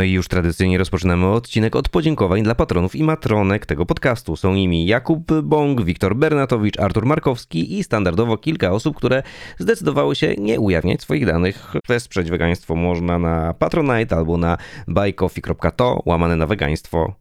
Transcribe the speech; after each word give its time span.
No 0.00 0.04
i 0.04 0.12
już 0.12 0.28
tradycyjnie 0.28 0.78
rozpoczynamy 0.78 1.26
odcinek 1.26 1.76
od 1.76 1.88
podziękowań 1.88 2.42
dla 2.42 2.54
patronów 2.54 2.96
i 2.96 3.02
matronek 3.02 3.66
tego 3.66 3.86
podcastu. 3.86 4.36
Są 4.36 4.54
nimi 4.54 4.86
Jakub 4.86 5.32
Bąk, 5.42 5.82
Wiktor 5.82 6.16
Bernatowicz, 6.16 6.80
Artur 6.80 7.06
Markowski 7.06 7.78
i 7.78 7.84
standardowo 7.84 8.36
kilka 8.36 8.72
osób, 8.72 8.96
które 8.96 9.22
zdecydowały 9.58 10.16
się 10.16 10.34
nie 10.38 10.60
ujawniać 10.60 11.02
swoich 11.02 11.26
danych. 11.26 11.74
Wesprzeć 11.88 12.30
wegaństwo 12.30 12.74
można 12.74 13.18
na 13.18 13.54
Patronite 13.54 14.16
albo 14.16 14.36
na 14.36 14.56
buycoffee.to 14.88 16.02
łamane 16.06 16.36
na 16.36 16.46
wegaństwo. 16.46 17.14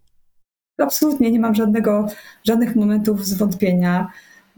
Absolutnie 0.77 1.31
nie 1.31 1.39
mam 1.39 1.55
żadnego, 1.55 2.07
żadnych 2.43 2.75
momentów 2.75 3.25
zwątpienia. 3.25 4.07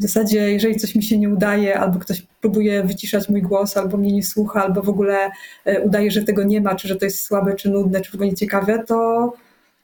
W 0.02 0.04
zasadzie, 0.04 0.52
jeżeli 0.52 0.76
coś 0.76 0.96
mi 0.96 1.04
się 1.04 1.18
nie 1.18 1.30
udaje, 1.30 1.80
albo 1.80 2.00
ktoś 2.00 2.22
próbuje 2.22 2.84
wyciszać 2.84 3.30
mój 3.30 3.42
głos, 3.42 3.78
albo 3.78 3.98
mnie 3.98 4.12
nie 4.12 4.24
słucha, 4.24 4.64
albo 4.64 4.82
w 4.82 4.90
ogóle 4.90 5.32
e, 5.66 5.82
udaje, 5.82 6.12
że 6.12 6.24
tego 6.24 6.44
nie 6.44 6.62
ma, 6.62 6.76
czy 6.76 6.88
że 6.88 6.96
to 6.96 7.06
jest 7.06 7.26
słabe, 7.26 7.56
czy 7.56 7.70
nudne, 7.70 8.02
czy 8.02 8.12
w 8.12 8.16
ogóle 8.16 8.30
nieciekawe, 8.30 8.84
to, 8.88 9.34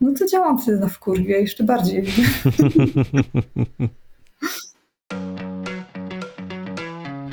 no 0.02 0.14
to 0.20 0.26
działam 0.26 0.60
wtedy 0.60 0.80
na 0.80 0.88
wkurwie 0.88 1.42
jeszcze 1.42 1.64
bardziej. 1.64 2.06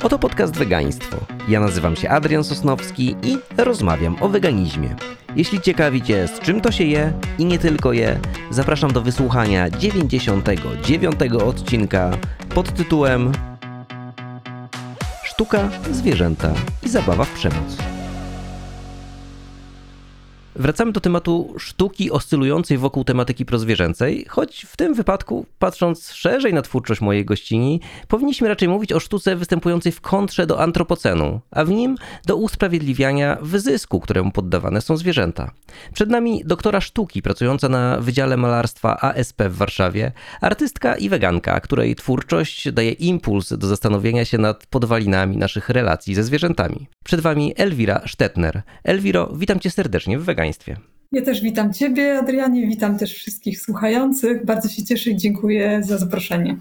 Oto 0.03 0.19
podcast 0.19 0.57
Wegaństwo. 0.57 1.17
Ja 1.49 1.59
nazywam 1.59 1.95
się 1.95 2.09
Adrian 2.09 2.43
Sosnowski 2.43 3.15
i 3.23 3.37
rozmawiam 3.57 4.15
o 4.21 4.29
weganizmie. 4.29 4.95
Jeśli 5.35 5.61
ciekawicie, 5.61 6.27
z 6.27 6.39
czym 6.39 6.61
to 6.61 6.71
się 6.71 6.83
je 6.83 7.13
i 7.37 7.45
nie 7.45 7.59
tylko 7.59 7.93
je, 7.93 8.19
zapraszam 8.51 8.93
do 8.93 9.01
wysłuchania 9.01 9.69
99 9.69 11.15
odcinka 11.45 12.11
pod 12.53 12.73
tytułem 12.73 13.31
Sztuka, 15.23 15.69
zwierzęta 15.91 16.53
i 16.83 16.89
zabawa 16.89 17.23
w 17.23 17.33
przemoc. 17.33 17.94
Wracamy 20.55 20.91
do 20.91 20.99
tematu 20.99 21.55
sztuki 21.57 22.11
oscylującej 22.11 22.77
wokół 22.77 23.03
tematyki 23.03 23.45
prozwierzęcej, 23.45 24.25
choć 24.29 24.65
w 24.69 24.77
tym 24.77 24.93
wypadku, 24.93 25.45
patrząc 25.59 26.11
szerzej 26.11 26.53
na 26.53 26.61
twórczość 26.61 27.01
mojej 27.01 27.25
gościni, 27.25 27.81
powinniśmy 28.07 28.47
raczej 28.47 28.69
mówić 28.69 28.93
o 28.93 28.99
sztuce 28.99 29.35
występującej 29.35 29.91
w 29.91 30.01
kontrze 30.01 30.47
do 30.47 30.61
antropocenu, 30.61 31.39
a 31.51 31.65
w 31.65 31.69
nim 31.69 31.95
do 32.25 32.35
usprawiedliwiania 32.35 33.37
wyzysku, 33.41 33.99
któremu 33.99 34.31
poddawane 34.31 34.81
są 34.81 34.97
zwierzęta. 34.97 35.51
Przed 35.93 36.09
nami 36.09 36.41
doktora 36.45 36.81
sztuki 36.81 37.21
pracująca 37.21 37.69
na 37.69 37.99
Wydziale 37.99 38.37
Malarstwa 38.37 38.97
ASP 39.01 39.41
w 39.49 39.55
Warszawie, 39.57 40.11
artystka 40.41 40.95
i 40.95 41.09
weganka, 41.09 41.59
której 41.59 41.95
twórczość 41.95 42.71
daje 42.71 42.91
impuls 42.91 43.53
do 43.53 43.67
zastanowienia 43.67 44.25
się 44.25 44.37
nad 44.37 44.65
podwalinami 44.65 45.37
naszych 45.37 45.69
relacji 45.69 46.15
ze 46.15 46.23
zwierzętami. 46.23 46.87
Przed 47.03 47.21
wami 47.21 47.53
Elwira 47.57 48.01
Stetner. 48.07 48.61
Elwiro, 48.83 49.31
witam 49.35 49.59
cię 49.59 49.69
serdecznie 49.69 50.19
w 50.19 50.23
społeczeństwie. 50.53 50.95
Ja 51.11 51.21
też 51.21 51.41
witam 51.41 51.73
Ciebie, 51.73 52.19
Adrianie, 52.19 52.67
witam 52.67 52.97
też 52.97 53.13
wszystkich 53.13 53.61
słuchających. 53.61 54.45
Bardzo 54.45 54.69
się 54.69 54.83
cieszę 54.83 55.09
i 55.09 55.17
dziękuję 55.17 55.81
za 55.83 55.97
zaproszenie. 55.97 56.57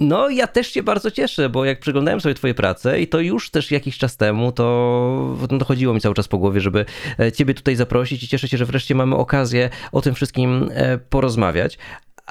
No, 0.00 0.28
ja 0.28 0.46
też 0.46 0.66
się 0.66 0.82
bardzo 0.82 1.10
cieszę, 1.10 1.48
bo 1.48 1.64
jak 1.64 1.80
przeglądałem 1.80 2.20
sobie 2.20 2.34
Twoje 2.34 2.54
prace 2.54 3.00
i 3.00 3.08
to 3.08 3.20
już 3.20 3.50
też 3.50 3.70
jakiś 3.70 3.98
czas 3.98 4.16
temu, 4.16 4.52
to, 4.52 5.36
no, 5.50 5.64
chodziło 5.64 5.94
mi 5.94 6.00
cały 6.00 6.14
czas 6.14 6.28
po 6.28 6.38
głowie, 6.38 6.60
żeby 6.60 6.84
e, 7.20 7.32
Ciebie 7.32 7.54
tutaj 7.54 7.76
zaprosić 7.76 8.22
i 8.22 8.28
cieszę 8.28 8.48
się, 8.48 8.56
że 8.56 8.64
wreszcie 8.64 8.94
mamy 8.94 9.16
okazję 9.16 9.70
o 9.92 10.00
tym 10.00 10.14
wszystkim 10.14 10.70
e, 10.72 10.98
porozmawiać. 10.98 11.78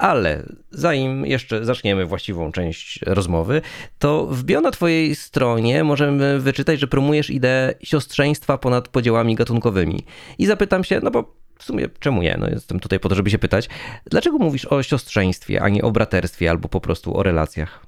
Ale 0.00 0.42
zanim 0.70 1.26
jeszcze 1.26 1.64
zaczniemy 1.64 2.06
właściwą 2.06 2.52
część 2.52 3.00
rozmowy, 3.06 3.62
to 3.98 4.26
w 4.26 4.44
bio 4.44 4.60
na 4.60 4.70
Twojej 4.70 5.14
stronie 5.14 5.84
możemy 5.84 6.40
wyczytać, 6.40 6.80
że 6.80 6.86
promujesz 6.86 7.30
ideę 7.30 7.74
siostrzeństwa 7.82 8.58
ponad 8.58 8.88
podziałami 8.88 9.34
gatunkowymi. 9.34 10.04
I 10.38 10.46
zapytam 10.46 10.84
się, 10.84 11.00
no 11.02 11.10
bo 11.10 11.34
w 11.58 11.64
sumie 11.64 11.88
czemu 11.98 12.22
nie? 12.22 12.36
No 12.40 12.48
jestem 12.48 12.80
tutaj 12.80 13.00
po 13.00 13.08
to, 13.08 13.14
żeby 13.14 13.30
się 13.30 13.38
pytać, 13.38 13.68
dlaczego 14.10 14.38
mówisz 14.38 14.64
o 14.66 14.82
siostrzeństwie, 14.82 15.62
a 15.62 15.68
nie 15.68 15.82
o 15.82 15.90
braterstwie 15.90 16.50
albo 16.50 16.68
po 16.68 16.80
prostu 16.80 17.16
o 17.16 17.22
relacjach? 17.22 17.86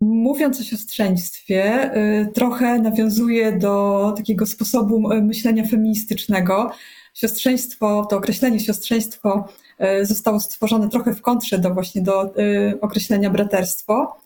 Mówiąc 0.00 0.60
o 0.60 0.64
siostrzeństwie, 0.64 1.90
y, 1.96 2.32
trochę 2.34 2.78
nawiązuje 2.78 3.58
do 3.58 4.14
takiego 4.16 4.46
sposobu 4.46 5.12
y, 5.12 5.22
myślenia 5.22 5.64
feministycznego. 5.64 6.70
Siostrzeństwo, 7.14 8.06
to 8.10 8.16
określenie 8.16 8.60
siostrzeństwo 8.60 9.48
zostało 10.02 10.40
stworzone 10.40 10.88
trochę 10.88 11.14
w 11.14 11.22
kontrze 11.22 11.58
do 11.58 11.74
właśnie 11.74 12.02
do 12.02 12.34
określenia 12.80 13.30
braterstwo, 13.30 14.16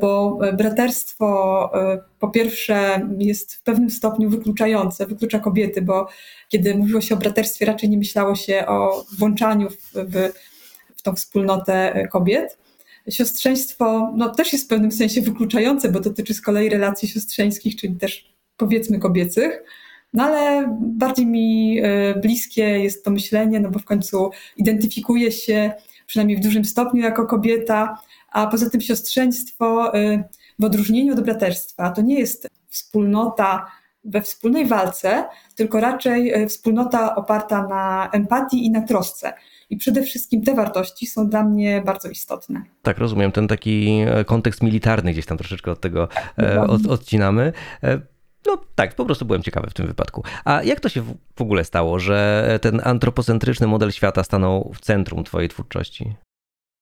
bo 0.00 0.38
braterstwo 0.58 1.70
po 2.18 2.28
pierwsze 2.28 3.08
jest 3.18 3.54
w 3.54 3.62
pewnym 3.62 3.90
stopniu 3.90 4.30
wykluczające, 4.30 5.06
wyklucza 5.06 5.38
kobiety, 5.38 5.82
bo 5.82 6.08
kiedy 6.48 6.74
mówiło 6.74 7.00
się 7.00 7.14
o 7.14 7.18
braterstwie, 7.18 7.66
raczej 7.66 7.88
nie 7.88 7.98
myślało 7.98 8.34
się 8.34 8.66
o 8.66 9.04
włączaniu 9.18 9.70
w, 9.70 9.92
w, 9.94 10.32
w 10.96 11.02
tą 11.02 11.14
wspólnotę 11.14 12.08
kobiet. 12.12 12.58
Siostrzeństwo 13.10 14.12
no, 14.16 14.34
też 14.34 14.52
jest 14.52 14.64
w 14.64 14.68
pewnym 14.68 14.92
sensie 14.92 15.22
wykluczające, 15.22 15.88
bo 15.88 16.00
dotyczy 16.00 16.34
z 16.34 16.40
kolei 16.40 16.68
relacji 16.68 17.08
siostrzeńskich, 17.08 17.76
czyli 17.76 17.96
też 17.96 18.34
powiedzmy 18.56 18.98
kobiecych. 18.98 19.62
No 20.12 20.24
ale 20.24 20.76
bardziej 20.80 21.26
mi 21.26 21.78
e, 21.82 22.14
bliskie 22.20 22.62
jest 22.62 23.04
to 23.04 23.10
myślenie, 23.10 23.60
no 23.60 23.70
bo 23.70 23.78
w 23.78 23.84
końcu 23.84 24.30
identyfikuję 24.56 25.32
się 25.32 25.72
przynajmniej 26.06 26.36
w 26.36 26.40
dużym 26.40 26.64
stopniu 26.64 27.02
jako 27.02 27.26
kobieta, 27.26 27.98
a 28.32 28.46
poza 28.46 28.70
tym 28.70 28.80
siostrzeństwo 28.80 29.94
e, 29.94 30.24
w 30.58 30.64
odróżnieniu 30.64 31.12
od 31.12 31.20
braterstwa 31.20 31.90
to 31.90 32.02
nie 32.02 32.18
jest 32.18 32.48
wspólnota 32.68 33.66
we 34.04 34.22
wspólnej 34.22 34.66
walce, 34.66 35.24
tylko 35.54 35.80
raczej 35.80 36.30
e, 36.32 36.46
wspólnota 36.46 37.14
oparta 37.14 37.66
na 37.66 38.10
empatii 38.12 38.66
i 38.66 38.70
na 38.70 38.80
trosce. 38.80 39.32
I 39.70 39.76
przede 39.76 40.02
wszystkim 40.02 40.42
te 40.42 40.54
wartości 40.54 41.06
są 41.06 41.28
dla 41.28 41.44
mnie 41.44 41.82
bardzo 41.86 42.08
istotne. 42.08 42.62
Tak, 42.82 42.98
rozumiem. 42.98 43.32
Ten 43.32 43.48
taki 43.48 44.04
e, 44.06 44.24
kontekst 44.24 44.62
militarny 44.62 45.12
gdzieś 45.12 45.26
tam 45.26 45.38
troszeczkę 45.38 45.70
od 45.70 45.80
tego 45.80 46.08
e, 46.38 46.60
od, 46.60 46.86
odcinamy. 46.86 47.52
No 48.46 48.58
tak, 48.74 48.94
po 48.94 49.04
prostu 49.04 49.24
byłem 49.24 49.42
ciekawy 49.42 49.70
w 49.70 49.74
tym 49.74 49.86
wypadku. 49.86 50.22
A 50.44 50.62
jak 50.62 50.80
to 50.80 50.88
się 50.88 51.02
w 51.36 51.42
ogóle 51.42 51.64
stało, 51.64 51.98
że 51.98 52.58
ten 52.62 52.80
antropocentryczny 52.84 53.66
model 53.66 53.90
świata 53.90 54.24
stanął 54.24 54.72
w 54.74 54.80
centrum 54.80 55.24
Twojej 55.24 55.48
twórczości? 55.48 56.14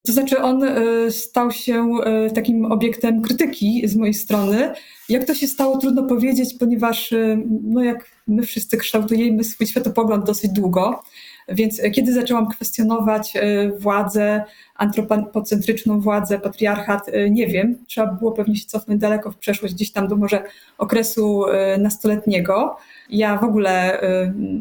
To 0.07 0.13
znaczy, 0.13 0.43
on 0.43 0.65
e, 0.65 1.11
stał 1.11 1.51
się 1.51 1.91
e, 2.05 2.31
takim 2.31 2.65
obiektem 2.65 3.23
krytyki 3.23 3.83
z 3.85 3.97
mojej 3.97 4.15
strony. 4.15 4.73
Jak 5.09 5.25
to 5.25 5.35
się 5.35 5.47
stało, 5.47 5.79
trudno 5.79 6.03
powiedzieć, 6.03 6.55
ponieważ, 6.59 7.13
e, 7.13 7.43
no 7.63 7.83
jak 7.83 8.11
my 8.27 8.43
wszyscy 8.43 8.77
kształtujemy 8.77 9.45
swój 9.45 9.67
światopogląd 9.67 10.27
dosyć 10.27 10.51
długo. 10.51 11.03
Więc 11.48 11.81
kiedy 11.92 12.12
zaczęłam 12.12 12.48
kwestionować 12.48 13.34
władzę, 13.78 14.44
antropocentryczną 14.75 16.00
władzę, 16.00 16.38
patriarchat, 16.38 17.06
nie 17.31 17.47
wiem. 17.47 17.78
Trzeba 17.86 18.12
było 18.12 18.32
pewnie 18.32 18.56
się 18.56 18.66
cofnąć 18.66 19.00
daleko 19.00 19.31
w 19.31 19.36
przeszłość, 19.36 19.75
gdzieś 19.75 19.92
tam 19.92 20.09
do 20.09 20.16
może 20.16 20.42
okresu 20.78 21.44
nastoletniego. 21.78 22.76
Ja 23.10 23.36
w 23.36 23.44
ogóle 23.44 24.00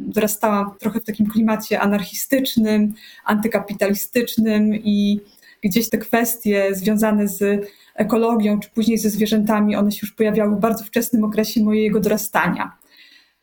dorastałam 0.07 0.71
trochę 0.79 0.99
w 0.99 1.05
takim 1.05 1.27
klimacie 1.27 1.79
anarchistycznym, 1.79 2.93
antykapitalistycznym 3.25 4.75
i 4.75 5.21
gdzieś 5.63 5.89
te 5.89 5.97
kwestie 5.97 6.69
związane 6.71 7.27
z 7.27 7.69
ekologią, 7.95 8.59
czy 8.59 8.69
później 8.69 8.97
ze 8.97 9.09
zwierzętami, 9.09 9.75
one 9.75 9.91
się 9.91 9.99
już 10.01 10.11
pojawiały 10.11 10.55
w 10.55 10.59
bardzo 10.59 10.83
wczesnym 10.83 11.23
okresie 11.23 11.63
mojego 11.63 11.99
dorastania. 11.99 12.71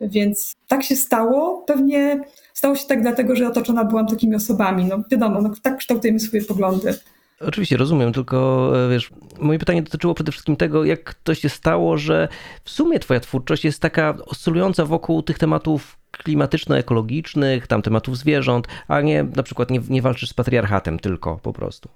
Więc 0.01 0.53
tak 0.69 0.83
się 0.83 0.97
stało. 0.97 1.65
Pewnie 1.67 2.21
stało 2.65 2.77
się 2.77 2.87
tak 2.87 3.03
dlatego, 3.03 3.37
że 3.37 3.49
otoczona 3.49 3.85
byłam 3.85 4.07
takimi 4.07 4.35
osobami. 4.35 4.85
No 4.85 4.99
wiadomo, 5.11 5.43
no, 5.43 5.51
tak 5.63 5.77
kształtujemy 5.79 6.21
swoje 6.21 6.45
poglądy. 6.45 6.95
Oczywiście 7.41 7.77
rozumiem, 7.77 8.13
tylko 8.13 8.73
e, 8.87 8.91
wiesz, 8.91 9.11
moje 9.39 9.59
pytanie 9.59 9.83
dotyczyło 9.83 10.15
przede 10.15 10.33
wszystkim 10.33 10.57
tego, 10.57 10.85
jak 10.85 11.15
to 11.15 11.35
się 11.35 11.49
stało, 11.49 11.99
że 11.99 12.29
w 12.65 12.71
sumie 12.71 12.99
twoja 12.99 13.21
twórczość 13.21 13.65
jest 13.65 13.81
taka 13.81 14.17
oscylująca 14.27 14.85
wokół 14.85 15.23
tych 15.23 15.39
tematów 15.39 15.97
klimatyczno-ekologicznych, 16.25 17.67
tam 17.67 17.83
tematów 17.83 18.19
zwierząt, 18.19 18.67
a 18.89 19.01
nie 19.01 19.25
na 19.37 19.43
przykład 19.43 19.71
nie, 19.71 19.81
nie 19.91 20.03
walczysz 20.03 20.31
z 20.31 20.35
patriarchatem 20.35 20.99
tylko 20.99 21.39
po 21.43 21.53
prostu. 21.53 21.89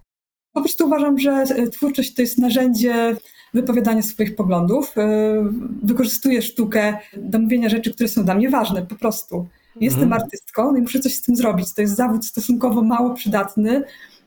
Po 0.53 0.61
prostu 0.61 0.87
uważam, 0.87 1.19
że 1.19 1.45
twórczość 1.73 2.15
to 2.15 2.23
jest 2.23 2.39
narzędzie 2.39 3.17
wypowiadania 3.55 4.03
swoich 4.03 4.37
poglądów. 4.37 4.99
E, 4.99 5.45
wykorzystuję 5.83 6.43
sztukę 6.43 6.97
do 7.17 7.39
mówienia 7.39 7.69
rzeczy, 7.69 7.95
które 7.95 8.09
są 8.09 8.25
dla 8.25 8.35
mnie 8.35 8.51
ważne, 8.51 8.87
po 8.87 8.95
prostu. 8.95 9.47
Jestem 9.81 10.03
mhm. 10.03 10.23
artystką 10.23 10.73
no 10.73 10.79
i 10.79 10.81
muszę 10.81 11.01
coś 11.01 11.15
z 11.15 11.23
tym 11.23 11.37
zrobić. 11.37 11.75
To 11.75 11.81
jest 11.81 11.97
zawód 11.97 12.27
stosunkowo 12.27 12.83
mało 12.83 13.15
przydatny. 13.15 13.83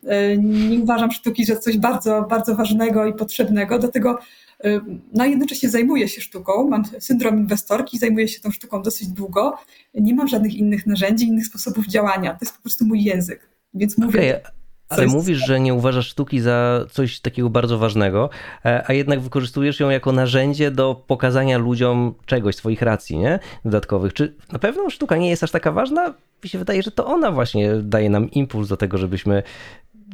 E, 0.05 0.37
nie 0.37 0.79
uważam 0.79 1.11
sztuki, 1.11 1.45
że 1.45 1.57
coś 1.57 1.77
bardzo, 1.77 2.25
bardzo 2.29 2.55
ważnego 2.55 3.05
i 3.05 3.13
potrzebnego. 3.13 3.79
Dlatego 3.79 4.19
e, 4.63 4.81
no, 5.13 5.25
jednocześnie 5.25 5.69
zajmuję 5.69 6.07
się 6.07 6.21
sztuką. 6.21 6.69
Mam 6.69 6.83
syndrom 6.99 7.37
inwestorki, 7.37 7.97
zajmuję 7.97 8.27
się 8.27 8.41
tą 8.41 8.51
sztuką 8.51 8.81
dosyć 8.81 9.07
długo. 9.07 9.57
Nie 9.93 10.15
mam 10.15 10.27
żadnych 10.27 10.55
innych 10.55 10.87
narzędzi, 10.87 11.27
innych 11.27 11.45
sposobów 11.45 11.87
działania. 11.87 12.31
To 12.31 12.37
jest 12.41 12.55
po 12.55 12.61
prostu 12.61 12.85
mój 12.85 13.03
język. 13.03 13.49
Więc 13.73 13.97
mówię. 13.97 14.41
Okay 14.41 14.60
Ale 14.91 15.07
mówisz, 15.07 15.45
że 15.45 15.59
nie 15.59 15.73
uważasz 15.73 16.07
sztuki 16.07 16.39
za 16.39 16.85
coś 16.91 17.19
takiego 17.19 17.49
bardzo 17.49 17.77
ważnego, 17.77 18.29
e, 18.65 18.83
a 18.87 18.93
jednak 18.93 19.19
wykorzystujesz 19.19 19.79
ją 19.79 19.89
jako 19.89 20.11
narzędzie 20.11 20.71
do 20.71 21.03
pokazania 21.07 21.57
ludziom 21.57 22.13
czegoś, 22.25 22.55
swoich 22.55 22.81
racji, 22.81 23.17
nie? 23.17 23.39
Dodatkowych. 23.65 24.13
Czy 24.13 24.33
na 24.51 24.59
pewno 24.59 24.89
sztuka 24.89 25.17
nie 25.17 25.29
jest 25.29 25.43
aż 25.43 25.51
taka 25.51 25.71
ważna? 25.71 26.13
Mi 26.43 26.49
się 26.49 26.57
wydaje, 26.59 26.83
że 26.83 26.91
to 26.91 27.05
ona 27.05 27.31
właśnie 27.31 27.75
daje 27.75 28.09
nam 28.09 28.31
impuls 28.31 28.67
do 28.67 28.77
tego, 28.77 28.97
żebyśmy 28.97 29.43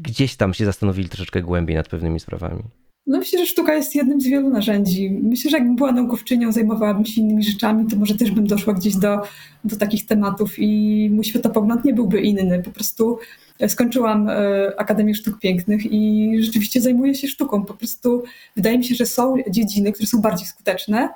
gdzieś 0.02 0.36
tam 0.36 0.54
się 0.54 0.66
zastanowili 0.66 1.10
troszeczkę 1.10 1.42
głębiej 1.42 1.76
nad 1.76 1.90
pewnymi 1.90 2.20
sprawami. 2.20 2.64
No 3.08 3.18
myślę, 3.18 3.40
że 3.40 3.46
sztuka 3.46 3.76
jest 3.76 3.96
jednym 3.96 4.22
z 4.22 4.28
wielu 4.28 4.50
narzędzi. 4.50 5.10
Myślę, 5.10 5.52
że 5.52 5.58
jakbym 5.58 5.76
była 5.76 5.92
naukowczynią, 5.92 6.52
zajmowałabym 6.52 7.06
się 7.06 7.22
innymi 7.22 7.44
rzeczami, 7.44 7.88
to 7.88 7.96
może 7.96 8.18
też 8.18 8.32
bym 8.32 8.48
doszła 8.48 8.74
gdzieś 8.74 8.96
do, 8.96 9.22
do 9.64 9.76
takich 9.76 10.06
tematów 10.06 10.60
i 10.60 11.10
mój 11.14 11.24
światopogląd 11.24 11.86
nie 11.86 11.94
byłby 11.94 12.22
inny. 12.22 12.64
Po 12.64 12.72
prostu 12.72 13.20
skończyłam 13.68 14.30
e, 14.30 14.34
Akademię 14.78 15.16
Sztuk 15.16 15.40
Pięknych 15.40 15.82
i 15.92 16.32
rzeczywiście 16.40 16.82
zajmuję 16.82 17.16
się 17.16 17.28
sztuką. 17.28 17.66
Po 17.66 17.74
prostu 17.74 18.24
wydaje 18.56 18.78
mi 18.78 18.86
się, 18.86 18.96
że 18.96 19.06
są 19.06 19.36
dziedziny, 19.50 19.92
które 19.92 20.08
są 20.08 20.22
bardziej 20.22 20.48
skuteczne. 20.48 20.98
E, 21.00 21.10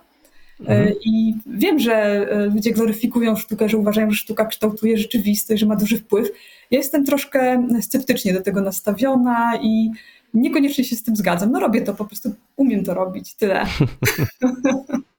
Mhm. 0.60 0.96
I 1.06 1.34
wiem, 1.46 1.80
że 1.80 1.94
e, 1.94 2.46
ludzie 2.46 2.72
gloryfikują 2.72 3.36
sztukę, 3.36 3.70
że 3.70 3.78
uważają, 3.78 4.12
że 4.12 4.18
sztuka 4.18 4.46
kształtuje 4.46 4.98
rzeczywistość, 4.98 5.60
że 5.60 5.66
ma 5.66 5.76
duży 5.76 5.98
wpływ. 5.98 6.30
Ja 6.72 6.78
jestem 6.78 7.06
troszkę 7.06 7.68
sceptycznie 7.82 8.34
do 8.34 8.42
tego 8.42 8.62
nastawiona 8.62 9.60
i 9.62 9.90
niekoniecznie 10.34 10.84
się 10.84 10.96
z 10.96 11.04
tym 11.04 11.16
zgadzam. 11.16 11.52
No 11.52 11.60
robię 11.60 11.82
to, 11.82 11.94
po 11.94 12.06
prostu 12.06 12.34
umiem 12.56 12.84
to 12.84 12.94
robić, 12.94 13.36
tyle. 13.36 13.66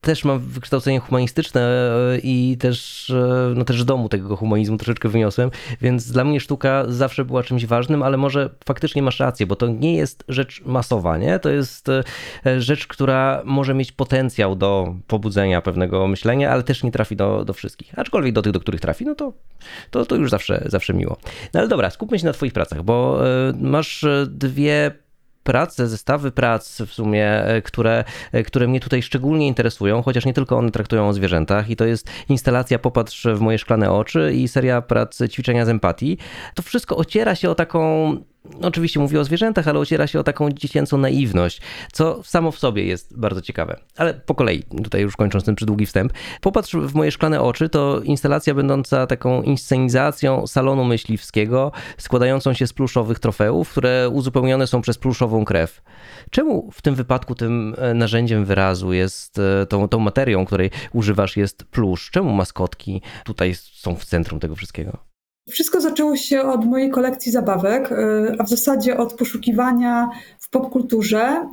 Też 0.00 0.24
mam 0.24 0.38
wykształcenie 0.38 1.00
humanistyczne 1.00 1.60
e, 1.62 2.18
i 2.18 2.56
też, 2.60 3.10
e, 3.10 3.52
no 3.56 3.64
też 3.64 3.84
domu 3.84 4.08
tego 4.08 4.36
humanizmu 4.36 4.76
troszeczkę 4.76 5.08
wyniosłem, 5.08 5.50
więc 5.80 6.12
dla 6.12 6.24
mnie 6.24 6.40
sztuka 6.40 6.84
zawsze 6.88 7.24
była 7.24 7.42
czymś 7.42 7.66
ważnym, 7.66 8.02
ale 8.02 8.16
może 8.16 8.50
faktycznie 8.64 9.02
masz 9.02 9.20
rację, 9.20 9.46
bo 9.46 9.56
to 9.56 9.66
nie 9.66 9.96
jest 9.96 10.24
rzecz 10.28 10.62
masowa, 10.64 11.18
nie? 11.18 11.38
To 11.38 11.50
jest 11.50 11.88
e, 11.88 12.60
rzecz, 12.60 12.86
która 12.86 13.42
może 13.44 13.74
mieć 13.74 13.92
potencjał 13.92 14.56
do 14.56 14.94
pobudzenia 15.06 15.60
pewnego 15.60 16.08
myślenia, 16.08 16.50
ale 16.50 16.62
też 16.62 16.82
nie 16.82 16.92
trafi 16.92 17.16
do, 17.16 17.44
do 17.44 17.52
wszystkich. 17.52 17.98
Aczkolwiek 17.98 18.34
do 18.34 18.42
tych, 18.42 18.52
do 18.52 18.60
których 18.60 18.80
trafi, 18.80 19.04
no 19.04 19.14
to, 19.14 19.32
to, 19.90 20.06
to 20.06 20.16
już 20.16 20.30
zawsze, 20.30 20.62
zawsze 20.66 20.94
miło. 20.94 21.16
No 21.54 21.60
ale 21.60 21.68
dobra, 21.68 21.90
skupmy 21.90 22.18
się 22.18 22.26
na 22.26 22.32
twoich 22.32 22.52
pracach, 22.52 22.82
bo 22.82 23.20
masz 23.60 24.04
dwie 24.26 24.90
prace, 25.50 25.88
zestawy 25.88 26.30
prac 26.32 26.80
w 26.80 26.92
sumie, 26.92 27.44
e, 27.44 27.62
które, 27.62 28.04
e, 28.32 28.42
które 28.42 28.68
mnie 28.68 28.80
tutaj 28.80 29.02
szczególnie 29.02 29.46
interesują, 29.46 30.02
chociaż 30.02 30.26
nie 30.26 30.34
tylko 30.34 30.58
one 30.58 30.70
traktują 30.70 31.08
o 31.08 31.12
zwierzętach 31.12 31.70
i 31.70 31.76
to 31.76 31.84
jest 31.84 32.10
instalacja 32.28 32.78
Popatrz 32.78 33.26
w 33.26 33.40
moje 33.40 33.58
szklane 33.58 33.92
oczy 33.92 34.32
i 34.34 34.48
seria 34.48 34.82
prac 34.82 35.18
ćwiczenia 35.28 35.64
z 35.64 35.68
empatii. 35.68 36.18
To 36.54 36.62
wszystko 36.62 36.96
ociera 36.96 37.34
się 37.34 37.50
o 37.50 37.54
taką 37.54 37.80
oczywiście 38.62 39.00
mówię 39.00 39.20
o 39.20 39.24
zwierzętach, 39.24 39.68
ale 39.68 39.78
ociera 39.78 40.06
się 40.06 40.20
o 40.20 40.22
taką 40.22 40.50
dziecięcą 40.50 40.98
naiwność, 40.98 41.60
co 41.92 42.22
samo 42.22 42.50
w 42.50 42.58
sobie 42.58 42.84
jest 42.84 43.18
bardzo 43.18 43.40
ciekawe. 43.40 43.76
Ale 43.96 44.14
po 44.14 44.34
kolei, 44.34 44.62
tutaj 44.62 45.02
już 45.02 45.16
kończąc 45.16 45.44
ten 45.44 45.54
przydługi 45.54 45.86
wstęp. 45.86 46.12
Popatrz 46.40 46.74
w 46.74 46.94
moje 46.94 47.10
szklane 47.10 47.40
oczy, 47.40 47.68
to 47.68 48.00
instalacja 48.00 48.54
będąca 48.54 49.06
taką 49.06 49.42
inscenizacją 49.42 50.46
salonu 50.46 50.84
myśliwskiego, 50.84 51.72
składającą 51.98 52.54
się 52.54 52.66
z 52.66 52.72
pluszowych 52.72 53.18
trofeów, 53.18 53.70
które 53.70 54.08
uzupełnione 54.08 54.66
są 54.66 54.82
przez 54.82 54.98
pluszową 54.98 55.44
krew. 55.44 55.82
Czemu 56.30 56.70
w 56.72 56.82
tym 56.82 56.94
wypadku 56.94 57.34
tym 57.34 57.74
e, 57.78 57.94
narzędziem 57.94 58.44
wyrazu 58.44 58.92
jest, 58.92 59.38
e, 59.38 59.66
tą, 59.66 59.88
tą 59.88 59.98
materią, 59.98 60.44
której 60.44 60.70
używasz 60.92 61.36
jest 61.36 61.64
plusz? 61.64 62.10
Czemu 62.10 62.32
maskotki 62.32 63.02
tutaj 63.24 63.54
są 63.54 63.96
w 63.96 64.04
centrum 64.04 64.40
tego 64.40 64.56
wszystkiego? 64.56 65.09
Wszystko 65.50 65.80
zaczęło 65.80 66.16
się 66.16 66.42
od 66.42 66.64
mojej 66.64 66.90
kolekcji 66.90 67.32
zabawek, 67.32 67.92
y, 67.92 67.96
a 68.38 68.44
w 68.44 68.48
zasadzie 68.48 68.96
od 68.96 69.12
poszukiwania 69.12 70.10
w 70.38 70.50
popkulturze 70.50 71.46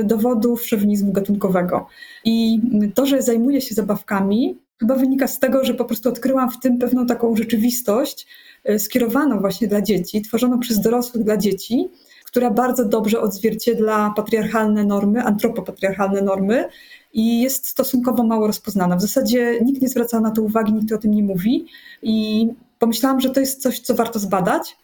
y, 0.00 0.04
dowodów 0.04 0.66
szowinizmu 0.66 1.12
gatunkowego. 1.12 1.86
I 2.24 2.60
to, 2.94 3.06
że 3.06 3.22
zajmuję 3.22 3.60
się 3.60 3.74
zabawkami, 3.74 4.58
chyba 4.80 4.94
wynika 4.94 5.26
z 5.26 5.38
tego, 5.38 5.64
że 5.64 5.74
po 5.74 5.84
prostu 5.84 6.08
odkryłam 6.08 6.50
w 6.50 6.60
tym 6.60 6.78
pewną 6.78 7.06
taką 7.06 7.36
rzeczywistość 7.36 8.26
y, 8.70 8.78
skierowaną 8.78 9.40
właśnie 9.40 9.68
dla 9.68 9.82
dzieci, 9.82 10.22
tworzoną 10.22 10.60
przez 10.60 10.80
dorosłych 10.80 11.24
dla 11.24 11.36
dzieci, 11.36 11.88
która 12.24 12.50
bardzo 12.50 12.84
dobrze 12.84 13.20
odzwierciedla 13.20 14.12
patriarchalne 14.16 14.84
normy, 14.84 15.22
antropopatriarchalne 15.22 16.22
normy 16.22 16.68
i 17.12 17.42
jest 17.42 17.66
stosunkowo 17.66 18.24
mało 18.24 18.46
rozpoznana. 18.46 18.96
W 18.96 19.00
zasadzie 19.00 19.60
nikt 19.64 19.82
nie 19.82 19.88
zwraca 19.88 20.20
na 20.20 20.30
to 20.30 20.42
uwagi, 20.42 20.72
nikt 20.72 20.92
o 20.92 20.98
tym 20.98 21.14
nie 21.14 21.22
mówi 21.22 21.66
i 22.02 22.48
pomyślałam, 22.78 23.20
że 23.20 23.30
to 23.30 23.40
jest 23.40 23.62
coś, 23.62 23.80
co 23.80 23.94
warto 23.94 24.18
zbadać. 24.18 24.76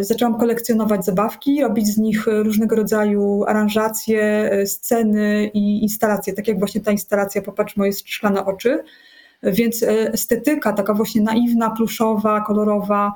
Zaczęłam 0.00 0.38
kolekcjonować 0.38 1.04
zabawki, 1.04 1.62
robić 1.62 1.86
z 1.86 1.98
nich 1.98 2.26
różnego 2.26 2.76
rodzaju 2.76 3.44
aranżacje, 3.44 4.50
sceny 4.66 5.50
i 5.54 5.82
instalacje, 5.82 6.32
tak 6.32 6.48
jak 6.48 6.58
właśnie 6.58 6.80
ta 6.80 6.92
instalacja 6.92 7.42
Popatrz 7.42 7.76
moje 7.76 7.92
szklane 7.92 8.44
oczy. 8.44 8.78
Więc 9.42 9.82
estetyka, 9.88 10.72
taka 10.72 10.94
właśnie 10.94 11.22
naiwna, 11.22 11.70
pluszowa, 11.70 12.40
kolorowa, 12.40 13.12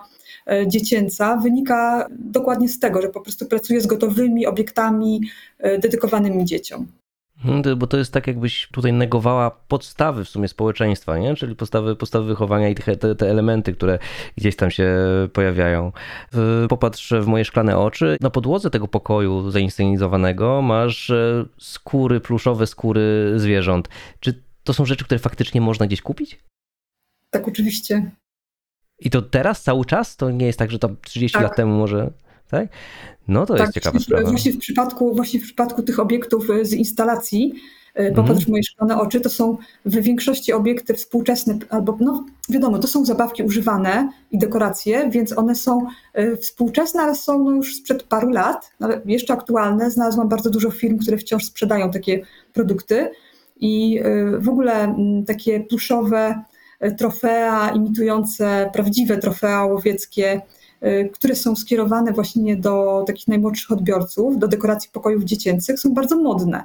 dziecięca, 0.67 1.37
wynika 1.37 2.07
dokładnie 2.11 2.69
z 2.69 2.79
tego, 2.79 3.03
że 3.03 3.09
po 3.09 3.21
prostu 3.21 3.47
pracuję 3.47 3.81
z 3.81 3.87
gotowymi 3.87 4.47
obiektami 4.47 5.21
dedykowanymi 5.83 6.45
dzieciom. 6.45 6.87
Bo 7.77 7.87
to 7.87 7.97
jest 7.97 8.13
tak, 8.13 8.27
jakbyś 8.27 8.69
tutaj 8.73 8.93
negowała 8.93 9.51
podstawy 9.51 10.25
w 10.25 10.29
sumie 10.29 10.49
społeczeństwa, 10.49 11.19
nie? 11.19 11.35
czyli 11.35 11.57
podstawy, 11.57 11.97
podstawy 11.97 12.27
wychowania 12.27 12.69
i 12.69 12.75
te, 12.75 12.97
te, 12.97 13.15
te 13.15 13.31
elementy, 13.31 13.73
które 13.73 13.99
gdzieś 14.37 14.57
tam 14.57 14.71
się 14.71 14.97
pojawiają. 15.33 15.93
Popatrz 16.69 17.13
w 17.13 17.27
moje 17.27 17.45
szklane 17.45 17.79
oczy. 17.79 18.17
Na 18.21 18.31
podłodze 18.31 18.71
tego 18.71 18.89
pokoju 18.89 19.51
zainscenizowanego 19.51 20.63
masz 20.63 21.13
skóry, 21.59 22.21
pluszowe 22.21 22.67
skóry 22.67 23.33
zwierząt. 23.37 23.89
Czy 24.21 24.43
to 24.65 24.75
są 24.75 24.85
rzeczy, 24.85 25.05
które 25.05 25.19
faktycznie 25.19 25.61
można 25.61 25.87
gdzieś 25.87 26.03
kupić? 26.03 26.39
Tak, 27.31 27.49
oczywiście. 27.49 28.11
I 28.99 29.11
to 29.11 29.23
teraz 29.23 29.63
cały 29.63 29.85
czas? 29.85 30.17
To 30.17 30.31
nie 30.31 30.47
jest 30.47 30.59
tak, 30.59 30.71
że 30.71 30.79
tam 30.79 30.97
30 31.03 31.35
tak. 31.35 31.43
lat 31.43 31.57
temu 31.57 31.79
może. 31.79 32.11
Tak? 32.51 32.69
No 33.29 33.47
to 33.47 33.55
tak, 33.55 33.61
jest 33.61 33.75
ciekawa 33.75 33.99
sprawa. 33.99 34.31
Właśnie 34.31 34.53
w, 34.53 34.59
przypadku, 34.59 35.15
właśnie 35.15 35.41
w 35.41 35.43
przypadku 35.43 35.83
tych 35.83 36.01
obiektów 36.01 36.47
z 36.63 36.73
instalacji, 36.73 37.55
popatrz 37.95 38.19
Mhm. 38.19 38.39
w 38.41 38.49
moje 38.49 38.63
szklane 38.63 39.01
oczy, 39.01 39.21
to 39.21 39.31
są 39.31 39.57
w 39.85 39.95
większości 39.95 40.53
obiekty 40.53 40.95
współczesne, 40.95 41.59
albo 41.71 41.97
no 42.01 42.25
wiadomo, 42.49 42.79
to 42.79 42.89
są 42.89 43.05
zabawki 43.05 43.43
używane 43.43 44.13
i 44.31 44.39
dekoracje, 44.39 45.11
więc 45.11 45.39
one 45.39 45.55
są 45.55 45.87
współczesne, 46.41 47.03
ale 47.03 47.15
są 47.15 47.45
no 47.45 47.51
już 47.51 47.77
sprzed 47.77 48.03
paru 48.03 48.31
lat, 48.31 48.71
ale 48.81 49.01
jeszcze 49.05 49.33
aktualne. 49.33 49.91
Znalazłam 49.91 50.29
bardzo 50.29 50.51
dużo 50.51 50.71
firm, 50.71 50.99
które 50.99 51.19
wciąż 51.19 51.45
sprzedają 51.45 51.91
takie 51.91 52.23
produkty 52.53 53.11
i 53.61 54.01
w 54.39 54.49
ogóle 54.49 54.95
takie 55.27 55.61
pluszowe 55.61 56.43
trofea 56.99 57.71
imitujące 57.71 58.71
prawdziwe 58.73 59.19
trofea 59.19 59.65
łowieckie, 59.65 60.41
które 61.13 61.35
są 61.35 61.57
skierowane 61.57 62.13
właśnie 62.13 62.57
do 62.57 63.05
takich 63.07 63.29
najmłodszych 63.29 63.73
odbiorców, 63.73 64.39
do 64.39 64.49
dekoracji 64.49 64.91
pokojów 64.93 65.25
dziecięcych, 65.25 65.81
są 65.81 65.95
bardzo 65.95 66.17
modne. 66.17 66.65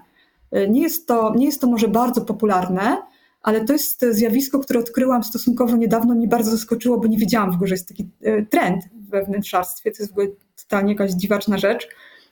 Nie 0.70 0.82
jest 0.82 1.08
to, 1.08 1.34
nie 1.36 1.46
jest 1.46 1.62
to 1.62 1.68
może 1.68 1.88
bardzo 1.88 2.22
popularne, 2.22 2.98
ale 3.42 3.66
to 3.66 3.74
jest 3.74 4.06
zjawisko, 4.10 4.60
które 4.60 4.80
odkryłam 4.80 5.24
stosunkowo 5.24 5.78
niedawno, 5.78 6.16
mnie 6.16 6.28
bardzo 6.28 6.52
zaskoczyło, 6.52 6.98
bo 6.98 7.08
nie 7.08 7.18
wiedziałam 7.18 7.52
w 7.52 7.56
ogóle, 7.56 7.68
że 7.68 7.74
jest 7.74 7.88
taki 7.88 8.10
trend 8.50 8.84
we 9.10 9.24
wnętrzarstwie, 9.24 9.92
to 9.92 10.04
jest 10.04 10.12
w 10.12 10.14
ogóle 10.14 10.28
totalnie 10.64 10.92
jakaś 10.92 11.12
dziwaczna 11.12 11.58
rzecz. 11.58 11.88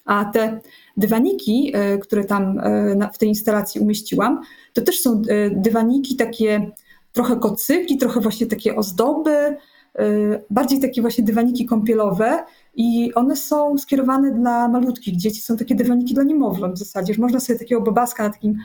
A 0.06 0.26
te 0.26 0.60
dywaniki, 0.98 1.74
które 2.02 2.24
tam 2.24 2.62
w 3.14 3.18
tej 3.18 3.30
instalacji 3.30 3.82
umieściłam, 3.82 4.42
to 4.74 4.82
też 4.82 5.02
są 5.02 5.22
dywaniki 5.52 6.16
takie 6.16 6.72
trochę 7.12 7.36
kocyki, 7.36 7.98
trochę 7.98 8.20
właśnie 8.20 8.48
takie 8.48 8.76
ozdoby, 8.76 9.58
bardziej 10.50 10.80
takie 10.80 11.02
właśnie 11.02 11.24
dywaniki 11.24 11.66
kąpielowe 11.66 12.44
i 12.76 13.14
one 13.14 13.36
są 13.36 13.78
skierowane 13.78 14.32
dla 14.32 14.68
malutkich 14.68 15.16
dzieci, 15.18 15.42
są 15.42 15.58
takie 15.58 15.76
dywaniki 15.76 16.14
dla 16.14 16.24
niemowląt 16.24 16.76
w 16.76 16.80
zasadzie, 16.80 17.14
że 17.14 17.22
można 17.22 17.40
sobie 17.40 17.60
takiego 17.60 17.82
bobaska 17.82 18.24
na 18.24 18.30
takim 18.30 18.58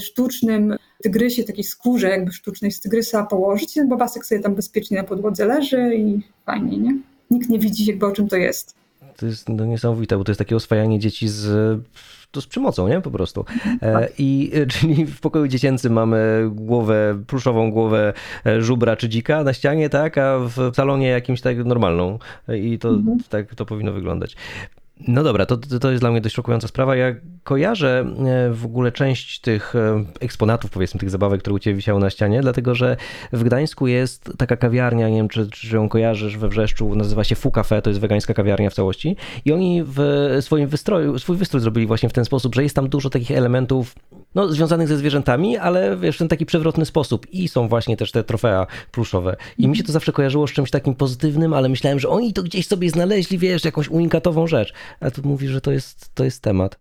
sztucznym 0.00 0.76
tygrysie, 1.02 1.44
takiej 1.44 1.64
skórze 1.64 2.08
jakby 2.08 2.32
sztucznej 2.32 2.70
z 2.70 2.80
tygrysa 2.80 3.26
położyć 3.26 3.72
i 3.72 3.80
ten 3.80 3.88
bobasek 3.88 4.26
sobie 4.26 4.40
tam 4.40 4.54
bezpiecznie 4.54 4.96
na 4.96 5.04
podłodze 5.04 5.46
leży 5.46 5.94
i 5.96 6.20
fajnie, 6.46 6.78
nie? 6.78 6.98
Nikt 7.30 7.48
nie 7.48 7.58
widzi 7.58 7.86
jakby 7.86 8.06
o 8.06 8.12
czym 8.12 8.28
to 8.28 8.36
jest. 8.36 8.81
To 9.16 9.26
jest 9.26 9.48
no, 9.48 9.64
niesamowite, 9.64 10.18
bo 10.18 10.24
to 10.24 10.30
jest 10.30 10.38
takie 10.38 10.56
oswajanie 10.56 10.98
dzieci 10.98 11.28
z 11.28 11.82
to 12.30 12.40
z 12.40 12.46
przemocą, 12.46 12.88
nie? 12.88 13.00
Po 13.00 13.10
prostu. 13.10 13.44
E, 13.82 14.08
I 14.18 14.52
czyli 14.72 15.06
w 15.06 15.20
pokoju 15.20 15.48
dziecięcym 15.48 15.92
mamy 15.92 16.50
głowę, 16.50 17.22
pluszową 17.26 17.70
głowę 17.70 18.12
żubra 18.58 18.96
czy 18.96 19.08
dzika 19.08 19.44
na 19.44 19.52
ścianie, 19.52 19.88
tak? 19.88 20.18
A 20.18 20.38
w 20.38 20.70
salonie 20.74 21.08
jakimś 21.08 21.40
tak 21.40 21.64
normalną. 21.64 22.18
I 22.54 22.78
to 22.78 22.88
mhm. 22.88 23.18
tak 23.28 23.54
to 23.54 23.66
powinno 23.66 23.92
wyglądać. 23.92 24.36
No 25.08 25.22
dobra, 25.22 25.46
to, 25.46 25.56
to 25.56 25.90
jest 25.90 26.02
dla 26.02 26.10
mnie 26.10 26.20
dość 26.20 26.34
szokująca 26.34 26.68
sprawa. 26.68 26.96
Ja 26.96 27.14
kojarzę 27.44 28.04
e, 28.26 28.52
w 28.52 28.64
ogóle 28.64 28.92
część 28.92 29.40
tych 29.40 29.76
e, 29.76 30.04
eksponatów, 30.20 30.70
powiedzmy, 30.70 31.00
tych 31.00 31.10
zabawek, 31.10 31.40
które 31.40 31.54
u 31.54 31.58
Ciebie 31.58 31.76
wisiały 31.76 32.00
na 32.00 32.10
ścianie, 32.10 32.40
dlatego 32.40 32.74
że 32.74 32.96
w 33.32 33.44
Gdańsku 33.44 33.86
jest 33.86 34.32
taka 34.38 34.56
kawiarnia, 34.56 35.08
nie 35.08 35.16
wiem, 35.16 35.28
czy, 35.28 35.50
czy 35.50 35.76
ją 35.76 35.88
kojarzysz, 35.88 36.36
we 36.36 36.48
Wrzeszczu, 36.48 36.94
nazywa 36.94 37.24
się 37.24 37.34
Fu 37.34 37.50
Cafe, 37.50 37.82
to 37.82 37.90
jest 37.90 38.00
wegańska 38.00 38.34
kawiarnia 38.34 38.70
w 38.70 38.74
całości. 38.74 39.16
I 39.44 39.52
oni 39.52 39.82
w 39.86 39.98
swoim 40.40 40.68
wystroju, 40.68 41.18
swój 41.18 41.36
wystrój 41.36 41.60
zrobili 41.60 41.86
właśnie 41.86 42.08
w 42.08 42.12
ten 42.12 42.24
sposób, 42.24 42.54
że 42.54 42.62
jest 42.62 42.76
tam 42.76 42.88
dużo 42.88 43.10
takich 43.10 43.30
elementów 43.30 43.94
no, 44.34 44.48
związanych 44.48 44.88
ze 44.88 44.96
zwierzętami, 44.96 45.56
ale 45.56 45.96
wiesz, 45.96 46.16
w 46.16 46.18
ten 46.18 46.28
taki 46.28 46.46
przewrotny 46.46 46.86
sposób. 46.86 47.26
I 47.32 47.48
są 47.48 47.68
właśnie 47.68 47.96
też 47.96 48.12
te 48.12 48.24
trofea 48.24 48.66
pluszowe. 48.90 49.36
I 49.58 49.68
mi 49.68 49.76
się 49.76 49.84
to 49.84 49.92
zawsze 49.92 50.12
kojarzyło 50.12 50.46
z 50.46 50.52
czymś 50.52 50.70
takim 50.70 50.94
pozytywnym, 50.94 51.54
ale 51.54 51.68
myślałem, 51.68 52.00
że 52.00 52.08
oni 52.08 52.32
to 52.32 52.42
gdzieś 52.42 52.66
sobie 52.66 52.90
znaleźli, 52.90 53.38
wiesz, 53.38 53.64
jakąś 53.64 53.88
unikatową 53.88 54.46
rzecz, 54.46 54.72
a 55.00 55.10
tu 55.10 55.22
mówisz, 55.24 55.50
że 55.50 55.60
to 55.60 55.72
jest, 55.72 56.10
to 56.14 56.24
jest 56.24 56.42
temat. 56.42 56.78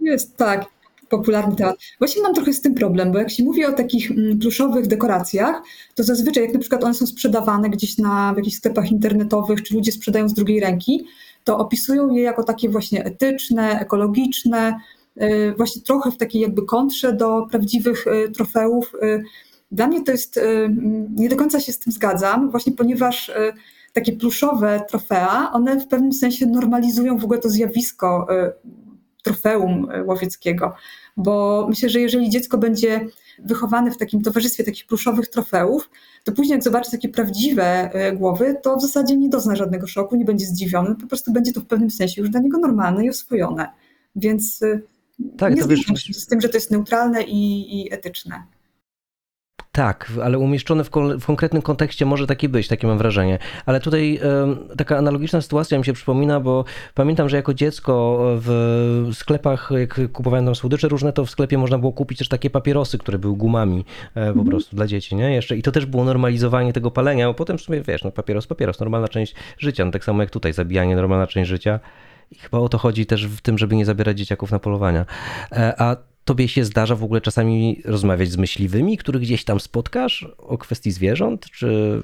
Jest, 0.00 0.36
tak. 0.36 0.74
Popularny 1.08 1.56
temat. 1.56 1.76
Właśnie 1.98 2.22
mam 2.22 2.34
trochę 2.34 2.52
z 2.52 2.60
tym 2.60 2.74
problem, 2.74 3.12
bo 3.12 3.18
jak 3.18 3.30
się 3.30 3.44
mówi 3.44 3.64
o 3.64 3.72
takich 3.72 4.10
mm, 4.10 4.38
pluszowych 4.38 4.86
dekoracjach, 4.86 5.62
to 5.94 6.02
zazwyczaj, 6.02 6.44
jak 6.44 6.54
na 6.54 6.60
przykład 6.60 6.84
one 6.84 6.94
są 6.94 7.06
sprzedawane 7.06 7.70
gdzieś 7.70 7.98
na 7.98 8.34
w 8.34 8.36
jakichś 8.36 8.56
sklepach 8.56 8.92
internetowych, 8.92 9.62
czy 9.62 9.74
ludzie 9.74 9.92
sprzedają 9.92 10.28
z 10.28 10.34
drugiej 10.34 10.60
ręki, 10.60 11.06
to 11.44 11.58
opisują 11.58 12.10
je 12.10 12.22
jako 12.22 12.44
takie 12.44 12.68
właśnie 12.68 13.04
etyczne, 13.04 13.80
ekologiczne, 13.80 14.80
y, 15.22 15.54
właśnie 15.56 15.82
trochę 15.82 16.10
w 16.10 16.16
takiej 16.16 16.42
jakby 16.42 16.66
kontrze 16.66 17.12
do 17.12 17.46
prawdziwych 17.50 18.06
y, 18.06 18.30
trofeów. 18.30 18.94
Y, 19.02 19.24
dla 19.72 19.86
mnie 19.86 20.04
to 20.04 20.12
jest, 20.12 20.40
nie 21.16 21.28
do 21.28 21.36
końca 21.36 21.60
się 21.60 21.72
z 21.72 21.78
tym 21.78 21.92
zgadzam, 21.92 22.50
właśnie 22.50 22.72
ponieważ 22.72 23.32
takie 23.94 24.12
pluszowe 24.12 24.80
trofea, 24.88 25.50
one 25.52 25.80
w 25.80 25.86
pewnym 25.86 26.12
sensie 26.12 26.46
normalizują 26.46 27.18
w 27.18 27.24
ogóle 27.24 27.38
to 27.38 27.50
zjawisko 27.50 28.26
trofeum 29.24 29.88
e, 29.90 30.04
łowieckiego. 30.04 30.74
Bo 31.16 31.66
myślę, 31.68 31.88
że 31.88 32.00
jeżeli 32.00 32.30
dziecko 32.30 32.58
będzie 32.58 33.06
wychowane 33.38 33.90
w 33.90 33.96
takim 33.96 34.22
towarzystwie 34.22 34.64
takich 34.64 34.86
pluszowych 34.86 35.28
trofeów, 35.28 35.90
to 36.24 36.32
później 36.32 36.54
jak 36.54 36.64
zobaczy 36.64 36.90
takie 36.90 37.08
prawdziwe 37.08 37.64
e, 37.92 38.12
głowy, 38.12 38.56
to 38.62 38.76
w 38.76 38.82
zasadzie 38.82 39.16
nie 39.16 39.28
dozna 39.28 39.56
żadnego 39.56 39.86
szoku, 39.86 40.16
nie 40.16 40.24
będzie 40.24 40.46
zdziwiony, 40.46 40.94
po 40.94 41.06
prostu 41.06 41.32
będzie 41.32 41.52
to 41.52 41.60
w 41.60 41.66
pewnym 41.66 41.90
sensie 41.90 42.20
już 42.20 42.30
dla 42.30 42.40
niego 42.40 42.58
normalne 42.58 43.04
i 43.04 43.10
oswojone. 43.10 43.68
Więc 44.16 44.60
tak, 45.36 45.54
nie 45.54 45.62
zgadzam 45.62 45.96
się 45.96 46.14
z 46.14 46.26
tym, 46.26 46.40
że 46.40 46.48
to 46.48 46.56
jest 46.56 46.70
neutralne 46.70 47.22
i, 47.22 47.80
i 47.80 47.92
etyczne. 47.92 48.42
Tak, 49.74 50.12
ale 50.24 50.38
umieszczone 50.38 50.84
w, 50.84 50.90
w, 51.20 51.26
konkretnym 51.26 51.62
kontekście 51.62 52.06
może 52.06 52.26
taki 52.26 52.48
być, 52.48 52.68
takie 52.68 52.86
mam 52.86 52.98
wrażenie. 52.98 53.38
Ale 53.66 53.80
tutaj 53.80 54.20
y, 54.72 54.76
taka 54.76 54.98
analogiczna 54.98 55.40
sytuacja 55.40 55.78
mi 55.78 55.84
się 55.84 55.92
przypomina, 55.92 56.40
bo 56.40 56.64
pamiętam, 56.94 57.28
że 57.28 57.36
jako 57.36 57.54
dziecko 57.54 58.18
w 58.20 59.10
sklepach, 59.12 59.70
jak 59.78 60.12
kupowałem 60.12 60.44
tam 60.44 60.54
słodycze 60.54 60.88
różne, 60.88 61.12
to 61.12 61.24
w 61.24 61.30
sklepie 61.30 61.58
można 61.58 61.78
było 61.78 61.92
kupić 61.92 62.18
też 62.18 62.28
takie 62.28 62.50
papierosy, 62.50 62.98
które 62.98 63.18
były 63.18 63.36
gumami 63.36 63.84
e, 64.14 64.26
po 64.26 64.32
mm. 64.32 64.44
prostu 64.44 64.76
dla 64.76 64.86
dzieci, 64.86 65.16
nie? 65.16 65.34
Jeszcze, 65.34 65.56
I 65.56 65.62
to 65.62 65.72
też 65.72 65.86
było 65.86 66.04
normalizowanie 66.04 66.72
tego 66.72 66.90
palenia, 66.90 67.26
bo 67.26 67.34
potem 67.34 67.58
w 67.58 67.60
sumie, 67.60 67.82
wiesz, 67.82 68.04
no 68.04 68.10
papieros, 68.10 68.46
papieros, 68.46 68.80
normalna 68.80 69.08
część 69.08 69.34
życia, 69.58 69.84
no 69.84 69.90
tak 69.90 70.04
samo 70.04 70.22
jak 70.22 70.30
tutaj, 70.30 70.52
zabijanie, 70.52 70.96
normalna 70.96 71.26
część 71.26 71.48
życia. 71.48 71.80
I 72.30 72.34
chyba 72.34 72.58
o 72.58 72.68
to 72.68 72.78
chodzi 72.78 73.06
też 73.06 73.26
w 73.26 73.40
tym, 73.40 73.58
żeby 73.58 73.76
nie 73.76 73.84
zabierać 73.84 74.18
dzieciaków 74.18 74.50
na 74.50 74.58
polowania. 74.58 75.06
E, 75.52 75.80
a 75.80 76.13
Tobie 76.24 76.48
się 76.48 76.64
zdarza 76.64 76.96
w 76.96 77.04
ogóle 77.04 77.20
czasami 77.20 77.82
rozmawiać 77.84 78.30
z 78.30 78.36
myśliwymi, 78.36 78.96
których 78.96 79.22
gdzieś 79.22 79.44
tam 79.44 79.60
spotkasz 79.60 80.26
o 80.38 80.58
kwestii 80.58 80.90
zwierząt, 80.90 81.50
czy, 81.50 82.00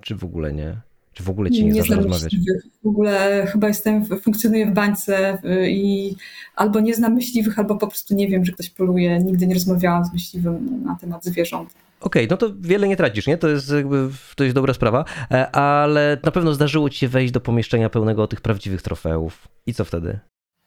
czy 0.00 0.14
w 0.14 0.24
ogóle 0.24 0.52
nie? 0.52 0.76
Czy 1.12 1.22
w 1.22 1.30
ogóle 1.30 1.50
ci 1.50 1.64
nie, 1.64 1.72
nie 1.72 1.82
zdarza 1.82 1.96
rozmawiać? 1.96 2.22
Myśliwych. 2.24 2.62
W 2.82 2.86
ogóle 2.86 3.46
chyba 3.52 3.68
jestem, 3.68 4.04
funkcjonuję 4.04 4.66
w 4.66 4.74
bańce 4.74 5.38
y, 5.44 5.70
i 5.70 6.16
albo 6.56 6.80
nie 6.80 6.94
znam 6.94 7.14
myśliwych, 7.14 7.58
albo 7.58 7.76
po 7.76 7.86
prostu 7.86 8.14
nie 8.14 8.28
wiem, 8.28 8.44
że 8.44 8.52
ktoś 8.52 8.70
poluje. 8.70 9.18
Nigdy 9.18 9.46
nie 9.46 9.54
rozmawiałam 9.54 10.04
z 10.04 10.12
myśliwym 10.12 10.82
na 10.84 10.96
temat 11.00 11.24
zwierząt. 11.24 11.74
Okej, 12.00 12.26
okay, 12.26 12.26
no 12.30 12.36
to 12.36 12.54
wiele 12.60 12.88
nie 12.88 12.96
tracisz, 12.96 13.26
nie? 13.26 13.38
To 13.38 13.48
jest 13.48 13.70
jakby, 13.72 14.08
to 14.36 14.44
jest 14.44 14.54
dobra 14.54 14.74
sprawa, 14.74 15.04
e, 15.30 15.50
ale 15.50 16.18
na 16.24 16.30
pewno 16.30 16.54
zdarzyło 16.54 16.90
ci 16.90 16.98
się 16.98 17.08
wejść 17.08 17.32
do 17.32 17.40
pomieszczenia 17.40 17.90
pełnego 17.90 18.26
tych 18.26 18.40
prawdziwych 18.40 18.82
trofeów. 18.82 19.48
I 19.66 19.74
co 19.74 19.84
wtedy? 19.84 20.18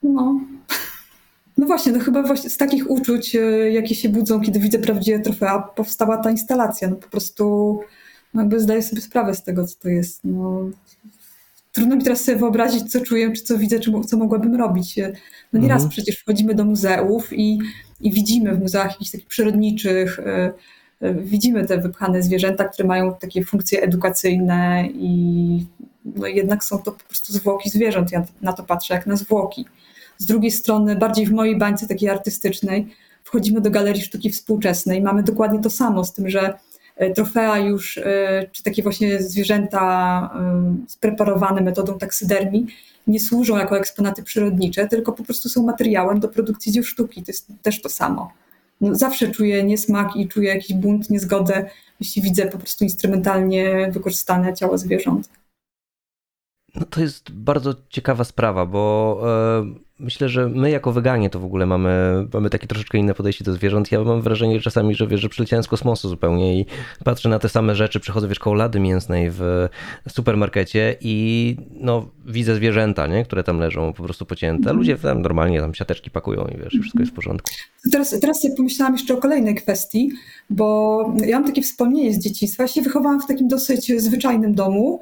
No, 0.04 0.40
no 1.58 1.66
właśnie, 1.66 1.92
no 1.92 2.00
chyba 2.00 2.24
właśnie 2.24 2.50
z 2.50 2.58
takich 2.58 2.92
uczuć, 2.92 3.36
e, 3.36 3.40
jakie 3.72 3.96
się 3.96 4.10
budzą, 4.10 4.42
kiedy 4.42 4.60
widzę 4.60 4.80
prawdziwe 4.80 5.20
trofea, 5.20 5.60
powstała 5.60 6.18
ta 6.18 6.32
instalacja. 6.32 6.88
No 6.88 6.96
po 6.96 7.10
prostu 7.10 7.80
no 8.34 8.42
jakby 8.42 8.60
zdaję 8.60 8.84
sobie 8.84 9.02
sprawę 9.02 9.34
z 9.34 9.44
tego, 9.44 9.68
co 9.68 9.76
to 9.80 9.90
jest. 9.90 10.20
No, 10.24 10.70
trudno 11.72 11.96
mi 11.96 12.04
teraz 12.04 12.24
sobie 12.24 12.38
wyobrazić, 12.38 12.92
co 12.92 13.02
czuję, 13.02 13.32
czy 13.32 13.44
co 13.44 13.58
widzę, 13.58 13.80
czy 13.80 13.92
co 14.08 14.18
mogłabym 14.18 14.56
robić. 14.56 15.00
E, 15.00 15.14
no 15.54 15.60
nieraz 15.60 15.84
mhm. 15.84 15.90
przecież 15.90 16.18
wchodzimy 16.18 16.56
do 16.56 16.66
muzeów 16.66 17.34
i, 17.34 17.60
i 18.02 18.12
widzimy 18.12 18.56
w 18.56 18.60
muzeach 18.60 18.92
jakichś 18.92 19.12
takich 19.12 19.28
przyrodniczych, 19.28 20.20
y, 20.20 20.54
y, 21.06 21.14
widzimy 21.14 21.66
te 21.66 21.78
wypchane 21.78 22.24
zwierzęta, 22.24 22.64
które 22.64 22.88
mają 22.88 23.14
takie 23.14 23.46
funkcje 23.46 23.82
edukacyjne 23.82 24.88
i 24.94 25.66
no 26.06 26.28
jednak 26.28 26.64
są 26.64 26.78
to 26.78 26.92
po 26.92 27.04
prostu 27.04 27.34
zwłoki 27.34 27.70
zwierząt. 27.70 28.12
Ja 28.12 28.26
na 28.42 28.54
to 28.54 28.64
patrzę 28.64 28.94
jak 28.94 29.08
na 29.08 29.16
zwłoki. 29.16 29.66
Z 30.18 30.26
drugiej 30.26 30.52
strony, 30.52 30.96
bardziej 30.96 31.26
w 31.26 31.32
mojej 31.32 31.58
bańce 31.58 31.88
takiej 31.88 32.10
artystycznej, 32.10 32.88
wchodzimy 33.24 33.62
do 33.62 33.72
galerii 33.72 34.02
sztuki 34.02 34.30
współczesnej. 34.30 35.02
Mamy 35.02 35.24
dokładnie 35.24 35.60
to 35.60 35.70
samo, 35.70 36.04
z 36.04 36.14
tym, 36.14 36.30
że 36.30 36.54
e, 36.96 37.12
trofea 37.12 37.60
już, 37.60 37.98
e, 37.98 38.50
czy 38.52 38.64
takie 38.64 38.84
właśnie 38.84 39.24
zwierzęta 39.24 39.82
e, 40.36 40.76
spreparowane 40.88 41.62
metodą 41.62 41.98
taksydermii, 41.98 42.68
nie 43.08 43.20
służą 43.20 43.58
jako 43.58 43.78
eksponaty 43.78 44.24
przyrodnicze, 44.24 44.88
tylko 44.88 45.14
po 45.14 45.24
prostu 45.24 45.50
są 45.50 45.64
materiałem 45.64 46.20
do 46.20 46.28
produkcji 46.28 46.72
dzieł 46.72 46.84
sztuki. 46.84 47.24
To 47.24 47.32
jest 47.32 47.48
też 47.62 47.82
to 47.82 47.90
samo. 47.90 48.32
No, 48.82 48.96
zawsze 48.96 49.32
czuję 49.32 49.64
niesmak 49.64 50.16
i 50.16 50.28
czuję 50.28 50.50
jakiś 50.50 50.74
bunt, 50.74 51.10
niezgodę, 51.10 51.70
jeśli 52.00 52.22
widzę 52.22 52.46
po 52.48 52.58
prostu 52.58 52.84
instrumentalnie 52.84 53.90
wykorzystane 53.92 54.54
ciało 54.54 54.78
zwierząt. 54.78 55.30
No 56.76 56.86
to 56.86 57.02
jest 57.02 57.32
bardzo 57.32 57.76
ciekawa 57.90 58.24
sprawa, 58.24 58.66
bo 58.66 59.22
Myślę, 60.00 60.30
że 60.30 60.50
my 60.50 60.70
jako 60.70 60.92
weganie 60.92 61.30
to 61.30 61.40
w 61.40 61.46
ogóle 61.46 61.66
mamy, 61.66 62.28
mamy 62.34 62.50
takie 62.50 62.68
troszeczkę 62.68 62.98
inne 62.98 63.14
podejście 63.14 63.44
do 63.44 63.54
zwierząt. 63.54 63.92
Ja 63.92 64.04
mam 64.04 64.22
wrażenie 64.22 64.62
czasami, 64.62 64.96
że 64.96 65.08
wiesz, 65.08 65.22
że 65.22 65.30
przyleciałem 65.30 65.64
z 65.64 65.68
kosmosu 65.68 66.10
zupełnie 66.10 66.60
i 66.60 66.66
patrzę 67.04 67.30
na 67.30 67.40
te 67.40 67.50
same 67.50 67.76
rzeczy, 67.76 68.00
przychodzę 68.00 68.28
wiesz 68.28 68.40
koło 68.40 68.56
lady 68.56 68.80
mięsnej 68.80 69.32
w 69.32 69.68
supermarkecie 70.10 70.96
i 71.02 71.58
no 71.72 72.10
widzę 72.26 72.56
zwierzęta, 72.56 73.08
nie? 73.08 73.24
które 73.24 73.44
tam 73.44 73.60
leżą 73.60 73.94
po 73.94 74.04
prostu 74.04 74.26
pocięte. 74.26 74.74
Ludzie 74.74 74.98
tam 74.98 75.22
normalnie 75.22 75.60
tam 75.60 75.74
siateczki 75.74 76.12
pakują 76.12 76.46
i 76.46 76.58
wiesz, 76.58 76.74
wszystko 76.82 77.00
jest 77.00 77.12
w 77.12 77.16
porządku. 77.16 77.52
Teraz, 77.92 78.20
teraz 78.20 78.42
sobie 78.42 78.56
pomyślałam 78.56 78.94
jeszcze 78.94 79.14
o 79.14 79.18
kolejnej 79.18 79.56
kwestii, 79.56 80.12
bo 80.50 81.00
ja 81.26 81.40
mam 81.40 81.48
takie 81.48 81.62
wspomnienie 81.62 82.14
z 82.14 82.20
dzieciństwa. 82.20 82.64
Ja 82.64 82.68
się 82.68 82.82
wychowałam 82.82 83.22
w 83.22 83.28
takim 83.28 83.48
dosyć 83.48 84.02
zwyczajnym 84.02 84.56
domu, 84.56 85.02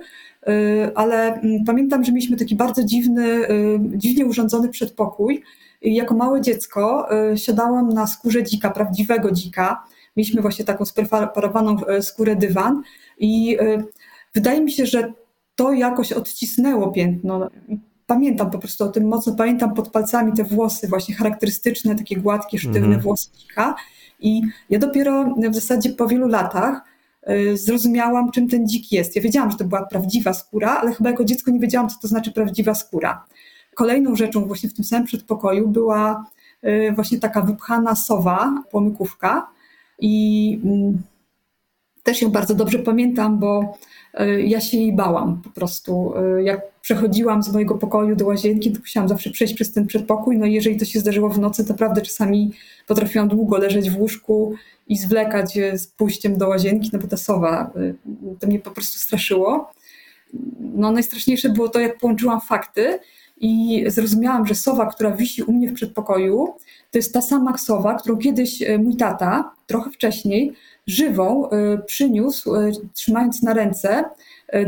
ale 0.96 1.34
mm, 1.34 1.64
pamiętam, 1.66 2.04
że 2.04 2.12
mieliśmy 2.12 2.38
taki 2.38 2.56
bardzo 2.56 2.84
dziwny, 2.84 3.50
y, 3.50 3.80
dziwnie 3.96 4.26
urządzony 4.26 4.70
przedpokój. 4.70 5.44
I 5.82 5.96
jako 5.96 6.16
małe 6.16 6.42
dziecko 6.42 7.08
y, 7.34 7.38
siadałam 7.38 7.90
na 7.90 8.08
skórze 8.08 8.44
dzika, 8.44 8.70
prawdziwego 8.70 9.32
dzika. 9.32 9.84
Mieliśmy 10.18 10.42
właśnie 10.42 10.66
taką 10.66 10.86
spreparowaną 10.86 11.78
skórę 12.02 12.36
dywan 12.36 12.82
i 13.18 13.58
wydaje 14.36 14.62
mi 14.62 14.72
się, 14.72 14.86
że 14.86 15.14
to 15.56 15.74
jakoś 15.74 16.12
odcisnęło 16.12 16.92
piętno. 16.92 17.50
Pamiętam 18.08 18.52
po 18.52 18.60
prostu 18.60 18.84
o 18.84 18.88
tym 18.88 19.08
mocno, 19.08 19.36
pamiętam 19.36 19.74
pod 19.74 19.90
palcami 19.90 20.34
te 20.34 20.44
włosy 20.44 20.88
właśnie 20.88 21.16
charakterystyczne, 21.16 21.96
takie 21.96 22.18
gładkie, 22.18 22.60
sztywne 22.60 22.80
mm 22.80 23.00
-hmm. 23.00 23.04
włosy 23.04 23.30
dzika. 23.38 23.76
I 24.20 24.42
ja 24.70 24.80
dopiero 24.80 25.36
w 25.50 25.56
zasadzie 25.56 25.90
po 25.90 26.08
wielu 26.08 26.28
latach 26.28 26.82
Y, 26.84 26.93
zrozumiałam, 27.54 28.32
czym 28.32 28.48
ten 28.50 28.68
dzik 28.68 28.92
jest. 28.92 29.16
Ja 29.16 29.22
wiedziałam, 29.22 29.52
że 29.52 29.58
to 29.58 29.64
była 29.64 29.86
prawdziwa 29.86 30.34
skóra, 30.34 30.78
ale 30.82 30.94
chyba 30.94 31.10
jako 31.10 31.24
dziecko 31.24 31.52
nie 31.52 31.60
wiedziałam, 31.60 31.90
co 31.90 31.96
to 32.02 32.08
znaczy 32.08 32.32
prawdziwa 32.32 32.76
skóra. 32.76 33.26
Kolejną 33.76 34.16
rzeczą 34.16 34.46
właśnie 34.46 34.70
w 34.70 34.74
tym 34.74 34.86
samym 34.86 35.06
przedpokoju 35.06 35.68
była 35.68 36.26
y, 36.64 36.92
właśnie 36.96 37.20
taka 37.20 37.42
wypchana 37.42 37.96
sowa, 37.96 38.64
płomykówka 38.72 39.48
i 40.00 40.60
mm, 40.64 41.02
też 42.04 42.22
ją 42.22 42.30
bardzo 42.30 42.56
dobrze 42.56 42.80
pamiętam, 42.80 43.40
bo 43.40 43.78
y, 44.20 44.42
ja 44.42 44.62
się 44.62 44.78
jej 44.78 44.96
bałam 44.96 45.42
po 45.42 45.50
prostu. 45.50 46.14
Jak 46.44 46.73
przechodziłam 46.84 47.44
z 47.44 47.54
mojego 47.54 47.76
pokoju 47.76 48.16
do 48.16 48.26
łazienki, 48.26 48.72
to 48.72 48.80
musiałam 48.80 49.10
zawsze 49.10 49.30
przejść 49.30 49.54
przez 49.54 49.74
ten 49.74 49.88
przedpokój. 49.88 50.38
No 50.38 50.46
i 50.46 50.54
jeżeli 50.54 50.78
to 50.78 50.86
się 50.86 51.00
zdarzyło 51.00 51.30
w 51.30 51.40
nocy, 51.40 51.66
to 51.66 51.74
naprawdę 51.74 52.02
czasami 52.02 52.52
potrafiłam 52.88 53.28
długo 53.28 53.58
leżeć 53.58 53.90
w 53.90 54.00
łóżku 54.00 54.54
i 54.88 54.98
zwlekać 54.98 55.60
z 55.74 55.88
pójściem 55.88 56.38
do 56.38 56.48
łazienki, 56.48 56.90
no 56.94 57.00
bo 57.00 57.08
ta 57.08 57.18
sowa, 57.18 57.72
y, 57.78 57.96
to 58.40 58.48
mnie 58.48 58.60
po 58.60 58.72
prostu 58.72 58.98
straszyło. 58.98 59.72
No 60.60 60.92
najstraszniejsze 60.92 61.50
było 61.50 61.70
to, 61.70 61.80
jak 61.80 61.98
połączyłam 61.98 62.42
fakty 62.42 63.00
i 63.38 63.84
zrozumiałam, 63.88 64.48
że 64.48 64.56
sowa, 64.56 64.86
która 64.86 65.12
wisi 65.12 65.44
u 65.44 65.52
mnie 65.52 65.70
w 65.70 65.74
przedpokoju, 65.74 66.54
to 66.92 66.98
jest 66.98 67.14
ta 67.14 67.22
sama 67.22 67.58
sowa, 67.58 67.96
którą 67.96 68.18
kiedyś 68.18 68.62
y, 68.62 68.80
mój 68.80 68.96
tata, 68.96 69.52
trochę 69.68 69.92
wcześniej, 69.92 70.54
żywą 70.88 71.50
y, 71.50 71.50
przyniósł, 71.86 72.54
trzymając 72.94 73.44
na 73.44 73.54
ręce 73.54 74.04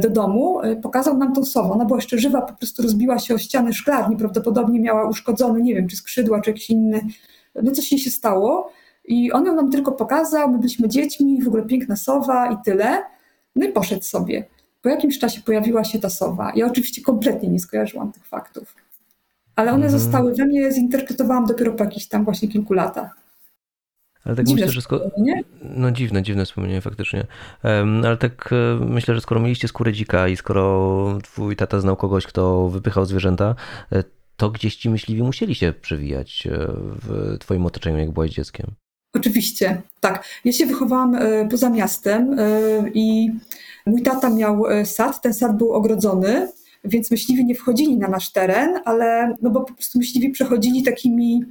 do 0.01 0.10
domu, 0.10 0.60
pokazał 0.82 1.18
nam 1.18 1.34
tą 1.34 1.46
sowę. 1.46 1.70
Ona 1.70 1.86
była 1.86 1.98
jeszcze 1.98 2.18
żywa, 2.18 2.42
po 2.42 2.54
prostu 2.54 2.84
rozbiła 2.84 3.20
się 3.20 3.36
o 3.36 3.38
ściany 3.38 3.74
szklarni, 3.74 4.18
prawdopodobnie 4.18 4.80
miała 4.80 5.10
uszkodzone, 5.10 5.62
nie 5.62 5.75
wiem, 5.75 5.88
czy 5.88 5.96
skrzydła, 5.96 6.42
czy 6.42 6.50
jakiś 6.50 6.70
inny, 6.70 7.01
no 7.63 7.72
coś 7.72 7.92
jej 7.92 8.00
się 8.00 8.10
stało. 8.10 8.72
I 9.08 9.32
on 9.32 9.46
ją 9.46 9.56
nam 9.56 9.72
tylko 9.72 9.92
pokazał, 9.92 10.51
my 10.51 10.58
byliśmy 10.58 10.89
dziećmi, 10.89 11.44
w 11.44 11.48
ogóle 11.48 11.63
piękna 11.63 11.96
sowa 11.96 12.51
i 12.51 12.58
tyle. 12.65 13.04
No 13.56 13.65
i 13.65 13.72
poszedł 13.72 14.04
sobie. 14.04 14.46
Po 14.82 14.89
jakimś 14.89 15.20
czasie 15.20 15.42
pojawiła 15.42 15.84
się 15.84 16.00
ta 16.00 16.10
sowa. 16.10 16.51
Ja 16.56 16.65
oczywiście 16.65 17.01
kompletnie 17.01 17.50
nie 17.50 17.60
skojarzyłam 17.60 18.12
tych 18.12 18.27
faktów. 18.27 18.75
Ale 19.56 19.72
one 19.72 19.86
mm. 19.86 20.00
zostały 20.00 20.34
we 20.34 20.46
mnie, 20.46 20.72
zinterpretowałam 20.72 21.46
dopiero 21.46 21.74
po 21.74 21.84
jakichś 21.84 22.06
tam 22.06 22.25
właśnie 22.25 22.48
kilku 22.48 22.74
latach. 22.74 23.25
Ale 24.25 24.36
tak 24.36 24.46
dziwne 24.46 24.62
myślę, 24.62 24.74
że 24.74 24.82
skoro... 24.82 25.12
No 25.62 25.91
dziwne, 25.91 26.24
dziwne 26.24 26.46
wspomnienie 26.46 26.82
faktycznie. 26.82 27.27
Um, 27.63 28.05
ale 28.05 28.17
tak 28.17 28.50
e, 28.51 28.86
myślę, 28.86 29.15
że 29.15 29.22
skoro 29.22 29.41
mieliście 29.41 29.67
skórę 29.67 29.94
dzika 29.94 30.27
i 30.27 30.36
skoro 30.36 31.20
twój 31.24 31.55
tata 31.55 31.79
znał 31.79 31.96
kogoś, 31.96 32.27
kto 32.27 32.70
wypychał 32.70 33.05
zwierzęta, 33.05 33.55
e, 33.91 34.03
to 34.38 34.50
gdzieś 34.50 34.75
ci 34.75 34.89
myśliwi 34.89 35.24
musieli 35.24 35.55
się 35.55 35.74
przewijać 35.82 36.48
e, 36.48 36.67
w 36.77 37.38
twoim 37.39 37.65
otoczeniu, 37.65 37.98
jak 37.98 38.12
byłeś 38.12 38.32
dzieckiem. 38.32 38.72
Oczywiście, 39.13 39.82
tak. 40.00 40.25
Ja 40.46 40.51
się 40.51 40.65
wychowałam 40.65 41.17
poza 41.51 41.70
miastem 41.70 42.36
i 42.94 43.32
mój 43.86 44.01
tata 44.01 44.29
miał 44.29 44.63
sad, 44.86 45.22
ten 45.22 45.34
sad 45.34 45.58
był 45.58 45.74
ogrodzony, 45.74 46.48
więc 46.84 47.12
myśliwi 47.12 47.46
nie 47.46 47.55
wchodzili 47.55 47.98
na 47.98 48.08
nasz 48.08 48.32
teren, 48.32 48.79
ale 48.86 49.36
no 49.41 49.50
bo 49.50 49.62
po 49.62 49.74
prostu 49.74 50.00
myśliwi 50.00 50.29
przechodzili 50.29 50.84
takimi 50.84 51.46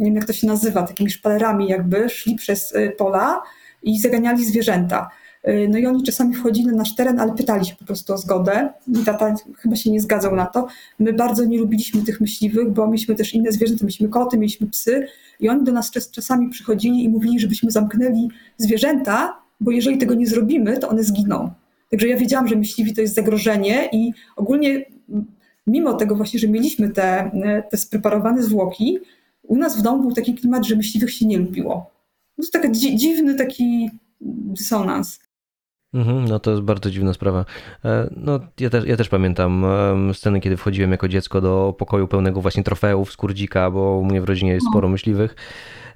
nie 0.00 0.06
wiem 0.06 0.16
jak 0.16 0.24
to 0.24 0.32
się 0.32 0.46
nazywa, 0.46 0.82
takimi 0.82 1.10
szpalerami 1.10 1.68
jakby, 1.68 2.08
szli 2.08 2.34
przez 2.34 2.72
y, 2.72 2.92
pola 2.98 3.42
i 3.82 4.00
zaganiali 4.00 4.44
zwierzęta. 4.44 5.10
Y, 5.48 5.68
no 5.70 5.78
i 5.78 5.86
oni 5.86 6.02
czasami 6.02 6.34
wchodzili 6.34 6.66
na 6.66 6.72
nasz 6.72 6.94
teren, 6.94 7.20
ale 7.20 7.34
pytali 7.34 7.66
się 7.66 7.76
po 7.76 7.84
prostu 7.84 8.12
o 8.12 8.18
zgodę. 8.18 8.68
I 8.88 9.04
tata 9.04 9.34
chyba 9.58 9.76
się 9.76 9.90
nie 9.90 10.00
zgadzał 10.00 10.36
na 10.36 10.46
to. 10.46 10.66
My 10.98 11.12
bardzo 11.12 11.44
nie 11.44 11.58
lubiliśmy 11.58 12.02
tych 12.02 12.20
myśliwych, 12.20 12.70
bo 12.70 12.86
mieliśmy 12.86 13.14
też 13.14 13.34
inne 13.34 13.52
zwierzęta, 13.52 13.84
mieliśmy 13.84 14.08
koty, 14.08 14.38
mieliśmy 14.38 14.66
psy 14.66 15.06
i 15.40 15.48
oni 15.48 15.64
do 15.64 15.72
nas 15.72 15.90
czasami 15.90 16.48
przychodzili 16.48 17.04
i 17.04 17.08
mówili, 17.08 17.40
żebyśmy 17.40 17.70
zamknęli 17.70 18.28
zwierzęta, 18.56 19.36
bo 19.60 19.70
jeżeli 19.70 19.98
tego 19.98 20.14
nie 20.14 20.26
zrobimy, 20.26 20.78
to 20.78 20.88
one 20.88 21.04
zginą. 21.04 21.50
Także 21.90 22.08
ja 22.08 22.16
wiedziałam, 22.16 22.48
że 22.48 22.56
myśliwi 22.56 22.94
to 22.94 23.00
jest 23.00 23.14
zagrożenie 23.14 23.88
i 23.92 24.12
ogólnie 24.36 24.84
mimo 25.66 25.94
tego 25.94 26.16
właśnie, 26.16 26.40
że 26.40 26.48
mieliśmy 26.48 26.88
te, 26.88 27.30
te 27.70 27.76
spreparowane 27.76 28.42
zwłoki, 28.42 28.98
u 29.50 29.56
nas 29.56 29.78
w 29.78 29.82
domu 29.82 30.02
był 30.02 30.12
taki 30.12 30.34
klimat, 30.34 30.66
że 30.66 30.76
myśliwych 30.76 31.14
się 31.14 31.26
nie 31.26 31.38
lubiło. 31.38 31.90
To 32.36 32.42
jest 32.42 32.52
taki 32.52 32.96
dziwny 32.96 33.34
taki 33.34 33.90
dysonans. 34.20 35.20
Mhm, 35.94 36.24
no 36.24 36.38
to 36.38 36.50
jest 36.50 36.62
bardzo 36.62 36.90
dziwna 36.90 37.12
sprawa. 37.12 37.44
E, 37.84 38.10
no, 38.16 38.40
ja, 38.60 38.70
też, 38.70 38.84
ja 38.84 38.96
też 38.96 39.08
pamiętam 39.08 39.64
sceny, 40.12 40.40
kiedy 40.40 40.56
wchodziłem 40.56 40.90
jako 40.90 41.08
dziecko 41.08 41.40
do 41.40 41.74
pokoju 41.78 42.08
pełnego 42.08 42.40
właśnie 42.40 42.64
trofeów 42.64 43.12
z 43.12 43.16
kurdzika, 43.16 43.70
bo 43.70 43.96
u 43.96 44.04
mnie 44.04 44.20
w 44.20 44.24
rodzinie 44.24 44.52
jest 44.52 44.66
no. 44.66 44.70
sporo 44.70 44.88
myśliwych. 44.88 45.36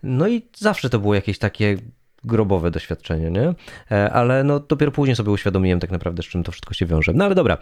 No 0.02 0.28
i 0.28 0.42
zawsze 0.56 0.90
to 0.90 0.99
było 0.99 1.14
jakieś 1.14 1.38
takie 1.38 1.76
grobowe 2.25 2.70
doświadczenie, 2.70 3.30
nie? 3.30 3.54
E, 3.90 4.12
ale 4.12 4.44
no 4.44 4.61
dopiero 4.61 4.92
później 4.92 5.16
sobie 5.16 5.30
uświadomiłem 5.30 5.80
tak 5.80 5.90
naprawdę, 5.90 6.23
z 6.23 6.26
czym 6.26 6.42
to 6.42 6.52
wszystko 6.52 6.75
się 6.75 6.87
wiąże. 6.87 7.12
No 7.12 7.25
ale 7.25 7.34
dobra, 7.34 7.58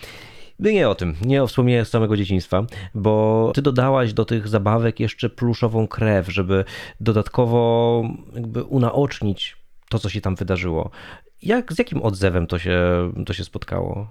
nie 0.71 0.89
o 0.89 0.95
tym, 0.95 1.15
nie 1.25 1.43
o 1.43 1.47
wspomnieniach 1.47 1.87
z 1.87 1.91
samego 1.91 2.17
dzieciństwa, 2.17 2.67
bo 2.95 3.53
ty 3.55 3.63
dodałaś 3.63 4.13
do 4.13 4.25
tych 4.25 4.49
zabawek 4.49 5.01
jeszcze 5.01 5.31
pluszową 5.31 5.89
krew, 5.89 6.29
żeby 6.29 6.65
dodatkowo 7.01 8.03
jakby 8.35 8.65
unaocznić 8.65 9.57
to, 9.89 9.99
co 9.99 10.09
się 10.09 10.21
tam 10.21 10.35
wydarzyło. 10.35 10.91
Jak, 11.43 11.73
z 11.73 11.79
jakim 11.79 12.03
odzewem 12.03 12.47
to 12.47 12.59
się, 12.59 12.79
to 13.27 13.33
się 13.33 13.45
spotkało? 13.45 14.11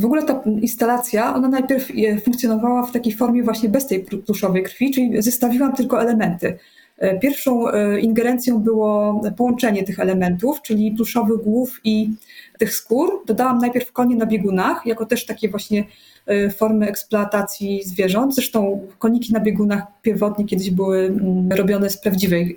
W 0.00 0.04
ogóle 0.04 0.22
ta 0.22 0.42
instalacja, 0.60 1.34
ona 1.34 1.48
najpierw 1.48 1.92
funkcjonowała 2.24 2.86
w 2.86 2.92
takiej 2.92 3.12
formie 3.12 3.42
właśnie 3.42 3.68
bez 3.68 3.86
tej 3.86 4.04
pluszowej 4.26 4.62
krwi, 4.62 4.90
czyli 4.90 5.22
zestawiłam 5.22 5.76
tylko 5.76 6.02
elementy. 6.02 6.58
E, 6.98 7.18
pierwszą 7.18 7.70
e, 7.70 8.00
ingerencją 8.00 8.58
było 8.58 9.20
połączenie 9.36 9.82
tych 9.82 10.00
elementów, 10.00 10.62
czyli 10.62 10.92
pluszowych 10.92 11.42
głów 11.42 11.80
i 11.84 12.10
tych 12.58 12.74
skór. 12.74 13.22
Dodałam 13.26 13.58
najpierw 13.58 13.92
konie 13.92 14.16
na 14.16 14.26
biegunach, 14.26 14.86
jako 14.86 15.06
też 15.06 15.26
takie 15.26 15.48
właśnie 15.48 15.84
e, 16.26 16.50
formy 16.50 16.88
eksploatacji 16.88 17.82
zwierząt. 17.84 18.34
Zresztą 18.34 18.86
koniki 18.98 19.32
na 19.32 19.40
biegunach 19.40 19.82
pierwotnie 20.02 20.44
kiedyś 20.44 20.70
były 20.70 20.98
mm, 20.98 21.52
robione 21.52 21.90
z 21.90 21.98
prawdziwej 21.98 22.56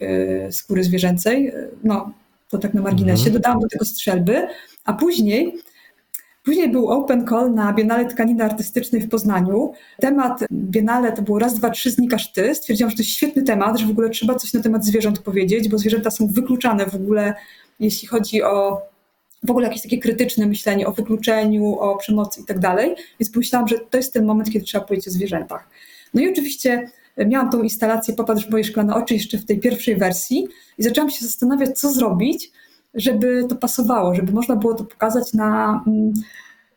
skóry 0.52 0.84
zwierzęcej. 0.84 1.52
No, 1.84 2.12
to 2.50 2.58
tak 2.58 2.74
na 2.74 2.82
marginesie. 2.82 3.28
Mhm. 3.28 3.34
Dodałam 3.34 3.60
do 3.60 3.68
tego 3.68 3.86
strzelby, 3.86 4.48
a 4.86 4.94
później 4.94 5.56
Później 6.44 6.72
był 6.72 6.88
open 6.88 7.28
call 7.28 7.54
na 7.54 7.74
Biennale 7.74 8.06
Tkaniny 8.06 8.44
Artystycznej 8.44 9.02
w 9.02 9.10
Poznaniu. 9.10 9.74
Temat 10.00 10.40
Biennale 10.52 11.12
to 11.12 11.22
było 11.22 11.40
raz, 11.40 11.54
dwa, 11.54 11.70
trzy 11.70 11.92
znikasz 11.92 12.32
ty. 12.32 12.56
Stwierdziłam, 12.56 12.92
że 12.92 12.98
to 12.98 13.04
jest 13.04 13.12
świetny 13.12 13.44
temat, 13.44 13.80
że 13.80 13.86
w 13.86 13.90
ogóle 13.90 14.10
trzeba 14.10 14.36
coś 14.36 14.54
na 14.54 14.62
temat 14.62 14.86
zwierząt 14.86 15.20
powiedzieć, 15.20 15.70
bo 15.70 15.78
zwierzęta 15.78 16.12
są 16.12 16.28
wykluczane 16.28 16.86
w 16.86 16.96
ogóle, 16.96 17.34
jeśli 17.80 18.08
chodzi 18.08 18.44
o 18.44 18.82
w 19.44 19.52
ogóle 19.52 19.68
jakieś 19.68 19.82
takie 19.84 19.98
krytyczne 19.98 20.46
myślenie 20.46 20.88
o 20.88 20.92
wykluczeniu, 20.92 21.80
o 21.80 21.98
przemocy 21.98 22.42
i 22.42 22.46
tak 22.46 22.60
dalej. 22.60 22.96
Więc 23.20 23.32
pomyślałam, 23.32 23.68
że 23.68 23.80
to 23.90 23.98
jest 23.98 24.14
ten 24.14 24.26
moment, 24.26 24.52
kiedy 24.52 24.66
trzeba 24.66 24.86
powiedzieć 24.86 25.08
o 25.08 25.12
zwierzętach. 25.12 25.70
No 26.14 26.22
i 26.22 26.30
oczywiście 26.30 26.90
miałam 27.18 27.50
tą 27.52 27.64
instalację 27.64 28.14
Popatrz 28.14 28.48
w 28.48 28.52
moje 28.52 28.64
szklane 28.64 28.96
oczy 28.96 29.14
jeszcze 29.14 29.38
w 29.38 29.46
tej 29.46 29.60
pierwszej 29.60 29.96
wersji 29.96 30.48
i 30.78 30.84
zaczęłam 30.84 31.10
się 31.10 31.26
zastanawiać, 31.26 31.80
co 31.80 31.92
zrobić, 31.92 32.52
żeby 32.94 33.46
to 33.50 33.56
pasowało, 33.56 34.16
żeby 34.16 34.32
można 34.32 34.56
było 34.56 34.74
to 34.74 34.84
pokazać 34.84 35.34
na, 35.34 35.84
mm, 35.88 36.14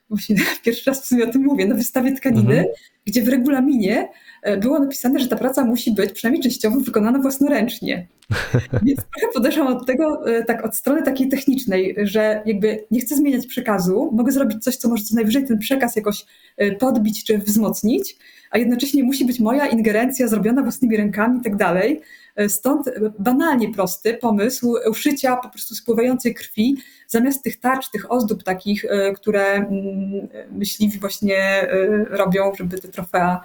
właśnie 0.09 0.37
pierwszy 0.65 0.91
raz 0.91 1.03
w 1.03 1.07
sumie 1.07 1.25
o 1.25 1.33
tym 1.33 1.43
mówię, 1.43 1.67
na 1.67 1.75
wystawie 1.75 2.13
tkaniny, 2.13 2.59
mhm. 2.59 2.67
gdzie 3.07 3.23
w 3.23 3.29
regulaminie 3.29 4.09
e, 4.43 4.57
było 4.57 4.79
napisane, 4.79 5.21
że 5.21 5.29
ta 5.29 5.37
praca 5.37 5.65
musi 5.65 5.93
być 5.93 6.13
przynajmniej 6.13 6.43
częściowo 6.43 6.81
wykonana 6.81 7.19
własnoręcznie. 7.19 8.07
Więc 8.83 9.01
trochę 9.01 9.33
podeszłam 9.35 9.67
od 9.67 9.87
tego 9.87 10.31
e, 10.37 10.45
tak 10.45 10.65
od 10.65 10.77
strony 10.77 11.03
takiej 11.03 11.29
technicznej, 11.29 11.97
że 12.03 12.43
jakby 12.47 12.85
nie 12.91 13.01
chcę 13.01 13.17
zmieniać 13.17 13.47
przekazu, 13.47 14.11
mogę 14.13 14.33
zrobić 14.33 14.65
coś, 14.65 14.77
co 14.77 14.89
może 14.89 15.05
co 15.05 15.15
najwyżej 15.15 15.47
ten 15.47 15.59
przekaz 15.59 15.97
jakoś 15.97 16.25
e, 16.57 16.73
podbić 16.73 17.25
czy 17.25 17.39
wzmocnić, 17.39 18.17
a 18.51 18.59
jednocześnie 18.59 19.05
musi 19.05 19.25
być 19.25 19.41
moja 19.41 19.67
ingerencja 19.67 20.29
zrobiona 20.29 20.63
własnymi 20.63 20.97
rękami 20.97 21.39
i 21.39 21.43
tak 21.43 21.57
dalej. 21.57 22.01
E, 22.37 22.49
stąd 22.49 22.91
banalnie 23.19 23.75
prosty 23.75 24.15
pomysł 24.15 24.75
uszycia 24.91 25.37
po 25.37 25.49
prostu 25.49 25.75
spływającej 25.75 26.35
krwi, 26.35 26.77
zamiast 27.09 27.43
tych 27.43 27.61
tarcz, 27.61 27.91
tych 27.91 28.13
ozdób 28.13 28.43
takich, 28.43 28.85
e, 28.85 29.13
które 29.13 29.45
mm, 29.55 30.29
myśliwi 30.53 30.99
właśnie 30.99 31.39
e, 31.39 31.89
robią, 32.05 32.53
żeby 32.55 32.79
te 32.79 32.89
trofea 32.89 33.41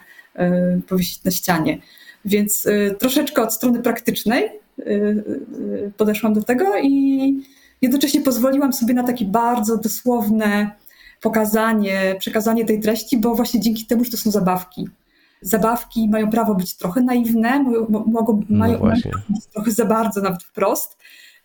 powiesić 0.88 1.24
na 1.24 1.32
ścianie. 1.32 1.78
Więc 2.26 2.68
troszeczkę 3.00 3.42
od 3.42 3.54
strony 3.54 3.82
praktycznej 3.82 4.50
podeszłam 5.98 6.34
do 6.34 6.44
tego 6.44 6.66
i 6.82 7.44
jednocześnie 7.82 8.22
pozwoliłam 8.22 8.74
sobie 8.74 8.94
na 8.94 9.04
takie 9.04 9.26
bardzo 9.26 9.78
dosłowne 9.78 10.72
pokazanie, 11.22 12.16
przekazanie 12.20 12.66
tej 12.66 12.80
treści, 12.80 13.18
bo 13.18 13.36
właśnie 13.36 13.60
dzięki 13.60 13.86
temu, 13.86 14.04
że 14.04 14.12
to 14.12 14.18
są 14.18 14.32
zabawki 14.32 14.90
zabawki 15.42 16.10
mają 16.10 16.30
prawo 16.30 16.56
być 16.56 16.78
trochę 16.78 17.02
naiwne, 17.02 17.64
mogą, 17.90 18.42
no 18.50 18.58
mają, 18.58 18.80
mają 18.80 18.94
być 19.30 19.46
trochę 19.54 19.72
za 19.72 19.86
bardzo, 19.86 20.22
nawet 20.22 20.44
wprost. 20.44 20.98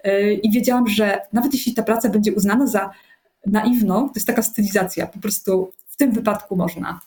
E, 0.04 0.32
I 0.32 0.50
wiedziałam, 0.50 0.88
że 0.88 1.18
nawet 1.32 1.52
jeśli 1.52 1.74
ta 1.74 1.82
praca 1.82 2.08
będzie 2.08 2.32
uznana 2.32 2.66
za 2.66 2.90
naiwną, 3.46 4.08
to 4.08 4.12
jest 4.14 4.26
taka 4.26 4.42
stylizacja, 4.42 5.06
po 5.06 5.18
prostu 5.18 5.72
w 5.86 5.96
tym 5.96 6.12
wypadku 6.12 6.56
można. 6.56 7.00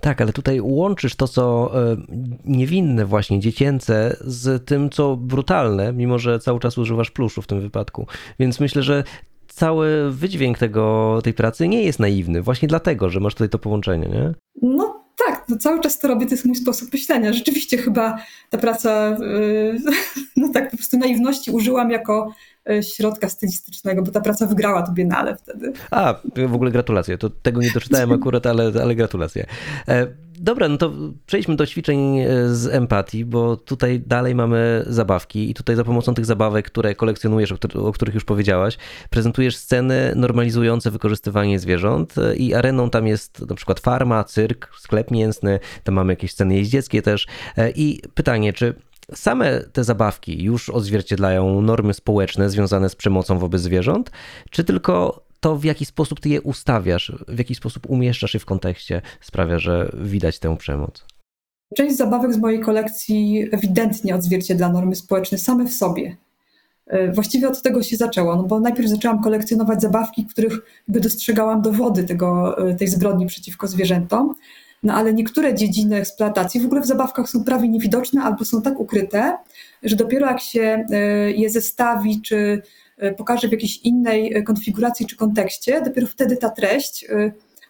Tak, 0.00 0.20
ale 0.20 0.32
tutaj 0.32 0.60
łączysz 0.60 1.14
to, 1.14 1.28
co 1.28 1.70
e, 1.74 1.96
niewinne, 2.44 3.04
właśnie 3.04 3.40
dziecięce, 3.40 4.16
z 4.20 4.66
tym, 4.66 4.90
co 4.90 5.16
brutalne, 5.16 5.92
mimo 5.92 6.18
że 6.18 6.38
cały 6.38 6.60
czas 6.60 6.78
używasz 6.78 7.10
pluszu 7.10 7.42
w 7.42 7.46
tym 7.46 7.60
wypadku. 7.60 8.06
Więc 8.38 8.60
myślę, 8.60 8.82
że 8.82 9.04
cały 9.48 10.10
wydźwięk 10.10 10.58
tego, 10.58 11.18
tej 11.24 11.34
pracy 11.34 11.68
nie 11.68 11.82
jest 11.82 11.98
naiwny, 11.98 12.42
właśnie 12.42 12.68
dlatego, 12.68 13.10
że 13.10 13.20
masz 13.20 13.34
tutaj 13.34 13.48
to 13.48 13.58
połączenie, 13.58 14.08
nie? 14.08 14.34
No 14.62 14.97
no 15.48 15.56
cały 15.56 15.80
czas 15.80 15.98
to 15.98 16.08
robię, 16.08 16.26
to 16.26 16.34
jest 16.34 16.44
mój 16.44 16.56
sposób 16.56 16.92
myślenia. 16.92 17.32
Rzeczywiście 17.32 17.78
chyba 17.78 18.18
ta 18.50 18.58
praca, 18.58 19.16
yy, 19.20 19.80
no 20.36 20.48
tak 20.48 20.70
po 20.70 20.76
prostu 20.76 20.98
naiwności 20.98 21.50
użyłam 21.50 21.90
jako 21.90 22.34
środka 22.82 23.28
stylistycznego, 23.28 24.02
bo 24.02 24.12
ta 24.12 24.20
praca 24.20 24.46
wygrała 24.46 24.82
to 24.82 24.92
Biennale 24.92 25.36
wtedy. 25.36 25.72
A, 25.90 26.14
w 26.48 26.54
ogóle 26.54 26.70
gratulacje. 26.70 27.18
To 27.18 27.30
tego 27.30 27.60
nie 27.60 27.70
doczytałem 27.70 28.12
akurat, 28.12 28.46
ale, 28.46 28.72
ale 28.82 28.94
gratulacje. 28.94 29.46
E, 29.88 30.06
Dobra, 30.40 30.68
no 30.68 30.76
to 30.76 30.92
przejdźmy 31.26 31.56
do 31.56 31.66
ćwiczeń 31.66 32.18
e, 32.18 32.48
z 32.48 32.66
empatii, 32.66 33.24
bo 33.24 33.56
tutaj 33.56 34.00
dalej 34.00 34.34
mamy 34.34 34.84
zabawki 34.86 35.50
i 35.50 35.54
tutaj 35.54 35.76
za 35.76 35.84
pomocą 35.84 36.14
tych 36.14 36.24
zabawek, 36.24 36.66
które 36.66 36.94
kolekcjonujesz, 36.94 37.52
o 37.74 37.92
których 37.92 38.14
już 38.14 38.24
powiedziałaś, 38.24 38.78
prezentujesz 39.10 39.56
sceny 39.56 40.12
normalizujące 40.16 40.90
wykorzystywanie 40.90 41.58
zwierząt 41.58 42.18
e, 42.18 42.36
i 42.36 42.54
areną 42.54 42.90
tam 42.90 43.06
jest 43.06 43.48
na 43.48 43.54
przykład 43.54 43.80
farma, 43.80 44.24
cyrk, 44.24 44.70
sklep 44.78 45.10
mięsny, 45.10 45.60
tam 45.84 45.94
mamy 45.94 46.12
jakieś 46.12 46.32
sceny 46.32 46.56
jeździeckie 46.56 47.02
też 47.02 47.26
e, 47.56 47.70
i 47.70 48.00
pytanie, 48.14 48.52
czy 48.52 48.74
Same 49.14 49.60
te 49.60 49.84
zabawki 49.84 50.42
już 50.42 50.70
odzwierciedlają 50.70 51.60
normy 51.60 51.94
społeczne 51.94 52.50
związane 52.50 52.88
z 52.88 52.96
przemocą 52.96 53.38
wobec 53.38 53.62
zwierząt, 53.62 54.10
czy 54.50 54.64
tylko 54.64 55.24
to, 55.40 55.56
w 55.56 55.64
jaki 55.64 55.84
sposób 55.84 56.20
ty 56.20 56.28
je 56.28 56.42
ustawiasz, 56.42 57.12
w 57.28 57.38
jaki 57.38 57.54
sposób 57.54 57.90
umieszczasz 57.90 58.34
je 58.34 58.40
w 58.40 58.44
kontekście, 58.44 59.02
sprawia, 59.20 59.58
że 59.58 59.90
widać 59.94 60.38
tę 60.38 60.56
przemoc. 60.56 61.04
Część 61.76 61.96
zabawek 61.96 62.34
z 62.34 62.38
mojej 62.38 62.60
kolekcji 62.60 63.48
ewidentnie 63.52 64.14
odzwierciedla 64.14 64.68
normy 64.68 64.96
społeczne 64.96 65.38
same 65.38 65.64
w 65.64 65.72
sobie. 65.72 66.16
E, 66.86 67.12
właściwie 67.12 67.48
od 67.48 67.62
tego 67.62 67.82
się 67.82 67.96
zaczęło, 67.96 68.36
no 68.36 68.42
bo 68.42 68.60
najpierw 68.60 68.88
zaczęłam 68.88 69.22
kolekcjonować 69.22 69.82
zabawki, 69.82 70.24
w 70.24 70.32
których 70.32 70.84
dostrzegałam 70.88 71.62
dowody 71.62 72.04
tego, 72.04 72.58
e, 72.68 72.74
tej 72.74 72.88
zbrodni 72.88 73.26
przeciwko 73.26 73.66
zwierzętom, 73.66 74.34
no 74.82 74.94
ale 74.94 75.14
niektóre 75.14 75.54
dziedziny 75.54 75.96
eksploatacji 75.96 76.60
w 76.60 76.66
ogóle 76.66 76.80
w 76.80 76.86
zabawkach 76.86 77.28
są 77.28 77.44
prawie 77.44 77.68
niewidoczne 77.68 78.22
albo 78.22 78.44
są 78.44 78.62
tak 78.62 78.80
ukryte, 78.80 79.38
że 79.82 79.96
dopiero 79.96 80.26
jak 80.26 80.40
się 80.40 80.86
e, 80.90 80.96
je 81.30 81.50
zestawi, 81.50 82.22
czy 82.22 82.62
pokaże 83.16 83.48
w 83.48 83.52
jakiejś 83.52 83.76
innej 83.76 84.44
konfiguracji 84.44 85.06
czy 85.06 85.16
kontekście, 85.16 85.82
dopiero 85.82 86.06
wtedy 86.06 86.36
ta 86.36 86.50
treść, 86.50 87.06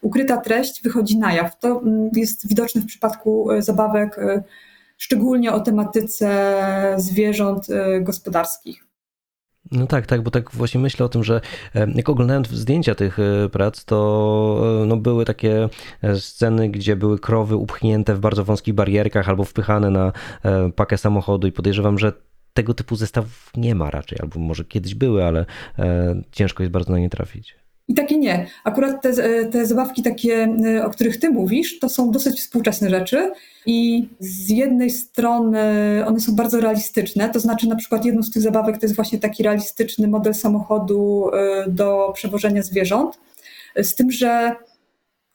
ukryta 0.03 0.37
treść 0.37 0.83
wychodzi 0.83 1.19
na 1.19 1.33
jaw. 1.33 1.59
To 1.59 1.81
mm, 1.81 2.11
jest 2.17 2.49
widoczne 2.49 2.81
w 2.81 2.87
przypadku 2.87 3.49
zabawek, 3.59 4.21
szczególnie 4.99 5.53
o 5.53 5.61
tematyce 5.61 6.55
zwierząt 6.97 7.67
gospodarskich. 8.01 8.88
No 9.73 9.87
tak, 9.87 10.07
tak, 10.07 10.23
bo 10.23 10.31
tak 10.31 10.51
właśnie 10.51 10.81
myślę 10.81 11.07
o 11.07 11.09
tym, 11.09 11.25
że 11.25 11.41
e, 11.75 11.87
jak 11.95 12.09
oglądałem 12.09 12.45
zdjęcia 12.45 12.95
tych 12.95 13.19
e, 13.19 13.49
prac, 13.49 13.85
to 13.85 14.81
e, 14.83 14.87
no, 14.87 14.97
były 14.97 15.25
takie 15.25 15.69
sceny, 16.19 16.69
gdzie 16.69 16.97
były 16.97 17.19
krowy 17.19 17.57
upchnięte 17.57 18.15
w 18.15 18.21
bardzo 18.21 18.45
wąskich 18.45 18.75
barierkach 18.75 19.29
albo 19.29 19.45
wpychane 19.45 19.91
na 19.91 20.13
pakę 20.77 20.99
samochodu 20.99 21.47
i 21.47 21.53
podejrzewam, 21.53 21.99
że 21.99 22.13
tego 22.55 22.75
typu 22.75 22.97
zestawów 22.97 23.51
nie 23.57 23.75
ma 23.75 23.91
raczej, 23.91 24.19
albo 24.23 24.41
może 24.41 24.65
kiedyś 24.65 24.95
były, 24.95 25.25
ale 25.25 25.47
ciężko 26.33 26.63
jest 26.63 26.73
bardzo 26.73 26.93
na 26.93 26.99
nie 26.99 27.11
trafić. 27.11 27.68
I 27.89 27.95
takie 27.95 28.19
nie. 28.19 28.47
Akurat 28.65 29.03
te, 29.03 29.13
te 29.47 29.67
zabawki 29.67 30.03
takie, 30.03 30.57
o 30.85 30.91
których 30.91 31.21
ty 31.21 31.31
mówisz, 31.31 31.79
to 31.79 31.89
są 31.89 32.11
dosyć 32.11 32.41
współczesne 32.41 32.91
rzeczy 32.91 33.31
i 33.67 34.09
z 34.21 34.51
jednej 34.51 34.91
strony 34.91 35.63
one 36.07 36.21
są 36.21 36.37
bardzo 36.37 36.61
realistyczne, 36.61 37.29
to 37.29 37.41
znaczy 37.41 37.69
na 37.69 37.77
przykład 37.77 38.05
jedną 38.05 38.23
z 38.23 38.31
tych 38.31 38.43
zabawek 38.43 38.79
to 38.79 38.87
jest 38.87 38.97
właśnie 38.97 39.19
taki 39.19 39.43
realistyczny 39.43 40.09
model 40.09 40.35
samochodu 40.35 41.31
e, 41.33 41.71
do 41.71 42.13
przewożenia 42.15 42.63
zwierząt, 42.63 43.19
z 43.77 43.95
tym, 43.95 44.11
że 44.11 44.57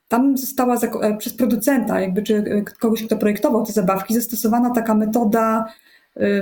tam 0.08 0.38
została 0.38 0.76
e, 0.76 1.18
przez 1.18 1.34
producenta, 1.34 2.02
jakby 2.02 2.24
czy 2.24 2.36
e, 2.36 2.62
kogoś, 2.62 3.04
kto 3.04 3.18
projektował 3.18 3.66
te 3.66 3.74
zabawki, 3.74 4.14
zastosowana 4.14 4.70
taka 4.70 4.96
metoda 4.96 5.74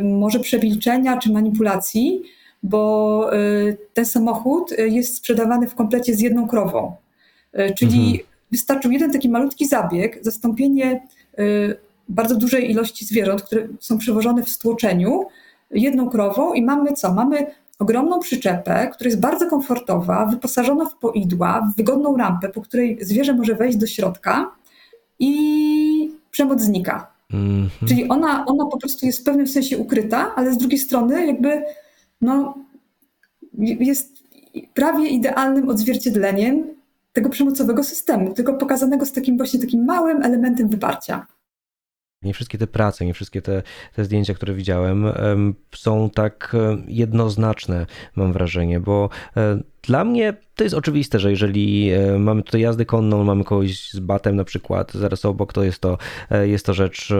może 0.01 0.39
przemilczenia 0.39 1.17
czy 1.17 1.31
manipulacji, 1.31 2.21
bo 2.63 3.29
y, 3.33 3.77
ten 3.93 4.05
samochód 4.05 4.71
y, 4.71 4.89
jest 4.89 5.15
sprzedawany 5.15 5.67
w 5.67 5.75
komplecie 5.75 6.15
z 6.15 6.19
jedną 6.19 6.47
krową. 6.47 6.95
Y, 7.59 7.73
czyli 7.75 7.99
mhm. 7.99 8.19
wystarczył 8.51 8.91
jeden 8.91 9.11
taki 9.11 9.29
malutki 9.29 9.67
zabieg, 9.67 10.19
zastąpienie 10.21 11.07
bardzo 12.09 12.35
dużej 12.35 12.71
ilości 12.71 13.05
zwierząt, 13.05 13.41
które 13.41 13.67
są 13.79 13.97
przewożone 13.97 14.43
w 14.43 14.49
stłoczeniu, 14.49 15.25
jedną 15.71 16.09
krową 16.09 16.53
i 16.53 16.61
mamy 16.61 16.93
co? 16.93 17.13
Mamy 17.13 17.45
ogromną 17.79 18.19
przyczepę, 18.19 18.89
która 18.93 19.07
jest 19.07 19.19
bardzo 19.19 19.49
komfortowa, 19.49 20.25
wyposażona 20.25 20.85
w 20.85 20.95
poidła, 20.95 21.71
w 21.71 21.77
wygodną 21.77 22.17
rampę, 22.17 22.49
po 22.49 22.61
której 22.61 22.97
zwierzę 23.01 23.33
może 23.33 23.55
wejść 23.55 23.77
do 23.77 23.87
środka 23.87 24.51
i 25.19 26.11
przemoc 26.31 26.61
znika. 26.61 27.11
-hmm. 27.31 27.87
Czyli 27.87 28.09
ona, 28.09 28.45
ona 28.45 28.65
po 28.65 28.77
prostu 28.77 29.05
jest 29.05 29.19
w 29.19 29.23
pewnym 29.23 29.47
sensie 29.47 29.77
ukryta, 29.77 30.35
ale 30.35 30.53
z 30.53 30.57
drugiej 30.57 30.79
strony 30.79 31.27
jakby 31.27 31.63
no, 32.21 32.57
jest 33.57 34.23
prawie 34.73 35.07
idealnym 35.07 35.69
odzwierciedleniem 35.69 36.63
tego 37.13 37.29
przemocowego 37.29 37.83
systemu, 37.83 38.33
tylko 38.33 38.53
pokazanego 38.53 39.05
z 39.05 39.11
takim 39.11 39.37
właśnie 39.37 39.59
takim 39.59 39.85
małym 39.85 40.23
elementem 40.23 40.69
wyparcia. 40.69 41.27
Nie 42.23 42.33
wszystkie 42.33 42.57
te 42.57 42.67
prace, 42.67 43.05
nie 43.05 43.13
wszystkie 43.13 43.41
te, 43.41 43.63
te 43.95 44.05
zdjęcia, 44.05 44.33
które 44.33 44.53
widziałem, 44.53 45.05
są 45.75 46.09
tak 46.09 46.55
e, 46.55 46.77
jednoznaczne, 46.87 47.85
mam 48.15 48.33
wrażenie, 48.33 48.79
bo 48.79 49.09
e, 49.37 49.59
dla 49.81 50.03
mnie 50.03 50.33
to 50.55 50.63
jest 50.63 50.75
oczywiste, 50.75 51.19
że 51.19 51.31
jeżeli 51.31 51.91
e, 51.91 52.19
mamy 52.19 52.43
tutaj 52.43 52.61
jazdę 52.61 52.85
konną, 52.85 53.23
mamy 53.23 53.43
kogoś 53.43 53.89
z 53.89 53.99
batem 53.99 54.35
na 54.35 54.43
przykład, 54.43 54.93
zaraz 54.93 55.25
obok, 55.25 55.53
to 55.53 55.63
jest 55.63 55.79
to, 55.79 55.97
jest 56.41 56.65
to 56.65 56.73
rzecz 56.73 57.13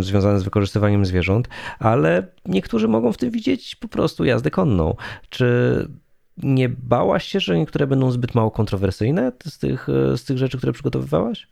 związana 0.00 0.38
z 0.38 0.42
wykorzystywaniem 0.42 1.06
zwierząt, 1.06 1.48
ale 1.78 2.26
niektórzy 2.46 2.88
mogą 2.88 3.12
w 3.12 3.18
tym 3.18 3.30
widzieć 3.30 3.76
po 3.76 3.88
prostu 3.88 4.24
jazdę 4.24 4.50
konną. 4.50 4.96
Czy 5.28 5.88
nie 6.36 6.68
bałaś 6.68 7.24
się, 7.24 7.40
że 7.40 7.58
niektóre 7.58 7.86
będą 7.86 8.10
zbyt 8.10 8.34
mało 8.34 8.50
kontrowersyjne 8.50 9.32
z 9.44 9.58
tych, 9.58 9.86
z 10.16 10.24
tych 10.24 10.38
rzeczy, 10.38 10.58
które 10.58 10.72
przygotowywałaś? 10.72 11.46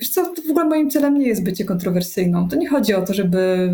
Wiesz 0.00 0.10
co, 0.10 0.24
w 0.24 0.50
ogóle 0.50 0.64
moim 0.64 0.90
celem 0.90 1.18
nie 1.18 1.28
jest 1.28 1.44
bycie 1.44 1.64
kontrowersyjną. 1.64 2.48
To 2.48 2.56
nie 2.56 2.68
chodzi 2.68 2.94
o 2.94 3.02
to, 3.02 3.14
żeby, 3.14 3.70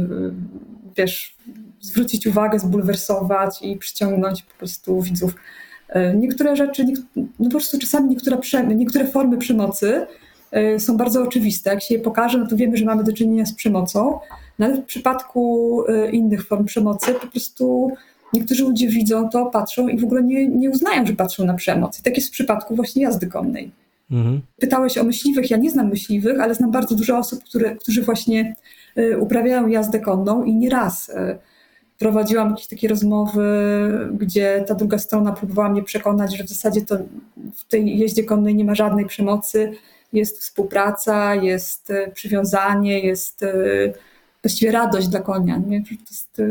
wiesz, 0.96 1.36
zwrócić 1.80 2.26
uwagę, 2.26 2.58
zbulwersować 2.58 3.62
i 3.62 3.76
przyciągnąć 3.76 4.42
po 4.42 4.54
prostu 4.58 5.02
widzów. 5.02 5.34
E, 5.88 6.16
niektóre 6.16 6.56
rzeczy, 6.56 6.84
no 7.16 7.44
po 7.44 7.50
prostu 7.50 7.78
czasami 7.78 8.08
niektóre, 8.08 8.38
niektóre 8.74 9.06
formy 9.06 9.38
przemocy 9.38 10.06
e, 10.50 10.80
są 10.80 10.96
bardzo 10.96 11.22
oczywiste. 11.22 11.70
Jak 11.70 11.82
się 11.82 11.94
je 11.94 12.00
pokaże, 12.00 12.38
no 12.38 12.46
to 12.46 12.56
wiemy, 12.56 12.76
że 12.76 12.84
mamy 12.84 13.04
do 13.04 13.12
czynienia 13.12 13.46
z 13.46 13.54
przemocą, 13.54 14.18
no 14.58 14.66
ale 14.66 14.76
w 14.76 14.84
przypadku 14.84 15.84
innych 16.12 16.46
form 16.46 16.64
przemocy 16.64 17.14
po 17.14 17.26
prostu 17.26 17.92
niektórzy 18.32 18.64
ludzie 18.64 18.88
widzą 18.88 19.28
to, 19.28 19.46
patrzą 19.46 19.88
i 19.88 19.98
w 19.98 20.04
ogóle 20.04 20.22
nie, 20.22 20.48
nie 20.48 20.70
uznają, 20.70 21.06
że 21.06 21.12
patrzą 21.12 21.44
na 21.44 21.54
przemoc. 21.54 21.98
I 21.98 22.02
tak 22.02 22.16
jest 22.16 22.28
w 22.28 22.32
przypadku 22.32 22.76
właśnie 22.76 23.02
jazdy 23.02 23.26
konnej. 23.26 23.81
Mhm. 24.12 24.40
Pytałeś 24.60 24.98
o 24.98 25.04
myśliwych. 25.04 25.50
Ja 25.50 25.56
nie 25.56 25.70
znam 25.70 25.88
myśliwych, 25.88 26.40
ale 26.40 26.54
znam 26.54 26.70
bardzo 26.70 26.94
dużo 26.94 27.18
osób, 27.18 27.44
które, 27.44 27.76
którzy 27.76 28.02
właśnie 28.02 28.54
y, 28.98 29.18
uprawiają 29.18 29.68
jazdę 29.68 30.00
konną 30.00 30.44
i 30.44 30.54
nieraz 30.54 31.08
y, 31.08 31.38
prowadziłam 31.98 32.50
jakieś 32.50 32.66
takie 32.66 32.88
rozmowy, 32.88 33.42
gdzie 34.12 34.64
ta 34.66 34.74
druga 34.74 34.98
strona 34.98 35.32
próbowała 35.32 35.68
mnie 35.68 35.82
przekonać, 35.82 36.36
że 36.36 36.44
w 36.44 36.48
zasadzie 36.48 36.82
to 36.82 36.96
w 37.54 37.64
tej 37.64 37.98
jeździe 37.98 38.24
konnej 38.24 38.54
nie 38.54 38.64
ma 38.64 38.74
żadnej 38.74 39.06
przemocy, 39.06 39.72
jest 40.12 40.40
współpraca, 40.40 41.34
jest 41.34 41.90
y, 41.90 42.10
przywiązanie, 42.14 43.00
jest 43.00 43.44
właściwie 44.42 44.72
radość 44.72 45.08
dla 45.08 45.20
konia. 45.20 45.62
Nie? 45.66 45.82
Jest, 46.10 46.42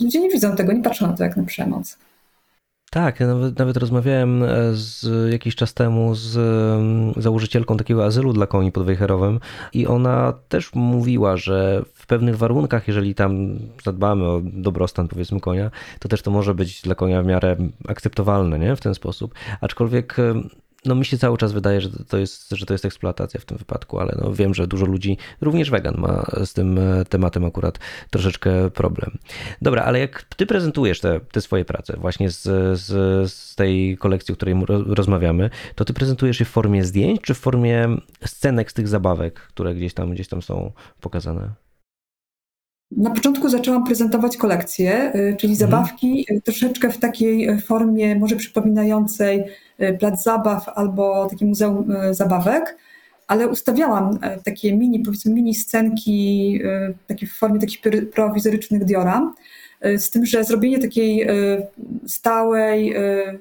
ludzie 0.00 0.20
nie 0.20 0.30
widzą 0.30 0.56
tego, 0.56 0.72
nie 0.72 0.82
patrzą 0.82 1.06
na 1.06 1.12
to 1.12 1.24
jak 1.24 1.36
na 1.36 1.44
przemoc. 1.44 1.98
Tak, 2.90 3.20
nawet, 3.20 3.58
nawet 3.58 3.76
rozmawiałem 3.76 4.42
e, 4.42 4.48
z, 4.72 5.32
jakiś 5.32 5.54
czas 5.56 5.74
temu 5.74 6.14
z 6.14 6.38
założycielką 7.16 7.76
takiego 7.76 8.04
azylu 8.04 8.32
dla 8.32 8.46
koni 8.46 8.72
pod 8.72 8.84
Wejherowem 8.84 9.40
i 9.72 9.86
ona 9.86 10.34
też 10.48 10.74
mówiła, 10.74 11.36
że 11.36 11.82
w 11.94 12.06
pewnych 12.06 12.36
warunkach, 12.36 12.88
jeżeli 12.88 13.14
tam 13.14 13.58
zadbamy 13.84 14.24
o 14.24 14.40
dobrostan 14.44 15.08
powiedzmy 15.08 15.40
konia, 15.40 15.70
to 15.98 16.08
też 16.08 16.22
to 16.22 16.30
może 16.30 16.54
być 16.54 16.82
dla 16.82 16.94
konia 16.94 17.22
w 17.22 17.26
miarę 17.26 17.56
akceptowalne 17.88 18.58
nie? 18.58 18.76
w 18.76 18.80
ten 18.80 18.94
sposób. 18.94 19.34
Aczkolwiek 19.60 20.16
no 20.84 20.94
mi 20.94 21.04
się 21.04 21.18
cały 21.18 21.38
czas 21.38 21.52
wydaje, 21.52 21.80
że 21.80 21.90
to 22.08 22.18
jest, 22.18 22.50
że 22.50 22.66
to 22.66 22.74
jest 22.74 22.84
eksploatacja 22.84 23.40
w 23.40 23.44
tym 23.44 23.58
wypadku, 23.58 24.00
ale 24.00 24.18
no 24.20 24.32
wiem, 24.32 24.54
że 24.54 24.66
dużo 24.66 24.86
ludzi, 24.86 25.18
również 25.40 25.70
wegan, 25.70 25.94
ma 25.98 26.26
z 26.44 26.52
tym 26.52 26.78
e, 26.78 27.04
tematem 27.04 27.44
akurat 27.44 27.78
troszeczkę 28.10 28.70
problem. 28.70 29.18
Dobra, 29.62 29.82
ale 29.82 29.98
jak 29.98 30.22
ty 30.22 30.46
prezentujesz 30.46 31.00
te, 31.00 31.20
te 31.20 31.40
swoje 31.40 31.64
prace 31.64 31.96
właśnie 31.96 32.30
z, 32.30 32.42
z, 32.80 32.86
z 33.32 33.54
tej 33.54 33.96
kolekcji, 33.98 34.32
o 34.32 34.36
której 34.36 34.54
rozmawiamy, 34.68 35.50
to 35.74 35.84
ty 35.84 35.92
prezentujesz 35.94 36.40
je 36.40 36.46
w 36.46 36.50
formie 36.50 36.84
zdjęć, 36.84 37.20
czy 37.20 37.34
w 37.34 37.38
formie 37.38 37.88
scenek 38.24 38.70
z 38.70 38.74
tych 38.74 38.88
zabawek, 38.88 39.40
które 39.40 39.74
gdzieś 39.74 39.94
tam, 39.94 40.10
gdzieś 40.10 40.28
tam 40.28 40.42
są 40.42 40.72
pokazane? 41.00 41.67
Na 42.90 43.10
początku 43.10 43.48
zaczęłam 43.48 43.84
prezentować 43.84 44.36
kolekcje, 44.36 45.14
y, 45.14 45.36
czyli 45.38 45.52
mhm. 45.52 45.70
zabawki 45.70 46.18
mhm. 46.20 46.40
troszeczkę 46.40 46.90
w 46.90 46.98
takiej 46.98 47.48
y, 47.48 47.58
formie, 47.58 48.16
może 48.16 48.36
przypominającej 48.36 49.44
plac 49.98 50.22
zabaw 50.22 50.68
albo 50.68 51.28
takie 51.30 51.46
muzeum 51.46 51.94
zabawek, 52.10 52.76
ale 53.26 53.48
ustawiałam 53.48 54.18
takie 54.44 54.76
mini, 54.76 55.00
powiedzmy 55.00 55.34
mini 55.34 55.54
scenki, 55.54 56.60
takie 57.06 57.26
w 57.26 57.32
formie 57.32 57.60
takich 57.60 57.80
prowizorycznych 58.14 58.84
dioram, 58.84 59.34
z 59.98 60.10
tym, 60.10 60.26
że 60.26 60.44
zrobienie 60.44 60.78
takiej 60.78 61.26
stałej 62.06 62.94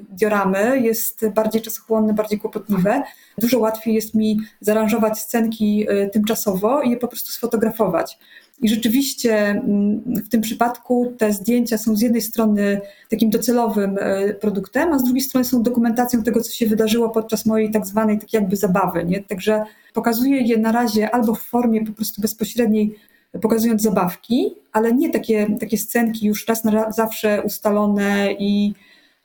dioramy 0.09 0.79
jest 0.79 1.27
bardziej 1.29 1.61
czasochłonne, 1.61 2.13
bardziej 2.13 2.39
kłopotliwe. 2.39 3.03
Dużo 3.37 3.59
łatwiej 3.59 3.95
jest 3.95 4.13
mi 4.13 4.39
zaaranżować 4.61 5.19
scenki 5.19 5.87
tymczasowo 6.13 6.81
i 6.81 6.89
je 6.89 6.97
po 6.97 7.07
prostu 7.07 7.31
sfotografować. 7.31 8.19
I 8.61 8.69
rzeczywiście 8.69 9.35
mm, 9.49 10.01
w 10.25 10.29
tym 10.29 10.41
przypadku 10.41 11.13
te 11.17 11.33
zdjęcia 11.33 11.77
są 11.77 11.95
z 11.95 12.01
jednej 12.01 12.21
strony 12.21 12.81
takim 13.09 13.29
docelowym 13.29 13.97
e, 13.99 14.33
produktem, 14.33 14.93
a 14.93 14.99
z 14.99 15.03
drugiej 15.03 15.21
strony 15.21 15.45
są 15.45 15.63
dokumentacją 15.63 16.23
tego, 16.23 16.41
co 16.41 16.51
się 16.51 16.67
wydarzyło 16.67 17.09
podczas 17.09 17.45
mojej 17.45 17.71
tak 17.71 17.85
zwanej 17.85 18.19
tak 18.19 18.33
jakby 18.33 18.55
zabawy. 18.55 19.05
Nie? 19.05 19.23
Także 19.23 19.63
pokazuję 19.93 20.41
je 20.41 20.57
na 20.57 20.71
razie 20.71 21.11
albo 21.11 21.35
w 21.35 21.41
formie 21.41 21.85
po 21.85 21.91
prostu 21.91 22.21
bezpośredniej, 22.21 22.95
pokazując 23.41 23.81
zabawki, 23.81 24.55
ale 24.71 24.93
nie 24.93 25.09
takie, 25.09 25.47
takie 25.59 25.77
scenki 25.77 26.27
już 26.27 26.47
raz 26.47 26.63
na 26.63 26.91
zawsze 26.91 27.41
ustalone 27.41 28.33
i 28.39 28.73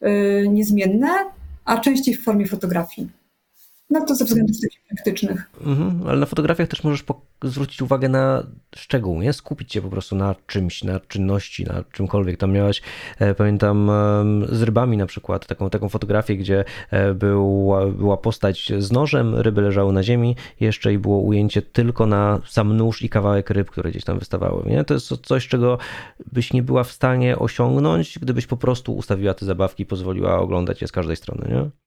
yy, 0.00 0.48
niezmienne, 0.48 1.10
a 1.64 1.78
częściej 1.78 2.14
w 2.14 2.24
formie 2.24 2.46
fotografii. 2.46 3.21
No 3.92 4.04
to 4.06 4.14
ze 4.14 4.24
względów 4.24 4.60
takich 4.60 4.80
praktycznych. 4.88 5.50
Mhm, 5.66 6.08
ale 6.08 6.20
na 6.20 6.26
fotografiach 6.26 6.68
też 6.68 6.84
możesz 6.84 7.04
zwrócić 7.42 7.82
uwagę 7.82 8.08
na 8.08 8.46
szczegół, 8.76 9.22
nie? 9.22 9.32
Skupić 9.32 9.72
się 9.72 9.82
po 9.82 9.88
prostu 9.88 10.16
na 10.16 10.34
czymś, 10.46 10.84
na 10.84 11.00
czynności, 11.00 11.64
na 11.64 11.84
czymkolwiek. 11.92 12.36
Tam 12.36 12.52
miałaś, 12.52 12.82
e, 13.18 13.34
pamiętam, 13.34 13.90
z 14.48 14.62
rybami 14.62 14.96
na 14.96 15.06
przykład, 15.06 15.46
taką, 15.46 15.70
taką 15.70 15.88
fotografię, 15.88 16.36
gdzie 16.36 16.64
e, 16.90 17.14
była, 17.14 17.86
była 17.86 18.16
postać 18.16 18.72
z 18.78 18.92
nożem, 18.92 19.34
ryby 19.34 19.62
leżały 19.62 19.92
na 19.92 20.02
ziemi, 20.02 20.36
jeszcze 20.60 20.92
i 20.92 20.98
było 20.98 21.18
ujęcie 21.18 21.62
tylko 21.62 22.06
na 22.06 22.40
sam 22.46 22.76
nóż 22.76 23.02
i 23.02 23.08
kawałek 23.08 23.50
ryb, 23.50 23.70
które 23.70 23.90
gdzieś 23.90 24.04
tam 24.04 24.18
wystawały. 24.18 24.70
Nie? 24.70 24.84
To 24.84 24.94
jest 24.94 25.08
coś, 25.22 25.48
czego 25.48 25.78
byś 26.32 26.52
nie 26.52 26.62
była 26.62 26.84
w 26.84 26.92
stanie 26.92 27.38
osiągnąć, 27.38 28.18
gdybyś 28.18 28.46
po 28.46 28.56
prostu 28.56 28.96
ustawiła 28.96 29.34
te 29.34 29.46
zabawki 29.46 29.82
i 29.82 29.86
pozwoliła 29.86 30.38
oglądać 30.38 30.82
je 30.82 30.88
z 30.88 30.92
każdej 30.92 31.16
strony. 31.16 31.48
Nie? 31.48 31.81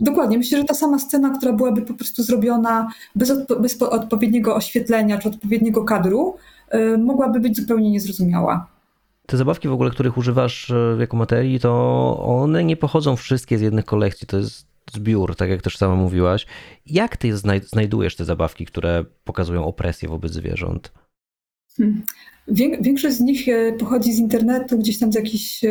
Dokładnie. 0.00 0.38
Myślę, 0.38 0.58
że 0.58 0.64
ta 0.64 0.74
sama 0.74 0.98
scena, 0.98 1.38
która 1.38 1.52
byłaby 1.52 1.82
po 1.82 1.94
prostu 1.94 2.22
zrobiona 2.22 2.88
bez, 3.16 3.30
odpo 3.30 3.60
bez 3.60 3.82
odpowiedniego 3.82 4.54
oświetlenia 4.56 5.18
czy 5.18 5.28
odpowiedniego 5.28 5.84
kadru, 5.84 6.36
yy, 6.72 6.98
mogłaby 6.98 7.40
być 7.40 7.56
zupełnie 7.56 7.90
niezrozumiała. 7.90 8.66
Te 9.26 9.36
zabawki 9.36 9.68
w 9.68 9.72
ogóle, 9.72 9.90
których 9.90 10.18
używasz 10.18 10.70
y, 10.70 10.96
jako 11.00 11.16
materii, 11.16 11.60
to 11.60 12.24
one 12.24 12.64
nie 12.64 12.76
pochodzą 12.76 13.16
wszystkie 13.16 13.58
z 13.58 13.60
jednych 13.60 13.84
kolekcji. 13.84 14.26
To 14.26 14.36
jest 14.36 14.66
zbiór, 14.92 15.36
tak 15.36 15.50
jak 15.50 15.62
też 15.62 15.76
sama 15.76 15.94
mówiłaś. 15.94 16.46
Jak 16.86 17.16
ty 17.16 17.36
znajdujesz 17.62 18.16
te 18.16 18.24
zabawki, 18.24 18.66
które 18.66 19.04
pokazują 19.24 19.64
opresję 19.64 20.08
wobec 20.08 20.32
zwierząt? 20.32 20.92
Hmm. 21.76 22.02
Większość 22.80 23.16
z 23.16 23.20
nich 23.20 23.48
e, 23.48 23.72
pochodzi 23.72 24.12
z 24.12 24.18
internetu, 24.18 24.78
gdzieś 24.78 24.98
tam 24.98 25.12
z 25.12 25.14
jakichś. 25.14 25.64
E, 25.64 25.70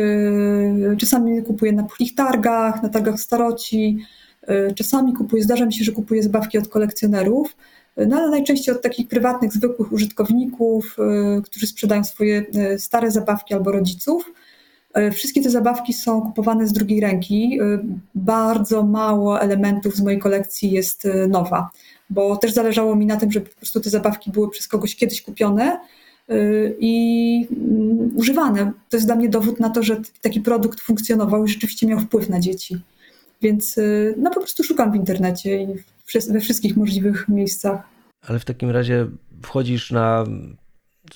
czasami 0.98 1.42
kupuję 1.42 1.72
na 1.72 1.82
płych 1.82 2.14
targach, 2.14 2.82
na 2.82 2.88
targach 2.88 3.20
staroci, 3.20 3.98
e, 4.42 4.74
czasami 4.74 5.12
kupuję, 5.12 5.42
zdarza 5.42 5.66
mi 5.66 5.74
się, 5.74 5.84
że 5.84 5.92
kupuję 5.92 6.22
zabawki 6.22 6.58
od 6.58 6.68
kolekcjonerów, 6.68 7.56
no 8.06 8.16
ale 8.16 8.30
najczęściej 8.30 8.74
od 8.74 8.82
takich 8.82 9.08
prywatnych, 9.08 9.52
zwykłych 9.52 9.92
użytkowników, 9.92 10.96
którzy 11.44 11.66
sprzedają 11.66 12.04
swoje 12.04 12.46
stare 12.78 13.10
zabawki 13.10 13.54
albo 13.54 13.72
rodziców. 13.72 14.32
Wszystkie 15.12 15.42
te 15.42 15.50
zabawki 15.50 15.92
są 15.92 16.20
kupowane 16.20 16.66
z 16.66 16.72
drugiej 16.72 17.00
ręki. 17.00 17.58
Bardzo 18.14 18.82
mało 18.82 19.40
elementów 19.40 19.96
z 19.96 20.00
mojej 20.00 20.18
kolekcji 20.18 20.70
jest 20.70 21.08
nowa, 21.28 21.70
bo 22.10 22.36
też 22.36 22.52
zależało 22.52 22.96
mi 22.96 23.06
na 23.06 23.16
tym, 23.16 23.32
żeby 23.32 23.46
po 23.46 23.56
prostu 23.56 23.80
te 23.80 23.90
zabawki 23.90 24.30
były 24.30 24.50
przez 24.50 24.68
kogoś 24.68 24.96
kiedyś 24.96 25.22
kupione 25.22 25.78
i 26.78 27.46
mm, 27.50 28.16
używane. 28.16 28.72
To 28.88 28.96
jest 28.96 29.06
dla 29.06 29.16
mnie 29.16 29.28
dowód 29.28 29.60
na 29.60 29.70
to, 29.70 29.82
że 29.82 30.00
taki 30.22 30.40
produkt 30.40 30.80
funkcjonował 30.80 31.44
i 31.44 31.48
rzeczywiście 31.48 31.86
miał 31.86 32.00
wpływ 32.00 32.28
na 32.28 32.40
dzieci. 32.40 32.76
Więc 33.42 33.78
y, 33.78 34.14
no 34.18 34.30
po 34.30 34.40
prostu 34.40 34.64
szukam 34.64 34.92
w 34.92 34.96
internecie 34.96 35.62
i 35.62 35.66
we 36.30 36.40
wszystkich 36.40 36.76
możliwych 36.76 37.28
miejscach. 37.28 37.80
Ale 38.22 38.38
w 38.38 38.44
takim 38.44 38.70
razie 38.70 39.06
wchodzisz 39.42 39.90
na 39.90 40.24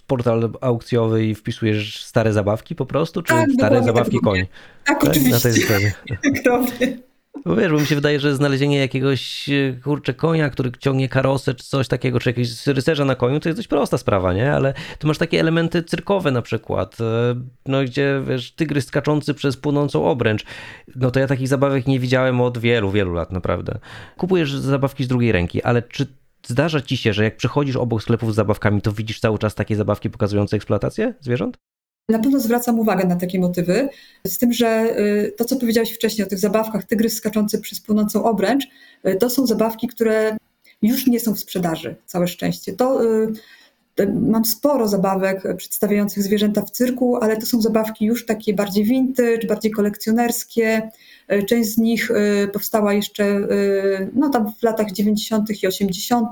portal 0.07 0.53
aukcjowy 0.61 1.27
i 1.27 1.35
wpisujesz 1.35 2.05
stare 2.05 2.33
zabawki 2.33 2.75
po 2.75 2.87
prostu, 2.87 3.23
czy 3.23 3.35
tak, 3.35 3.53
stare 3.53 3.83
zabawki 3.83 4.17
tak, 4.17 4.25
koń? 4.25 4.41
Tak, 4.85 5.01
tak, 5.01 5.11
oczywiście. 5.11 5.35
Na 5.35 5.41
tej 5.41 5.53
zasadzie. 5.53 5.93
tak 6.35 6.47
robię. 6.47 6.99
Wiesz, 7.47 7.73
bo 7.73 7.81
mi 7.81 7.87
się 7.87 7.95
wydaje, 7.95 8.21
że 8.21 8.37
znalezienie 8.37 8.79
jakiegoś 8.79 9.49
e, 9.49 9.73
kurczę 9.85 10.15
konia, 10.15 10.51
który 10.51 10.73
ciągnie 10.79 11.09
karosę 11.09 11.55
czy 11.55 11.65
coś 11.65 11.89
takiego, 11.89 12.21
czy 12.21 12.29
jakiegoś 12.29 12.67
rycerza 12.67 13.05
na 13.05 13.15
koniu, 13.15 13.41
to 13.41 13.49
jest 13.49 13.59
dość 13.59 13.69
prosta 13.69 13.99
sprawa, 13.99 14.33
nie? 14.33 14.53
Ale 14.53 14.75
tu 14.99 15.07
masz 15.07 15.19
takie 15.19 15.41
elementy 15.41 15.83
cyrkowe 15.83 16.31
na 16.31 16.43
przykład, 16.43 17.01
e, 17.01 17.35
no 17.67 17.85
gdzie 17.85 18.23
wiesz, 18.29 18.53
tygrys 18.53 18.87
skaczący 18.87 19.35
przez 19.35 19.57
płynącą 19.57 20.07
obręcz. 20.07 20.45
No 20.97 21.11
to 21.11 21.21
ja 21.21 21.27
takich 21.27 21.49
zabawek 21.49 21.87
nie 21.87 22.01
widziałem 22.01 22.41
od 22.41 22.59
wielu, 22.59 22.91
wielu 22.91 23.13
lat 23.13 23.33
naprawdę. 23.33 23.79
Kupujesz 24.17 24.55
zabawki 24.55 25.05
z 25.05 25.09
drugiej 25.09 25.33
ręki, 25.33 25.63
ale 25.63 25.83
czy 25.83 26.07
zdarza 26.47 26.81
ci 26.81 26.97
się, 26.97 27.13
że 27.13 27.25
jak 27.25 27.37
przechodzisz 27.37 27.77
obok 27.77 28.03
sklepów 28.03 28.33
z 28.33 28.37
zabawkami, 28.37 28.83
to 28.83 28.93
widzisz 28.93 29.21
cały 29.21 29.39
czas 29.39 29.55
takie 29.55 29.77
zabawki 29.77 30.11
pokazujące 30.11 30.57
eksploatację 30.57 31.15
zwierząt? 31.21 31.59
Na 32.09 32.19
pewno 32.19 32.41
zwracam 32.41 32.79
uwagę 32.79 33.07
na 33.07 33.17
takie 33.17 33.41
motywy, 33.41 33.89
z 34.27 34.39
tym, 34.39 34.53
że 34.53 34.99
y, 34.99 35.33
to, 35.37 35.45
co 35.45 35.57
powiedziałeś 35.57 35.93
wcześniej 35.93 36.27
o 36.27 36.31
tych 36.31 36.39
zabawkach, 36.39 36.85
tygrys 36.85 37.17
skaczący 37.17 37.61
przez 37.61 37.81
płynącą 37.81 38.25
obręcz, 38.25 38.65
y, 39.07 39.17
to 39.17 39.31
są 39.31 39.47
zabawki, 39.47 39.89
które 39.89 40.37
już 40.83 41.07
nie 41.07 41.21
są 41.21 41.35
w 41.35 41.39
sprzedaży, 41.39 41.97
całe 42.07 42.29
szczęście. 42.29 42.73
To 42.73 43.05
y, 43.05 43.33
Mam 44.21 44.45
sporo 44.45 44.89
zabawek 44.89 45.57
przedstawiających 45.57 46.23
zwierzęta 46.23 46.63
w 46.63 46.71
cyrku, 46.71 47.17
ale 47.17 47.37
to 47.37 47.47
są 47.47 47.61
zabawki 47.61 48.05
już 48.05 48.27
takie 48.27 48.55
bardziej 48.55 48.85
vintage, 48.85 49.47
bardziej 49.49 49.71
kolekcjonerskie. 49.71 50.91
Część 51.49 51.71
z 51.71 51.79
nich 51.79 52.11
powstała 52.53 52.93
jeszcze 52.93 53.49
no, 54.15 54.29
tam 54.29 54.53
w 54.61 54.63
latach 54.63 54.93
90. 54.93 55.63
i 55.63 55.67
80. 55.67 56.29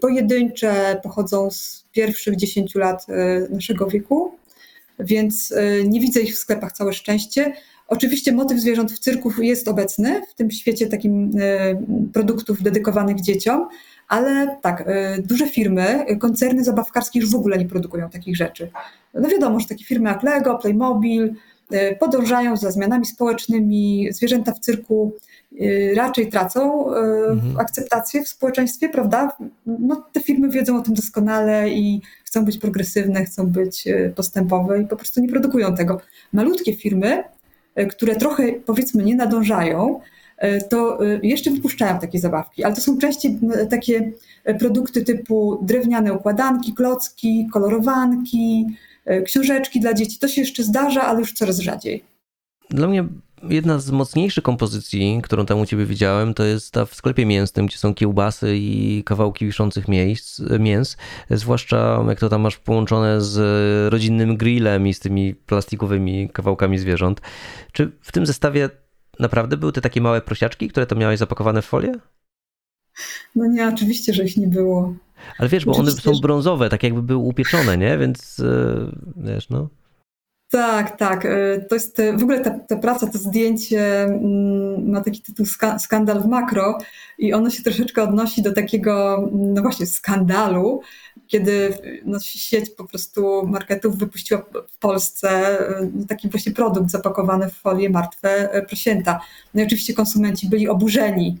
Pojedyncze 0.00 1.00
pochodzą 1.02 1.50
z 1.50 1.84
pierwszych 1.92 2.36
10 2.36 2.74
lat 2.74 3.06
naszego 3.50 3.86
wieku 3.86 4.38
więc 5.00 5.52
e, 5.52 5.84
nie 5.84 6.00
widzę 6.00 6.20
ich 6.20 6.34
w 6.34 6.38
sklepach 6.38 6.72
całe 6.72 6.92
szczęście. 6.92 7.52
Oczywiście 7.88 8.32
motyw 8.32 8.60
zwierząt 8.60 8.92
w 8.92 8.98
cyrku 8.98 9.42
jest 9.42 9.68
obecny 9.68 10.22
w 10.30 10.34
tym 10.34 10.50
świecie 10.50 10.86
takim 10.86 11.30
e, 11.40 11.82
produktów 12.12 12.62
dedykowanych 12.62 13.20
dzieciom, 13.20 13.68
ale 14.08 14.56
tak, 14.62 14.84
e, 14.86 15.22
duże 15.22 15.48
firmy, 15.48 16.04
koncerny 16.20 16.64
zabawkarskie 16.64 17.20
już 17.20 17.30
w 17.30 17.36
ogóle 17.36 17.58
nie 17.58 17.68
produkują 17.68 18.10
takich 18.10 18.36
rzeczy. 18.36 18.70
No 19.14 19.28
wiadomo, 19.28 19.60
że 19.60 19.66
takie 19.66 19.84
firmy 19.84 20.08
jak 20.08 20.22
Lego, 20.22 20.58
Playmobil 20.58 21.34
podążają 22.00 22.56
za 22.56 22.70
zmianami 22.70 23.06
społecznymi, 23.06 24.08
zwierzęta 24.12 24.52
w 24.52 24.60
cyrku 24.60 25.12
raczej 25.96 26.28
tracą 26.28 26.88
mhm. 26.94 27.60
akceptację 27.60 28.24
w 28.24 28.28
społeczeństwie, 28.28 28.88
prawda? 28.88 29.36
No, 29.66 30.04
te 30.12 30.20
firmy 30.20 30.48
wiedzą 30.48 30.76
o 30.76 30.82
tym 30.82 30.94
doskonale 30.94 31.70
i 31.70 32.02
chcą 32.24 32.44
być 32.44 32.58
progresywne, 32.58 33.24
chcą 33.24 33.46
być 33.46 33.86
e, 33.86 34.10
postępowe 34.10 34.82
i 34.82 34.86
po 34.86 34.96
prostu 34.96 35.20
nie 35.20 35.28
produkują 35.28 35.74
tego. 35.74 36.00
Malutkie 36.32 36.76
firmy, 36.76 37.24
które 37.90 38.16
trochę 38.16 38.52
powiedzmy 38.52 39.04
nie 39.04 39.16
nadążają, 39.16 40.00
to 40.70 40.98
jeszcze 41.22 41.50
wypuszczają 41.50 41.98
takie 41.98 42.18
zabawki, 42.18 42.64
ale 42.64 42.74
to 42.74 42.80
są 42.80 42.98
częściej 42.98 43.38
takie 43.70 44.12
produkty 44.58 45.04
typu 45.04 45.58
drewniane 45.62 46.12
układanki, 46.12 46.74
klocki, 46.74 47.48
kolorowanki, 47.52 48.66
książeczki 49.24 49.80
dla 49.80 49.94
dzieci. 49.94 50.18
To 50.18 50.28
się 50.28 50.40
jeszcze 50.40 50.62
zdarza, 50.62 51.02
ale 51.02 51.20
już 51.20 51.32
coraz 51.32 51.58
rzadziej. 51.58 52.04
Dla 52.70 52.88
mnie 52.88 53.04
jedna 53.42 53.78
z 53.78 53.90
mocniejszych 53.90 54.44
kompozycji, 54.44 55.20
którą 55.22 55.46
tam 55.46 55.60
u 55.60 55.66
ciebie 55.66 55.86
widziałem, 55.86 56.34
to 56.34 56.44
jest 56.44 56.72
ta 56.72 56.84
w 56.84 56.94
sklepie 56.94 57.26
mięsnym, 57.26 57.66
gdzie 57.66 57.78
są 57.78 57.94
kiełbasy 57.94 58.56
i 58.56 59.02
kawałki 59.04 59.46
wiszących 59.46 59.88
miejsc, 59.88 60.40
mięs. 60.60 60.96
Zwłaszcza 61.30 62.04
jak 62.08 62.20
to 62.20 62.28
tam 62.28 62.40
masz 62.40 62.58
połączone 62.58 63.20
z 63.20 63.38
rodzinnym 63.92 64.36
grillem 64.36 64.86
i 64.86 64.94
z 64.94 65.00
tymi 65.00 65.34
plastikowymi 65.34 66.30
kawałkami 66.32 66.78
zwierząt. 66.78 67.20
Czy 67.72 67.92
w 68.00 68.12
tym 68.12 68.26
zestawie 68.26 68.70
naprawdę 69.18 69.56
były 69.56 69.72
te 69.72 69.80
takie 69.80 70.00
małe 70.00 70.20
prosiaczki, 70.20 70.68
które 70.68 70.86
to 70.86 70.96
miałeś 70.96 71.18
zapakowane 71.18 71.62
w 71.62 71.66
folię? 71.66 71.92
No 73.34 73.46
nie, 73.46 73.68
oczywiście, 73.68 74.14
że 74.14 74.24
ich 74.24 74.36
nie 74.36 74.48
było. 74.48 74.94
Ale 75.38 75.48
wiesz, 75.48 75.64
bo 75.64 75.72
one 75.72 75.90
są 75.90 76.12
brązowe, 76.22 76.68
tak 76.68 76.82
jakby 76.82 77.02
były 77.02 77.24
upieczone, 77.24 77.78
nie? 77.78 77.98
Więc 77.98 78.40
e, 78.40 78.92
wiesz, 79.16 79.48
no. 79.48 79.68
Tak, 80.50 80.96
tak. 80.96 81.24
E, 81.24 81.60
to 81.68 81.74
jest 81.74 82.02
w 82.16 82.22
ogóle 82.22 82.40
ta, 82.40 82.58
ta 82.58 82.76
praca, 82.76 83.06
to 83.06 83.18
zdjęcie 83.18 84.02
mm, 84.02 84.90
ma 84.90 85.00
taki 85.00 85.22
tytuł 85.22 85.46
Skandal 85.78 86.22
w 86.22 86.26
makro 86.26 86.78
i 87.18 87.32
ono 87.32 87.50
się 87.50 87.62
troszeczkę 87.62 88.02
odnosi 88.02 88.42
do 88.42 88.52
takiego, 88.52 89.16
mm, 89.16 89.54
no 89.54 89.62
właśnie, 89.62 89.86
skandalu, 89.86 90.80
kiedy 91.26 91.78
no, 92.04 92.20
sieć 92.20 92.70
po 92.70 92.84
prostu 92.84 93.46
marketów 93.46 93.98
wypuściła 93.98 94.42
w 94.68 94.78
Polsce 94.78 95.30
e, 95.30 95.90
taki 96.08 96.28
właśnie 96.28 96.52
produkt 96.52 96.90
zapakowany 96.90 97.50
w 97.50 97.54
folię 97.54 97.90
martwe 97.90 98.52
e, 98.52 98.62
prosięta. 98.62 99.20
No 99.54 99.62
i 99.62 99.64
oczywiście 99.64 99.94
konsumenci 99.94 100.48
byli 100.48 100.68
oburzeni 100.68 101.38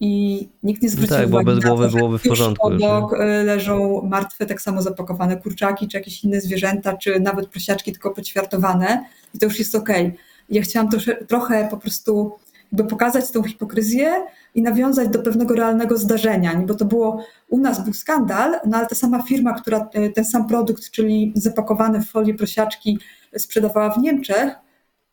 i 0.00 0.48
nikt 0.62 0.82
nie 0.82 0.88
zwrócił 0.88 1.16
tak, 1.16 1.26
uwagi 1.26 1.44
bo 1.44 1.54
bez 1.54 1.64
głowy 1.64 1.84
na 1.84 1.90
to, 1.90 1.96
byłoby 1.96 2.18
w 2.18 2.22
porządku. 2.22 2.66
obok 2.66 3.12
już, 3.12 3.20
e, 3.20 3.44
leżą 3.44 4.02
martwe, 4.02 4.46
tak 4.46 4.60
samo 4.60 4.82
zapakowane 4.82 5.36
kurczaki, 5.36 5.88
czy 5.88 5.96
jakieś 5.96 6.24
inne 6.24 6.40
zwierzęta, 6.40 6.96
czy 6.96 7.20
nawet 7.20 7.46
prosiaczki 7.46 7.92
tylko 7.92 8.10
poćwiartowane 8.10 9.04
i 9.34 9.38
to 9.38 9.46
już 9.46 9.58
jest 9.58 9.74
okej. 9.74 10.06
Okay. 10.06 10.18
Ja 10.48 10.62
chciałam 10.62 10.88
trochę 11.28 11.68
po 11.70 11.76
prostu 11.76 12.32
jakby 12.72 12.90
pokazać 12.90 13.30
tą 13.30 13.42
hipokryzję 13.42 14.12
i 14.54 14.62
nawiązać 14.62 15.08
do 15.08 15.18
pewnego 15.18 15.54
realnego 15.54 15.98
zdarzenia, 15.98 16.62
bo 16.66 16.74
to 16.74 16.84
było, 16.84 17.24
u 17.48 17.58
nas 17.58 17.84
był 17.84 17.92
skandal, 17.92 18.60
no 18.66 18.76
ale 18.76 18.86
ta 18.86 18.94
sama 18.94 19.22
firma, 19.22 19.60
która 19.60 19.88
e, 19.92 20.10
ten 20.10 20.24
sam 20.24 20.46
produkt, 20.48 20.90
czyli 20.90 21.32
zapakowane 21.36 22.00
w 22.00 22.10
folię 22.10 22.34
prosiaczki 22.34 22.98
sprzedawała 23.38 23.90
w 23.90 23.98
Niemczech, 23.98 24.54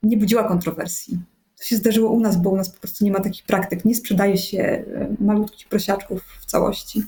nie 0.03 0.17
budziła 0.17 0.43
kontrowersji. 0.43 1.19
To 1.63 1.67
się 1.67 1.75
zdarzyło 1.75 2.09
u 2.11 2.19
nas, 2.19 2.37
bo 2.41 2.49
u 2.49 2.55
nas 2.55 2.69
po 2.69 2.79
prostu 2.79 3.05
nie 3.05 3.11
ma 3.11 3.19
takich 3.19 3.43
praktyk. 3.43 3.85
Nie 3.85 3.95
sprzedaje 3.95 4.37
się 4.37 4.59
e, 4.59 4.83
malutkich 5.19 5.67
prosiaczków 5.67 6.23
w 6.41 6.45
całości. 6.45 7.03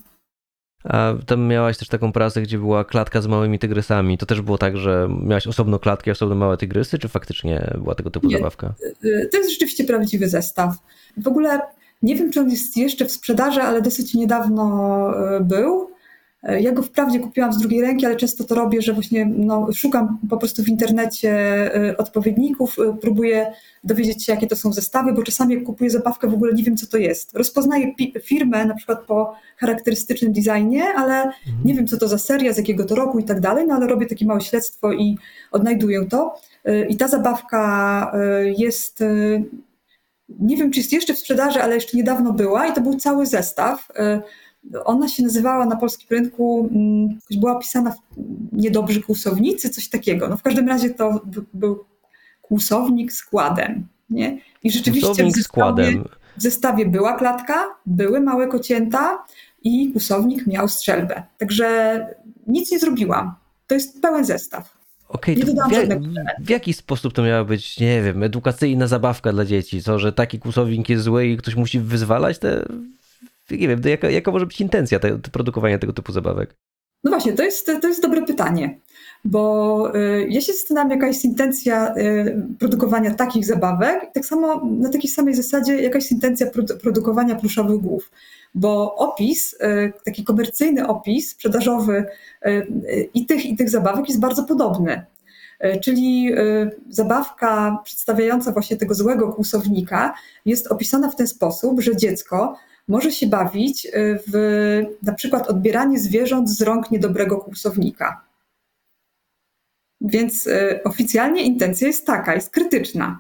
A 0.84 1.14
tam 1.26 1.48
miałaś 1.48 1.78
też 1.78 1.88
taką 1.88 2.12
pracę, 2.12 2.42
gdzie 2.42 2.58
była 2.58 2.84
klatka 2.84 3.22
z 3.22 3.28
małymi 3.28 3.60
tygrysami. 3.60 4.18
To 4.18 4.26
też 4.26 4.42
było 4.42 4.58
tak, 4.58 4.78
że 4.78 5.10
miałaś 5.24 5.48
osobno 5.48 5.80
klatkę, 5.80 6.12
osobno 6.12 6.36
małe 6.36 6.58
tygrysy, 6.58 7.00
czy 7.00 7.08
faktycznie 7.08 7.74
była 7.78 7.96
tego 7.96 8.10
typu 8.10 8.28
Nie. 8.28 8.38
zabawka? 8.38 8.74
Y, 9.06 9.30
To 9.32 9.38
jest 9.38 9.50
rzeczywiście 9.50 9.84
prawdziwy 9.84 10.30
zestaw. 10.30 10.76
W 11.18 11.28
ogóle 11.28 11.60
nie 12.02 12.16
wiem, 12.16 12.32
czy 12.32 12.40
on 12.40 12.50
jest 12.50 12.78
jeszcze 12.78 13.06
w 13.06 13.12
sprzedaży, 13.12 13.62
ale 13.62 13.82
dosyć 13.82 14.14
niedawno 14.14 15.14
był. 15.42 15.95
Y, 16.50 16.62
Ja 16.62 16.72
go 16.72 16.82
wprawdzie 16.82 17.20
kupiłam 17.20 17.54
z 17.54 17.58
drugiej 17.58 17.82
ręki, 17.82 18.06
ale 18.06 18.16
często 18.16 18.44
to 18.44 18.56
robię, 18.56 18.82
że 18.82 18.94
właśnie 18.94 19.26
no, 19.26 19.68
szukam 19.74 20.20
po 20.30 20.38
prostu 20.38 20.64
w 20.64 20.68
internecie 20.68 21.32
y, 21.90 21.98
odpowiedników, 21.98 22.80
y, 22.80 22.82
próbuję 23.02 23.54
dowiedzieć 23.84 24.26
się, 24.26 24.34
jakie 24.34 24.48
to 24.48 24.56
są 24.56 24.74
zestawy, 24.74 25.14
bo 25.14 25.24
czasami 25.24 25.56
jak 25.56 25.64
kupuję 25.64 25.90
zabawkę, 25.90 26.28
w 26.28 26.34
ogóle 26.34 26.54
nie 26.54 26.64
wiem, 26.64 26.78
co 26.78 26.88
to 26.88 26.98
jest. 26.98 27.34
Rozpoznaję 27.34 27.94
firmę 28.22 28.66
na 28.66 28.76
przykład 28.76 29.00
po 29.04 29.36
charakterystycznym 29.58 30.34
designie, 30.34 30.84
ale 30.96 31.32
nie 31.66 31.74
wiem, 31.74 31.88
co 31.88 31.98
to 31.98 32.08
za 32.08 32.18
seria, 32.18 32.54
z 32.54 32.58
jakiego 32.58 32.86
to 32.86 32.96
roku 32.96 33.20
i 33.20 33.24
tak 33.24 33.40
dalej, 33.40 33.68
no 33.68 33.76
ale 33.76 33.88
robię 33.88 34.06
takie 34.06 34.26
małe 34.26 34.42
śledztwo 34.42 34.94
i 34.94 35.18
odnajduję 35.52 36.06
to. 36.06 36.36
I 36.90 36.98
ta 36.98 37.08
zabawka 37.08 38.12
jest, 38.58 39.04
nie 40.30 40.58
wiem, 40.58 40.72
czy 40.72 40.80
jest 40.80 40.94
jeszcze 40.94 41.14
w 41.14 41.20
sprzedaży, 41.20 41.62
ale 41.62 41.76
jeszcze 41.76 41.98
niedawno 41.98 42.34
była 42.34 42.68
i 42.68 42.74
to 42.74 42.82
był 42.82 42.96
cały 42.96 43.26
zestaw. 43.26 43.88
Ona 44.86 45.08
się 45.08 45.24
nazywała 45.24 45.66
na 45.66 45.76
polskim 45.76 46.08
rynku, 46.12 46.70
mm, 46.72 47.20
była 47.40 47.52
opisana 47.58 47.92
w 47.92 47.98
niedobrzy 48.52 49.02
kłusownicy, 49.02 49.70
coś 49.70 49.90
takiego. 49.90 50.28
No 50.28 50.38
w 50.38 50.44
każdym 50.44 50.68
razie 50.68 50.90
to 50.90 51.22
był 51.54 51.86
kłusownik 52.42 53.14
z 53.14 53.24
kładem. 53.24 53.88
Nie? 54.10 54.40
I 54.64 54.72
rzeczywiście 54.72 55.08
w 55.08 55.10
Kłusownik 55.10 55.34
z 55.36 55.38
zestawie, 55.38 55.62
kładem. 55.64 56.04
w 56.38 56.42
zestawie 56.42 56.86
była 56.86 57.14
klatka, 57.14 57.64
były 57.86 58.20
małe 58.20 58.48
kocięta 58.48 59.26
i 59.64 59.92
kłusownik 59.92 60.48
miał 60.48 60.68
strzelbę. 60.68 61.24
Także 61.38 62.00
nic 62.48 62.72
nie 62.72 62.80
zrobiłam. 62.80 63.36
To 63.68 63.76
jest 63.76 64.02
pełen 64.02 64.26
zestaw. 64.26 64.76
Okej, 65.10 65.38
Nie 65.38 65.46
to 65.46 65.68
w, 65.70 65.72
jak, 65.72 66.00
w 66.40 66.50
jaki 66.50 66.74
sposób 66.74 67.14
to 67.14 67.24
miała 67.24 67.44
być, 67.44 67.80
nie 67.80 68.02
wiem, 68.02 68.24
edukacyjna 68.24 68.88
zabawka 68.88 69.32
dla 69.32 69.46
dzieci? 69.46 69.84
To, 69.84 70.00
że 70.00 70.14
taki 70.14 70.40
kłusownik 70.40 70.90
jest 70.90 71.04
zły 71.04 71.28
i 71.28 71.38
ktoś 71.38 71.56
musi 71.56 71.80
wyzwalać 71.80 72.40
te... 72.40 72.66
Nie 73.52 73.68
wiem, 73.68 73.82
jaka, 73.86 74.10
jaka 74.10 74.32
może 74.32 74.46
być 74.46 74.62
intencja 74.62 75.00
te, 75.00 75.20
te 75.20 75.32
produkowania 75.32 75.78
tego 75.80 75.94
typu 75.94 76.12
zabawek? 76.12 76.56
No 77.04 77.12
właśnie, 77.12 77.34
to 77.34 77.44
jest, 77.44 77.72
to 77.82 77.88
jest 77.88 78.02
dobre 78.02 78.22
pytanie, 78.22 78.80
bo 79.26 79.96
y, 79.96 80.28
ja 80.30 80.42
się 80.42 80.54
zastanawiam, 80.54 80.92
jaka 80.92 81.08
jest 81.08 81.26
intencja 81.26 81.96
y, 81.98 82.44
produkowania 82.60 83.14
takich 83.14 83.46
zabawek, 83.46 84.12
tak 84.14 84.26
samo 84.26 84.66
na 84.66 84.90
takiej 84.90 85.10
samej 85.10 85.34
zasadzie, 85.34 85.82
jaka 85.82 85.98
jest 85.98 86.12
intencja 86.12 86.48
produ- 86.48 86.78
produkowania 86.78 87.36
pluszowych 87.36 87.78
głów. 87.78 88.12
Bo 88.56 88.96
opis, 88.96 89.54
y, 89.54 89.94
taki 90.06 90.24
komercyjny 90.24 90.88
opis 90.88 91.30
sprzedażowy 91.32 92.06
i 93.14 93.26
tych, 93.26 93.46
i 93.46 93.56
tych 93.56 93.70
zabawek 93.70 94.08
jest 94.08 94.20
bardzo 94.20 94.44
podobny. 94.44 95.06
Czyli 95.82 96.32
zabawka 96.90 97.78
przedstawiająca 97.84 98.52
właśnie 98.52 98.78
tego 98.78 98.94
złego 98.94 99.34
kłusownika 99.34 100.14
jest 100.46 100.68
opisana 100.68 101.10
w 101.10 101.16
ten 101.16 101.28
sposób, 101.28 101.82
że 101.82 101.96
dziecko 101.96 102.56
może 102.88 103.12
się 103.12 103.28
bawić 103.28 103.86
y, 103.86 104.20
w 104.28 104.34
na 105.04 105.14
przykład 105.14 105.48
odbieranie 105.48 106.00
zwierząt 106.00 106.50
z 106.50 106.62
rąk 106.62 106.92
niedobrego 106.92 107.38
kłusownika. 107.38 108.22
Więc 110.02 110.48
y, 110.48 110.80
oficjalnie 110.84 111.44
intencja 111.44 111.88
jest 111.88 112.06
taka, 112.06 112.36
jest 112.36 112.50
krytyczna. 112.50 113.18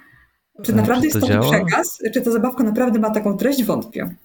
Czy 0.64 0.74
A 0.74 0.76
naprawdę 0.76 1.02
czy 1.02 1.08
jest 1.08 1.20
to 1.20 1.28
to 1.28 1.34
działa? 1.34 1.52
przekaz? 1.52 2.00
Czy 2.14 2.22
ta 2.22 2.32
zabawka 2.32 2.64
naprawdę 2.64 3.00
ma 3.00 3.12
taką 3.12 3.38
treść? 3.38 3.64
Wątpię. 3.64 4.16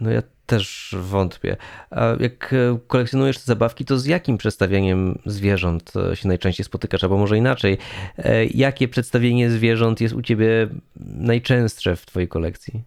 No 0.00 0.10
ja 0.10 0.22
też 0.46 0.94
wątpię. 1.00 1.56
A 1.90 2.16
jak 2.20 2.52
e, 2.52 2.78
kolekcjonujesz 2.86 3.38
te 3.38 3.44
zabawki, 3.44 3.84
to 3.84 3.98
z 3.98 4.06
jakim 4.06 4.38
przedstawieniem 4.38 5.18
zwierząt 5.26 5.92
e, 5.96 6.16
się 6.16 6.28
najczęściej 6.28 6.64
spotykasz? 6.64 7.04
Albo 7.04 7.18
może 7.18 7.38
inaczej, 7.38 7.78
e, 8.18 8.44
jakie 8.44 8.88
przedstawienie 8.88 9.50
zwierząt 9.50 10.00
jest 10.00 10.14
u 10.14 10.22
ciebie 10.22 10.68
najczęstsze 10.96 11.96
w 11.96 12.06
twojej 12.06 12.28
kolekcji? 12.28 12.84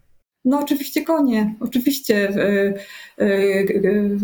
No 0.50 0.60
oczywiście 0.60 1.04
konie, 1.04 1.56
oczywiście 1.60 2.30
y, 2.30 2.74
y, 3.22 3.26
y, 3.26 4.20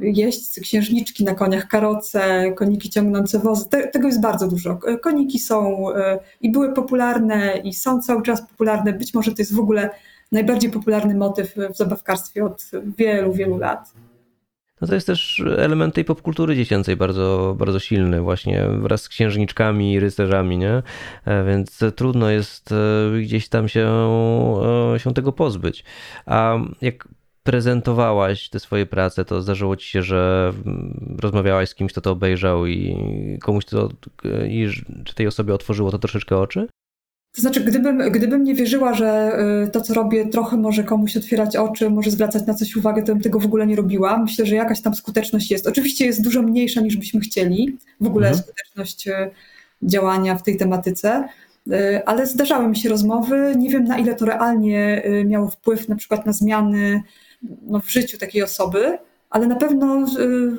jeźdźcy, 0.00 0.60
księżniczki 0.60 1.24
na 1.24 1.34
koniach, 1.34 1.68
karoce, 1.68 2.52
koniki 2.56 2.90
ciągnące 2.90 3.38
wozy, 3.38 3.68
Te, 3.68 3.88
tego 3.88 4.06
jest 4.06 4.20
bardzo 4.20 4.48
dużo. 4.48 4.78
Koniki 5.02 5.38
są 5.38 5.86
i 6.40 6.50
były 6.50 6.72
popularne 6.72 7.60
i 7.64 7.74
są 7.74 8.02
cały 8.02 8.22
czas 8.22 8.42
popularne, 8.48 8.92
być 8.92 9.14
może 9.14 9.30
to 9.30 9.42
jest 9.42 9.54
w 9.54 9.60
ogóle 9.60 9.90
najbardziej 10.32 10.70
popularny 10.70 11.14
motyw 11.14 11.54
w 11.74 11.76
zabawkarstwie 11.76 12.44
od 12.44 12.70
wielu, 12.98 13.32
wielu 13.32 13.56
lat. 13.56 13.92
No 14.80 14.86
to 14.88 14.94
jest 14.94 15.06
też 15.06 15.42
element 15.56 15.94
tej 15.94 16.04
popkultury 16.04 16.56
dziecięcej 16.56 16.96
bardzo, 16.96 17.54
bardzo 17.58 17.78
silny, 17.78 18.20
właśnie 18.20 18.68
wraz 18.68 19.02
z 19.02 19.08
księżniczkami 19.08 19.92
i 19.92 20.00
rycerzami, 20.00 20.58
nie? 20.58 20.82
E, 21.24 21.44
Więc 21.44 21.80
trudno 21.96 22.30
jest 22.30 22.72
e, 22.72 23.20
gdzieś 23.22 23.48
tam 23.48 23.68
się, 23.68 23.88
e, 24.94 24.98
się 24.98 25.14
tego 25.14 25.32
pozbyć. 25.32 25.84
A 26.26 26.58
jak 26.82 27.08
prezentowałaś 27.42 28.48
te 28.48 28.60
swoje 28.60 28.86
prace, 28.86 29.24
to 29.24 29.42
zdarzyło 29.42 29.76
ci 29.76 29.88
się, 29.88 30.02
że 30.02 30.52
mm, 30.66 31.16
rozmawiałaś 31.22 31.68
z 31.68 31.74
kimś, 31.74 31.92
kto 31.92 32.00
to 32.00 32.10
obejrzał 32.10 32.66
i 32.66 32.96
komuś 33.42 33.64
to, 33.64 33.88
i 34.48 34.68
czy 35.04 35.14
tej 35.14 35.26
osobie 35.26 35.54
otworzyło 35.54 35.90
to 35.90 35.98
troszeczkę 35.98 36.38
oczy? 36.38 36.68
To 37.36 37.42
znaczy, 37.42 37.60
gdybym, 37.60 37.98
gdybym 37.98 38.44
nie 38.44 38.54
wierzyła, 38.54 38.94
że 38.94 39.38
y, 39.66 39.70
to, 39.70 39.80
co 39.80 39.94
robię, 39.94 40.26
trochę 40.26 40.56
może 40.56 40.84
komuś 40.84 41.16
otwierać 41.16 41.56
oczy, 41.56 41.90
może 41.90 42.10
zwracać 42.10 42.46
na 42.46 42.54
coś 42.54 42.76
uwagę, 42.76 43.02
to 43.02 43.12
bym 43.12 43.20
tego 43.22 43.40
w 43.40 43.44
ogóle 43.44 43.66
nie 43.66 43.76
robiła. 43.76 44.18
Myślę, 44.18 44.46
że 44.46 44.54
jakaś 44.54 44.80
tam 44.80 44.94
skuteczność 44.94 45.50
jest. 45.50 45.66
Oczywiście 45.66 46.06
jest 46.06 46.22
dużo 46.22 46.42
mniejsza 46.42 46.80
niż 46.80 46.96
byśmy 46.96 47.20
chcieli, 47.20 47.78
w 48.00 48.06
ogóle 48.06 48.28
Mhm. 48.28 48.44
skuteczność 48.44 49.08
y, 49.08 49.12
działania 49.82 50.34
w 50.36 50.42
tej 50.42 50.56
tematyce, 50.56 51.28
y, 51.72 52.04
ale 52.06 52.26
zdarzały 52.26 52.68
mi 52.68 52.76
się 52.76 52.88
rozmowy. 52.88 53.54
Nie 53.58 53.70
wiem, 53.70 53.84
na 53.84 53.98
ile 53.98 54.14
to 54.14 54.24
realnie 54.26 55.02
miało 55.24 55.48
wpływ 55.48 55.88
na 55.88 55.96
przykład 55.96 56.26
na 56.26 56.32
zmiany 56.32 57.02
no, 57.62 57.80
w 57.80 57.90
życiu 57.90 58.18
takiej 58.18 58.42
osoby, 58.42 58.98
ale 59.30 59.46
na 59.46 59.56
pewno 59.56 60.06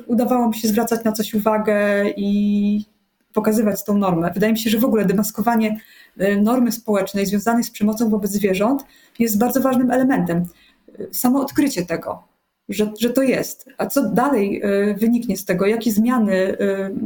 udawało 0.06 0.48
mi 0.48 0.54
się 0.54 0.68
zwracać 0.68 1.04
na 1.04 1.12
coś 1.12 1.34
uwagę 1.34 2.10
i 2.16 2.84
pokazywać 3.32 3.84
tą 3.84 3.98
normę. 3.98 4.30
Wydaje 4.34 4.52
mi 4.52 4.58
się, 4.58 4.70
że 4.70 4.78
w 4.78 4.84
ogóle 4.84 5.04
demaskowanie 5.04 5.80
y, 6.20 6.40
normy 6.42 6.72
społecznej 6.72 7.26
związanej 7.26 7.64
z 7.64 7.70
przemocą 7.70 8.10
wobec 8.10 8.30
zwierząt 8.30 8.84
jest 9.18 9.38
bardzo 9.38 9.60
ważnym 9.60 9.90
elementem. 9.90 10.44
Samo 11.12 11.40
odkrycie 11.40 11.86
tego, 11.86 12.22
że, 12.68 12.92
że 13.00 13.10
to 13.10 13.22
jest. 13.22 13.68
A 13.78 13.86
co 13.86 14.08
dalej 14.10 14.62
y, 14.64 14.94
wyniknie 14.94 15.36
z 15.36 15.44
tego, 15.44 15.66
jakie 15.66 15.92
zmiany 15.92 16.32
y, 16.32 16.56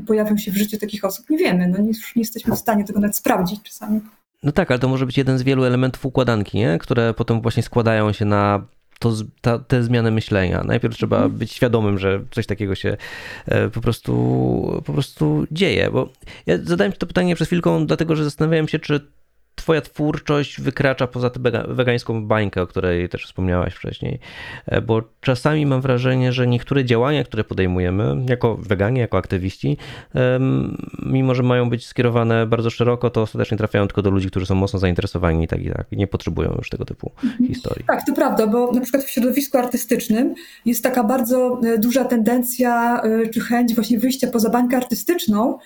pojawią 0.06 0.36
się 0.36 0.52
w 0.52 0.56
życiu 0.56 0.78
takich 0.78 1.04
osób, 1.04 1.30
nie 1.30 1.38
wiemy. 1.38 1.68
No, 1.68 1.78
nie, 1.78 1.90
nie 1.90 1.92
jesteśmy 2.22 2.56
w 2.56 2.58
stanie 2.58 2.84
tego 2.84 3.00
nawet 3.00 3.16
sprawdzić 3.16 3.62
czasami. 3.62 4.00
No 4.42 4.52
tak, 4.52 4.70
ale 4.70 4.80
to 4.80 4.88
może 4.88 5.06
być 5.06 5.18
jeden 5.18 5.38
z 5.38 5.42
wielu 5.42 5.64
elementów 5.64 6.06
układanki, 6.06 6.58
nie? 6.58 6.78
które 6.78 7.14
potem 7.14 7.40
właśnie 7.40 7.62
składają 7.62 8.12
się 8.12 8.24
na 8.24 8.66
to, 9.02 9.12
ta, 9.40 9.58
te 9.58 9.82
zmiany 9.82 10.10
myślenia. 10.10 10.64
Najpierw 10.64 10.96
trzeba 10.96 11.28
być 11.28 11.52
świadomym, 11.52 11.98
że 11.98 12.20
coś 12.30 12.46
takiego 12.46 12.74
się 12.74 12.96
e, 13.46 13.68
po 13.68 13.80
prostu, 13.80 14.12
po 14.86 14.92
prostu 14.92 15.46
dzieje. 15.50 15.90
Bo 15.90 16.08
ja 16.46 16.58
zadałem 16.64 16.92
ci 16.92 16.98
to 16.98 17.06
pytanie 17.06 17.34
przed 17.34 17.48
chwilką, 17.48 17.86
dlatego 17.86 18.16
że 18.16 18.24
zastanawiałem 18.24 18.68
się, 18.68 18.78
czy 18.78 19.00
twoja 19.54 19.80
twórczość 19.80 20.60
wykracza 20.60 21.06
poza 21.06 21.30
tę 21.30 21.40
wega- 21.40 21.74
wegańską 21.74 22.26
bańkę, 22.26 22.62
o 22.62 22.66
której 22.66 23.08
też 23.08 23.24
wspomniałaś 23.26 23.74
wcześniej. 23.74 24.18
E, 24.66 24.80
Bo 24.80 25.02
czasami 25.20 25.66
mam 25.66 25.80
wrażenie, 25.80 26.32
że 26.32 26.46
niektóre 26.46 26.84
działania, 26.84 27.24
które 27.24 27.44
podejmujemy 27.44 28.16
jako 28.28 28.56
weganie, 28.56 29.00
jako 29.00 29.18
aktywiści, 29.18 29.76
mimo 31.02 31.34
że 31.34 31.42
mają 31.42 31.70
być 31.70 31.86
skierowane 31.86 32.46
bardzo 32.46 32.70
szeroko, 32.70 33.10
to 33.10 33.22
ostatecznie 33.22 33.58
trafiają 33.58 33.86
tylko 33.86 34.02
do 34.02 34.10
ludzi, 34.10 34.28
którzy 34.28 34.46
są 34.46 34.54
mocno 34.54 34.78
zainteresowani 34.78 35.44
i 35.44 35.48
tak 35.48 35.62
i 35.62 35.70
tak 35.70 35.86
i 35.90 35.96
nie 35.96 36.06
potrzebują 36.06 36.54
już 36.58 36.68
tego 36.68 36.84
typu 36.84 37.10
historii. 37.46 37.84
Tak, 37.86 38.06
to 38.06 38.12
prawda, 38.14 38.46
bo 38.46 38.72
na 38.72 38.80
przykład 38.80 39.04
w 39.04 39.10
środowisku 39.10 39.58
artystycznym 39.58 40.34
jest 40.64 40.82
taka 40.82 41.04
bardzo 41.04 41.60
e, 41.64 41.78
duża 41.78 42.04
tendencja 42.04 43.02
e, 43.02 43.28
czy 43.28 43.40
chęć 43.40 43.74
właśnie 43.74 43.98
wyjścia 43.98 44.26
poza 44.26 44.50
bańkę 44.50 44.76
artystyczną, 44.76 45.58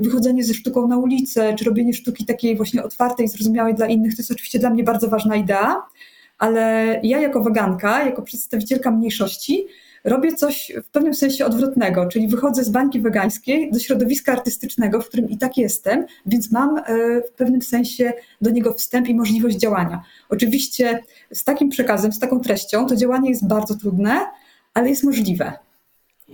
wychodzenie 0.00 0.44
ze 0.44 0.54
sztuką 0.54 0.88
na 0.88 0.98
ulicę, 0.98 1.54
czy 1.54 1.64
robienie 1.64 1.94
sztuki 1.94 2.24
takiej 2.24 2.56
właśnie 2.56 2.82
otwartej, 2.82 3.28
zrozumiałej 3.28 3.74
dla 3.74 3.86
innych. 3.86 4.16
To 4.16 4.22
jest 4.22 4.30
oczywiście 4.30 4.58
dla 4.58 4.70
mnie 4.70 4.84
bardzo 4.84 5.08
ważna 5.08 5.36
idea, 5.36 5.82
ale 6.38 7.00
ja 7.02 7.20
jako 7.20 7.42
weganka, 7.42 8.04
jako 8.04 8.22
przedstawicielka 8.22 8.90
mniejszości, 8.90 9.66
robię 10.04 10.32
coś 10.32 10.72
w 10.84 10.88
pewnym 10.88 11.14
sensie 11.14 11.46
odwrotnego, 11.46 12.06
czyli 12.06 12.28
wychodzę 12.28 12.64
z 12.64 12.68
bańki 12.68 13.00
wegańskiej 13.00 13.70
do 13.70 13.78
środowiska 13.78 14.32
artystycznego, 14.32 15.00
w 15.00 15.08
którym 15.08 15.30
i 15.30 15.38
tak 15.38 15.56
jestem, 15.56 16.06
więc 16.26 16.52
mam 16.52 16.78
e, 16.78 16.82
w 17.22 17.30
pewnym 17.36 17.62
sensie 17.62 18.12
do 18.40 18.50
niego 18.50 18.72
wstęp 18.72 19.08
i 19.08 19.14
możliwość 19.14 19.56
działania. 19.56 20.02
Oczywiście 20.28 21.02
z 21.32 21.44
takim 21.44 21.68
przekazem, 21.68 22.12
z 22.12 22.18
taką 22.18 22.40
treścią 22.40 22.86
to 22.86 22.96
działanie 22.96 23.30
jest 23.30 23.46
bardzo 23.46 23.74
trudne, 23.74 24.26
ale 24.74 24.88
jest 24.88 25.04
możliwe. 25.04 25.52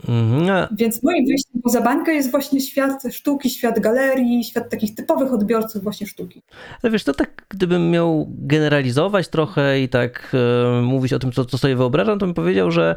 Mhm, 0.09 0.69
Więc 0.73 1.03
moim 1.03 1.27
wyjściem 1.27 1.50
poza 1.63 1.81
bańkę 1.81 2.15
jest 2.15 2.31
właśnie 2.31 2.61
świat 2.61 3.03
sztuki, 3.11 3.51
świat 3.51 3.81
galerii, 3.81 4.45
świat 4.45 4.71
takich 4.71 4.95
typowych 4.95 5.33
odbiorców 5.33 5.83
właśnie 5.83 6.07
sztuki. 6.07 6.43
Ale 6.83 6.91
wiesz, 6.91 7.05
to 7.05 7.15
tak 7.15 7.47
gdybym 7.49 7.91
miał 7.91 8.27
generalizować 8.29 9.29
trochę 9.29 9.81
i 9.81 9.89
tak 9.89 10.33
e, 10.79 10.83
mówić 10.83 11.13
o 11.13 11.19
tym, 11.19 11.33
co, 11.33 11.45
co 11.45 11.59
sobie 11.59 11.77
wyobrażam, 11.77 12.19
to 12.19 12.27
bym 12.27 12.35
powiedział, 12.35 12.71
że 12.71 12.97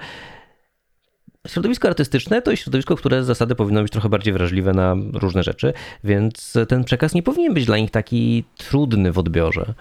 Środowisko 1.47 1.87
artystyczne 1.87 2.41
to 2.41 2.51
jest 2.51 2.63
środowisko, 2.63 2.95
które 2.95 3.23
z 3.23 3.27
zasady 3.27 3.55
powinno 3.55 3.81
być 3.81 3.91
trochę 3.91 4.09
bardziej 4.09 4.33
wrażliwe 4.33 4.73
na 4.73 4.95
różne 5.13 5.43
rzeczy, 5.43 5.73
więc 6.03 6.53
ten 6.67 6.83
przekaz 6.83 7.13
nie 7.13 7.23
powinien 7.23 7.53
być 7.53 7.65
dla 7.65 7.77
nich 7.77 7.91
taki 7.91 8.43
trudny 8.57 9.11
w 9.11 9.17
odbiorze. 9.17 9.73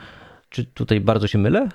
Czy 0.48 0.64
tutaj 0.64 1.00
bardzo 1.00 1.26
się 1.26 1.38
mylę? 1.38 1.68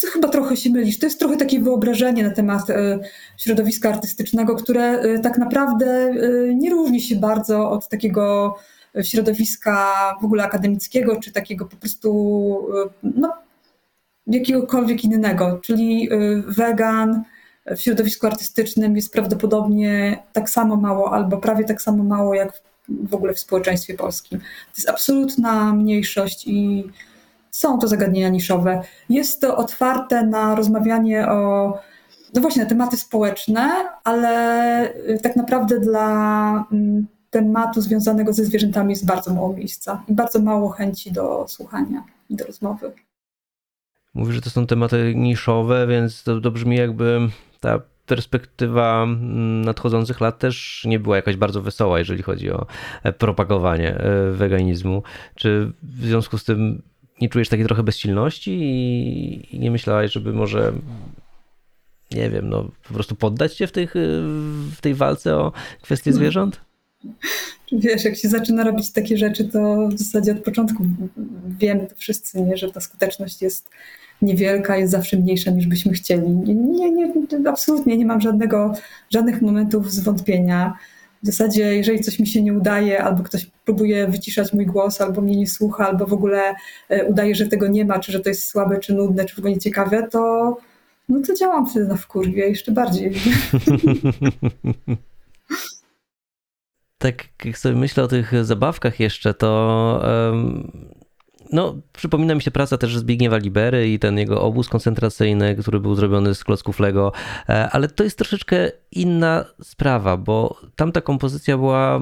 To 0.00 0.06
chyba 0.12 0.28
trochę 0.28 0.56
się 0.56 0.70
mylisz. 0.70 0.98
To 0.98 1.06
jest 1.06 1.18
trochę 1.18 1.36
takie 1.36 1.60
wyobrażenie 1.60 2.22
na 2.22 2.30
temat 2.30 2.70
e, 2.70 2.98
środowiska 3.38 3.88
artystycznego, 3.88 4.56
które 4.56 4.82
e, 4.82 5.18
tak 5.18 5.38
naprawdę 5.38 5.86
e, 5.86 6.54
nie 6.54 6.70
różni 6.70 7.00
się 7.00 7.16
bardzo 7.16 7.70
od 7.70 7.88
takiego 7.88 8.56
środowiska 9.02 9.94
w 10.20 10.24
ogóle 10.24 10.44
akademickiego, 10.44 11.20
czy 11.20 11.32
takiego 11.32 11.64
po 11.66 11.76
prostu 11.76 12.68
no, 13.02 13.32
jakiegokolwiek 14.26 15.04
innego. 15.04 15.60
Czyli 15.64 16.08
wegan 16.46 17.22
w 17.66 17.80
środowisku 17.80 18.26
artystycznym 18.26 18.96
jest 18.96 19.12
prawdopodobnie 19.12 20.22
tak 20.32 20.50
samo 20.50 20.76
mało, 20.76 21.12
albo 21.12 21.36
prawie 21.36 21.64
tak 21.64 21.82
samo 21.82 22.04
mało, 22.04 22.34
jak 22.34 22.62
w 22.88 23.14
ogóle 23.14 23.34
w 23.34 23.38
społeczeństwie 23.38 23.94
polskim. 23.94 24.40
To 24.40 24.76
jest 24.76 24.88
absolutna 24.88 25.72
mniejszość 25.72 26.46
i 26.46 26.84
są 27.56 27.78
to 27.78 27.88
zagadnienia 27.88 28.28
niszowe. 28.28 28.82
Jest 29.08 29.40
to 29.40 29.56
otwarte 29.56 30.26
na 30.26 30.54
rozmawianie 30.54 31.28
o, 31.28 31.78
no 32.34 32.40
właśnie, 32.40 32.62
na 32.62 32.68
tematy 32.68 32.96
społeczne, 32.96 33.70
ale 34.04 34.94
y, 34.94 35.20
tak 35.22 35.36
naprawdę 35.36 35.80
dla 35.80 36.08
mm, 36.72 37.06
tematu 37.30 37.80
związanego 37.80 38.32
ze 38.32 38.44
zwierzętami 38.44 38.90
jest 38.90 39.06
bardzo 39.06 39.34
mało 39.34 39.52
miejsca 39.52 40.02
i 40.08 40.12
bardzo 40.12 40.40
mało 40.40 40.68
chęci 40.68 41.12
do 41.12 41.44
słuchania 41.48 42.04
i 42.30 42.36
do 42.36 42.44
rozmowy. 42.44 42.92
Mówisz, 44.14 44.34
że 44.34 44.40
to 44.40 44.50
są 44.50 44.66
tematy 44.66 45.12
niszowe, 45.16 45.86
więc 45.86 46.22
to, 46.22 46.40
to 46.40 46.50
brzmi 46.50 46.76
jakby 46.76 47.28
ta 47.60 47.80
perspektywa 48.06 49.02
mm, 49.02 49.64
nadchodzących 49.64 50.20
lat 50.20 50.38
też 50.38 50.84
nie 50.88 50.98
była 50.98 51.16
jakaś 51.16 51.36
bardzo 51.36 51.62
wesoła, 51.62 51.98
jeżeli 51.98 52.22
chodzi 52.22 52.50
o 52.50 52.66
e, 53.02 53.12
propagowanie 53.12 53.94
e, 53.94 54.30
weganizmu. 54.32 55.02
Czy 55.34 55.72
w 55.82 56.04
związku 56.04 56.38
z 56.38 56.44
tym 56.44 56.82
nie 57.20 57.28
czujesz 57.28 57.48
takiej 57.48 57.66
trochę 57.66 57.82
bezsilności 57.82 58.50
i, 58.50 59.56
i 59.56 59.58
nie 59.58 59.70
myślałaś, 59.70 60.12
żeby 60.12 60.32
może 60.32 60.72
nie 62.10 62.30
wiem, 62.30 62.48
no 62.48 62.70
po 62.88 62.94
prostu 62.94 63.16
poddać 63.16 63.56
się 63.56 63.66
w, 63.66 63.72
tych, 63.72 63.94
w 64.76 64.80
tej 64.80 64.94
walce 64.94 65.36
o 65.36 65.52
kwestie 65.82 66.10
no. 66.10 66.16
zwierząt? 66.16 66.60
Wiesz, 67.72 68.04
jak 68.04 68.16
się 68.16 68.28
zaczyna 68.28 68.64
robić 68.64 68.92
takie 68.92 69.18
rzeczy, 69.18 69.44
to 69.44 69.88
w 69.88 69.98
zasadzie 69.98 70.32
od 70.32 70.44
początku 70.44 70.84
wiemy 71.58 71.86
to 71.86 71.94
wszyscy, 71.94 72.42
nie, 72.42 72.56
że 72.56 72.72
ta 72.72 72.80
skuteczność 72.80 73.42
jest 73.42 73.68
niewielka, 74.22 74.76
jest 74.76 74.92
zawsze 74.92 75.16
mniejsza 75.16 75.50
niż 75.50 75.66
byśmy 75.66 75.92
chcieli. 75.92 76.30
Nie, 76.30 76.54
nie, 76.54 76.90
nie, 76.90 77.12
absolutnie 77.48 77.96
nie 77.96 78.06
mam 78.06 78.20
żadnego, 78.20 78.72
żadnych 79.10 79.42
momentów 79.42 79.92
zwątpienia. 79.92 80.76
W 81.26 81.28
zasadzie, 81.28 81.76
jeżeli 81.76 82.00
coś 82.00 82.18
mi 82.18 82.26
się 82.26 82.42
nie 82.42 82.52
udaje, 82.52 83.04
albo 83.04 83.22
ktoś 83.22 83.46
próbuje 83.64 84.08
wyciszać 84.08 84.52
mój 84.52 84.66
głos, 84.66 85.00
albo 85.00 85.20
mnie 85.20 85.36
nie 85.36 85.46
słucha, 85.46 85.88
albo 85.88 86.06
w 86.06 86.12
ogóle 86.12 86.54
e, 86.88 87.04
udaje, 87.04 87.34
że 87.34 87.46
tego 87.46 87.68
nie 87.68 87.84
ma, 87.84 87.98
czy 87.98 88.12
że 88.12 88.20
to 88.20 88.28
jest 88.28 88.50
słabe, 88.50 88.78
czy 88.78 88.94
nudne, 88.94 89.24
czy 89.24 89.34
w 89.34 89.38
ogóle 89.38 89.54
nieciekawe, 89.54 90.08
to, 90.08 90.56
no 91.08 91.22
to 91.26 91.34
działam 91.34 91.66
wtedy 91.66 91.86
na 91.86 91.96
wkurwie 91.96 92.48
jeszcze 92.48 92.72
bardziej. 92.72 93.12
tak 96.98 97.24
jak 97.44 97.58
sobie 97.58 97.76
myślę 97.76 98.02
o 98.02 98.08
tych 98.08 98.44
zabawkach 98.44 99.00
jeszcze, 99.00 99.34
to 99.34 100.02
um, 100.30 100.72
no, 101.52 101.74
przypomina 101.92 102.34
mi 102.34 102.42
się 102.42 102.50
praca 102.50 102.78
też 102.78 102.98
Zbigniewa 102.98 103.36
Libery 103.36 103.88
i 103.88 103.98
ten 103.98 104.18
jego 104.18 104.42
obóz 104.42 104.68
koncentracyjny, 104.68 105.56
który 105.56 105.80
był 105.80 105.94
zrobiony 105.94 106.34
z 106.34 106.44
klocków 106.44 106.80
Lego, 106.80 107.12
e, 107.48 107.70
ale 107.70 107.88
to 107.88 108.04
jest 108.04 108.18
troszeczkę 108.18 108.70
inna 108.92 109.44
sprawa, 109.62 110.16
bo 110.16 110.60
tamta 110.76 111.00
kompozycja 111.00 111.56
była 111.56 112.00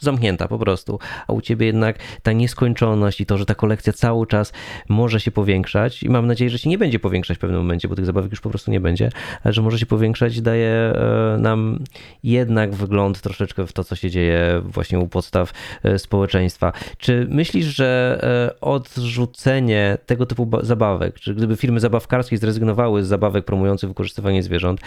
zamknięta 0.00 0.48
po 0.48 0.58
prostu. 0.58 0.98
A 1.28 1.32
u 1.32 1.40
ciebie 1.40 1.66
jednak 1.66 1.98
ta 2.22 2.32
nieskończoność 2.32 3.20
i 3.20 3.26
to, 3.26 3.38
że 3.38 3.46
ta 3.46 3.54
kolekcja 3.54 3.92
cały 3.92 4.26
czas 4.26 4.52
może 4.88 5.20
się 5.20 5.30
powiększać 5.30 6.02
i 6.02 6.08
mam 6.08 6.26
nadzieję, 6.26 6.50
że 6.50 6.58
się 6.58 6.70
nie 6.70 6.78
będzie 6.78 6.98
powiększać 6.98 7.36
w 7.36 7.40
pewnym 7.40 7.60
momencie, 7.60 7.88
bo 7.88 7.96
tych 7.96 8.06
zabawek 8.06 8.30
już 8.30 8.40
po 8.40 8.50
prostu 8.50 8.70
nie 8.70 8.80
będzie, 8.80 9.10
ale 9.44 9.52
że 9.52 9.62
może 9.62 9.78
się 9.78 9.86
powiększać 9.86 10.40
daje 10.40 10.70
e, 10.70 11.36
nam 11.38 11.78
jednak 12.22 12.74
wgląd 12.74 13.20
troszeczkę 13.20 13.66
w 13.66 13.72
to, 13.72 13.84
co 13.84 13.96
się 13.96 14.10
dzieje 14.10 14.62
właśnie 14.64 14.98
u 14.98 15.08
podstaw 15.08 15.52
e, 15.82 15.98
społeczeństwa. 15.98 16.72
Czy 16.98 17.26
myślisz, 17.30 17.66
że 17.66 18.20
e, 18.22 18.60
odrzucenie 18.60 19.98
tego 20.06 20.26
typu 20.26 20.48
zabawek, 20.62 21.20
czy 21.20 21.34
gdyby 21.34 21.56
firmy 21.56 21.80
zabawkarskie 21.80 22.38
zrezygnowały 22.38 23.04
z 23.04 23.08
zabawek 23.08 23.44
promujących 23.44 23.88
wykorzystywanie 23.90 24.42
zwierząt, 24.42 24.80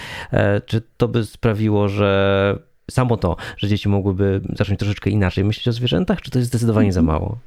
czy 0.65 0.81
to 0.97 1.07
by 1.07 1.25
sprawiło, 1.25 1.89
że 1.89 2.57
samo 2.91 3.17
to, 3.17 3.35
że 3.57 3.67
dzieci 3.67 3.89
mogłyby 3.89 4.41
zacząć 4.55 4.79
troszeczkę 4.79 5.09
inaczej 5.09 5.43
myśleć 5.43 5.67
o 5.67 5.71
zwierzętach, 5.71 6.21
czy 6.21 6.31
to 6.31 6.39
jest 6.39 6.49
zdecydowanie 6.49 6.93
za 6.93 6.99
mhm. 6.99 7.19
mało? 7.19 7.37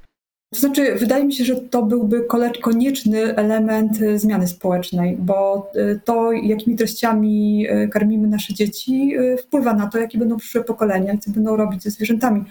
To 0.54 0.60
znaczy, 0.60 0.94
wydaje 0.94 1.24
mi 1.24 1.34
się, 1.34 1.44
że 1.44 1.56
to 1.56 1.82
byłby 1.82 2.26
konieczny 2.62 3.36
element 3.36 4.00
y, 4.00 4.18
zmiany 4.18 4.48
społecznej, 4.48 5.16
bo 5.16 5.70
y, 5.76 6.00
to, 6.04 6.32
jakimi 6.32 6.76
treściami 6.76 7.66
y, 7.70 7.88
karmimy 7.88 8.28
nasze 8.28 8.54
dzieci, 8.54 9.14
wpływa 9.38 9.72
na 9.74 9.86
to, 9.86 9.98
jakie 9.98 10.18
będą 10.18 10.36
przyszłe 10.36 10.64
pokolenia 10.64 11.12
i 11.12 11.18
co 11.18 11.30
będą 11.30 11.56
robić 11.56 11.82
ze 11.82 11.90
zwierzętami. 11.90 12.44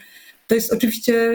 To 0.48 0.56
jest 0.56 0.74
oczywiście 0.74 1.32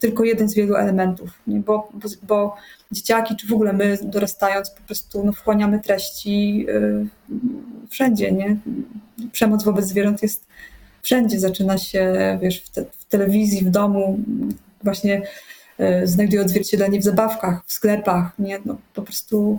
tylko 0.00 0.24
jeden 0.24 0.48
z 0.48 0.54
wielu 0.54 0.76
elementów? 0.76 1.30
Bo, 1.46 1.88
bo, 1.94 2.08
bo 2.22 2.56
dzieciaki, 2.92 3.36
czy 3.36 3.46
w 3.46 3.52
ogóle 3.52 3.72
my 3.72 3.98
dorastając, 4.02 4.70
po 4.70 4.82
prostu 4.82 5.24
no, 5.24 5.32
wchłaniamy 5.32 5.80
treści 5.80 6.66
wszędzie. 7.90 8.32
Nie? 8.32 8.56
Przemoc 9.32 9.64
wobec 9.64 9.84
zwierząt 9.86 10.22
jest 10.22 10.46
wszędzie 11.06 11.40
zaczyna 11.40 11.78
się, 11.78 12.14
wiesz, 12.42 12.62
w, 12.62 12.70
te, 12.70 12.84
w 12.98 13.04
telewizji, 13.04 13.64
w 13.64 13.70
domu, 13.70 14.18
właśnie 14.82 15.22
y, 15.80 16.06
znajduje 16.06 16.42
odzwierciedlenie 16.42 17.00
w 17.00 17.04
zabawkach, 17.04 17.62
w 17.66 17.72
sklepach, 17.72 18.38
nie? 18.38 18.58
No, 18.64 18.76
po 18.94 19.02
prostu 19.02 19.58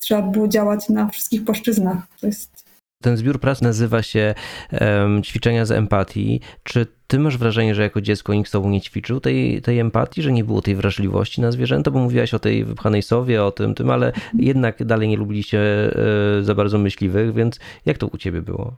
trzeba 0.00 0.22
było 0.22 0.48
działać 0.48 0.88
na 0.88 1.08
wszystkich 1.08 1.44
płaszczyznach. 1.44 1.98
To 2.20 2.26
jest 2.26 2.65
ten 3.06 3.16
zbiór 3.16 3.40
prac 3.40 3.62
nazywa 3.62 4.02
się 4.02 4.34
um, 4.80 5.22
Ćwiczenia 5.22 5.66
z 5.66 5.70
empatii. 5.70 6.40
Czy 6.62 6.86
ty 7.06 7.18
masz 7.18 7.38
wrażenie, 7.38 7.74
że 7.74 7.82
jako 7.82 8.00
dziecko 8.00 8.34
nikt 8.34 8.48
z 8.48 8.52
tobą 8.52 8.70
nie 8.70 8.80
ćwiczył 8.80 9.20
tej, 9.20 9.62
tej 9.62 9.78
empatii, 9.78 10.22
że 10.22 10.32
nie 10.32 10.44
było 10.44 10.62
tej 10.62 10.74
wrażliwości 10.74 11.40
na 11.40 11.52
zwierzęta? 11.52 11.90
Bo 11.90 11.98
mówiłaś 11.98 12.34
o 12.34 12.38
tej 12.38 12.64
wypchanej 12.64 13.02
sowie, 13.02 13.44
o 13.44 13.52
tym, 13.52 13.74
tym, 13.74 13.90
ale 13.90 14.12
jednak 14.38 14.84
dalej 14.84 15.08
nie 15.08 15.16
lubiliście 15.16 15.60
e, 16.38 16.42
za 16.42 16.54
bardzo 16.54 16.78
myśliwych, 16.78 17.34
więc 17.34 17.60
jak 17.86 17.98
to 17.98 18.06
u 18.06 18.18
ciebie 18.18 18.42
było? 18.42 18.76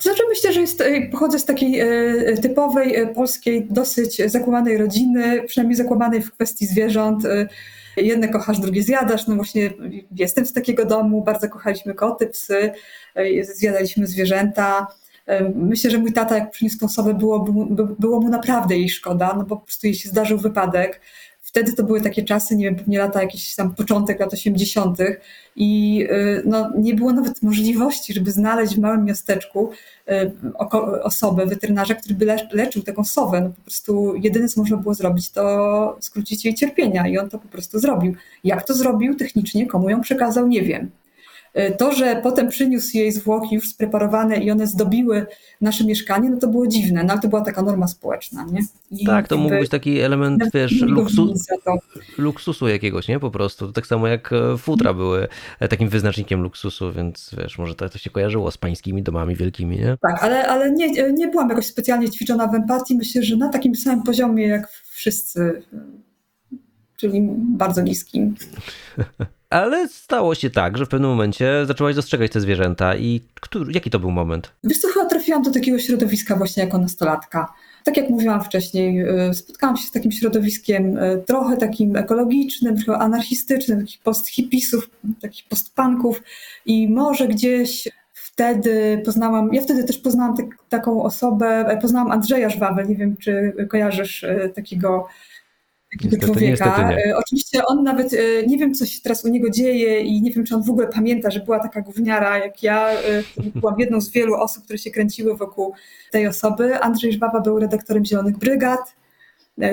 Znaczy 0.00 0.22
że 0.54 0.60
jest, 0.60 0.80
e, 0.80 1.08
pochodzę 1.10 1.38
z 1.38 1.44
takiej 1.44 1.80
e, 1.80 2.36
typowej 2.42 2.96
e, 2.96 3.06
polskiej, 3.06 3.66
dosyć 3.70 4.22
zakłamanej 4.26 4.78
rodziny, 4.78 5.42
przynajmniej 5.46 5.76
zakłamanej 5.76 6.22
w 6.22 6.32
kwestii 6.32 6.66
zwierząt. 6.66 7.22
Jedne 7.96 8.28
kochasz, 8.28 8.58
drugie 8.58 8.82
zjadasz. 8.82 9.26
No 9.26 9.36
właśnie 9.36 9.70
jestem 10.16 10.46
z 10.46 10.52
takiego 10.52 10.84
domu, 10.84 11.24
bardzo 11.24 11.48
kochaliśmy 11.48 11.94
koty, 11.94 12.26
psy, 12.26 12.72
zjadaliśmy 13.42 14.06
zwierzęta. 14.06 14.86
Myślę, 15.54 15.90
że 15.90 15.98
mój 15.98 16.12
tata, 16.12 16.38
jak 16.38 16.50
przyniósł 16.50 16.78
tą 16.78 16.86
osobę, 16.86 17.14
było, 17.14 17.46
było 17.98 18.20
mu 18.20 18.28
naprawdę 18.28 18.76
jej 18.76 18.88
szkoda, 18.88 19.34
no 19.36 19.44
bo 19.44 19.56
po 19.56 19.62
prostu 19.62 19.86
jej 19.86 19.94
się 19.94 20.08
zdarzył 20.08 20.38
wypadek. 20.38 21.00
Wtedy 21.44 21.72
to 21.72 21.84
były 21.84 22.00
takie 22.00 22.22
czasy, 22.22 22.56
nie 22.56 22.64
wiem, 22.64 22.76
pewnie 22.76 22.98
lata 22.98 23.22
jakieś 23.22 23.54
tam 23.54 23.74
początek 23.74 24.20
lat 24.20 24.32
80. 24.32 24.98
i 25.56 26.00
y, 26.10 26.42
no, 26.44 26.70
nie 26.78 26.94
było 26.94 27.12
nawet 27.12 27.42
możliwości, 27.42 28.14
żeby 28.14 28.30
znaleźć 28.30 28.76
w 28.76 28.78
małym 28.78 29.04
miasteczku 29.04 29.70
y, 30.08 30.32
osobę, 31.02 31.46
weterynarza, 31.46 31.94
który 31.94 32.14
by 32.14 32.36
leczył 32.52 32.82
taką 32.82 33.04
sowę. 33.04 33.40
No, 33.40 33.48
po 33.48 33.62
prostu 33.62 34.14
jedyne, 34.16 34.48
co 34.48 34.60
można 34.60 34.76
było 34.76 34.94
zrobić, 34.94 35.30
to 35.30 35.96
skrócić 36.00 36.44
jej 36.44 36.54
cierpienia 36.54 37.08
i 37.08 37.18
on 37.18 37.30
to 37.30 37.38
po 37.38 37.48
prostu 37.48 37.78
zrobił. 37.78 38.14
Jak 38.44 38.66
to 38.66 38.74
zrobił 38.74 39.14
technicznie, 39.14 39.66
komu 39.66 39.90
ją 39.90 40.00
przekazał, 40.00 40.46
nie 40.46 40.62
wiem. 40.62 40.90
E, 41.54 41.70
to, 41.70 41.92
że 41.92 42.20
potem 42.22 42.48
przyniósł 42.48 42.96
jej 42.96 43.12
zwłoki 43.12 43.54
już 43.54 43.68
spreparowane 43.68 44.36
i 44.36 44.50
one 44.50 44.66
zdobiły 44.66 45.26
nasze 45.60 45.84
mieszkanie, 45.84 46.30
no 46.30 46.36
to 46.36 46.48
było 46.48 46.66
dziwne, 46.66 47.04
no 47.04 47.12
ale 47.12 47.22
to 47.22 47.28
była 47.28 47.40
taka 47.40 47.62
norma 47.62 47.88
społeczna, 47.88 48.46
nie? 48.52 48.60
I 48.90 49.06
tak, 49.06 49.28
to 49.28 49.36
mógł 49.36 49.54
być 49.54 49.70
taki 49.70 50.00
element, 50.00 50.44
wiesz, 50.54 50.80
luksu, 50.80 51.34
luksusu 52.18 52.68
jakiegoś, 52.68 53.08
nie? 53.08 53.20
Po 53.20 53.30
prostu. 53.30 53.72
Tak 53.72 53.86
samo 53.86 54.06
jak 54.06 54.32
e, 54.32 54.58
futra 54.58 54.94
były 54.94 55.28
e, 55.60 55.68
takim 55.68 55.88
wyznacznikiem 55.88 56.42
luksusu, 56.42 56.92
więc 56.92 57.30
wiesz, 57.38 57.58
może 57.58 57.74
to, 57.74 57.88
to 57.88 57.98
się 57.98 58.10
kojarzyło 58.10 58.50
z 58.50 58.58
pańskimi 58.58 59.02
domami 59.02 59.36
wielkimi, 59.36 59.78
nie? 59.78 59.96
Tak, 60.00 60.22
ale, 60.22 60.48
ale 60.48 60.72
nie, 60.72 61.12
nie 61.12 61.28
byłam 61.28 61.48
jakoś 61.48 61.66
specjalnie 61.66 62.10
ćwiczona 62.10 62.46
w 62.46 62.54
empatii. 62.54 62.96
Myślę, 62.96 63.22
że 63.22 63.36
na 63.36 63.48
takim 63.48 63.74
samym 63.74 64.02
poziomie 64.02 64.46
jak 64.46 64.68
wszyscy, 64.68 65.62
czyli 66.96 67.28
bardzo 67.38 67.82
niskim. 67.82 68.34
Ale 69.54 69.88
stało 69.88 70.34
się 70.34 70.50
tak, 70.50 70.78
że 70.78 70.86
w 70.86 70.88
pewnym 70.88 71.10
momencie 71.10 71.66
zaczęłaś 71.66 71.94
dostrzegać 71.94 72.32
te 72.32 72.40
zwierzęta 72.40 72.96
i 72.96 73.20
który, 73.40 73.72
jaki 73.72 73.90
to 73.90 73.98
był 73.98 74.10
moment? 74.10 74.50
Wiesz 74.64 74.78
co, 74.78 74.88
chyba 74.88 75.06
trafiłam 75.06 75.42
do 75.42 75.50
takiego 75.50 75.78
środowiska 75.78 76.36
właśnie 76.36 76.62
jako 76.62 76.78
nastolatka. 76.78 77.52
Tak 77.84 77.96
jak 77.96 78.10
mówiłam 78.10 78.44
wcześniej, 78.44 79.00
y, 79.30 79.34
spotkałam 79.34 79.76
się 79.76 79.86
z 79.86 79.90
takim 79.90 80.12
środowiskiem 80.12 80.98
y, 80.98 81.22
trochę 81.26 81.56
takim 81.56 81.96
ekologicznym, 81.96 82.76
trochę 82.76 83.00
anarchistycznym, 83.00 83.80
takich 83.80 84.02
post-hipisów, 84.02 84.90
takich 85.20 85.48
post-punków 85.48 86.22
i 86.66 86.88
może 86.88 87.28
gdzieś 87.28 87.88
wtedy 88.12 89.02
poznałam, 89.04 89.54
ja 89.54 89.62
wtedy 89.62 89.84
też 89.84 89.98
poznałam 89.98 90.36
tak, 90.36 90.46
taką 90.68 91.02
osobę, 91.02 91.78
poznałam 91.82 92.10
Andrzeja 92.10 92.50
Żwawę, 92.50 92.84
nie 92.84 92.96
wiem, 92.96 93.16
czy 93.16 93.54
kojarzysz 93.70 94.24
takiego 94.54 94.54
takiego 94.54 95.08
niestety, 96.02 96.26
człowieka. 96.26 96.90
Niestety 96.90 97.16
Oczywiście 97.16 97.66
on 97.66 97.82
nawet, 97.82 98.16
nie 98.46 98.58
wiem 98.58 98.74
co 98.74 98.86
się 98.86 99.00
teraz 99.02 99.24
u 99.24 99.28
niego 99.28 99.50
dzieje 99.50 100.00
i 100.00 100.22
nie 100.22 100.30
wiem 100.30 100.44
czy 100.44 100.54
on 100.54 100.62
w 100.62 100.70
ogóle 100.70 100.86
pamięta, 100.86 101.30
że 101.30 101.40
była 101.40 101.58
taka 101.58 101.80
gówniara 101.80 102.38
jak 102.38 102.62
ja. 102.62 102.88
Byłam 103.54 103.80
jedną 103.80 104.00
z 104.00 104.10
wielu 104.10 104.34
osób, 104.34 104.64
które 104.64 104.78
się 104.78 104.90
kręciły 104.90 105.36
wokół 105.36 105.74
tej 106.10 106.26
osoby. 106.26 106.80
Andrzej 106.80 107.12
Żwawa 107.12 107.40
był 107.40 107.58
redaktorem 107.58 108.04
Zielonych 108.04 108.38
Brygad. 108.38 108.94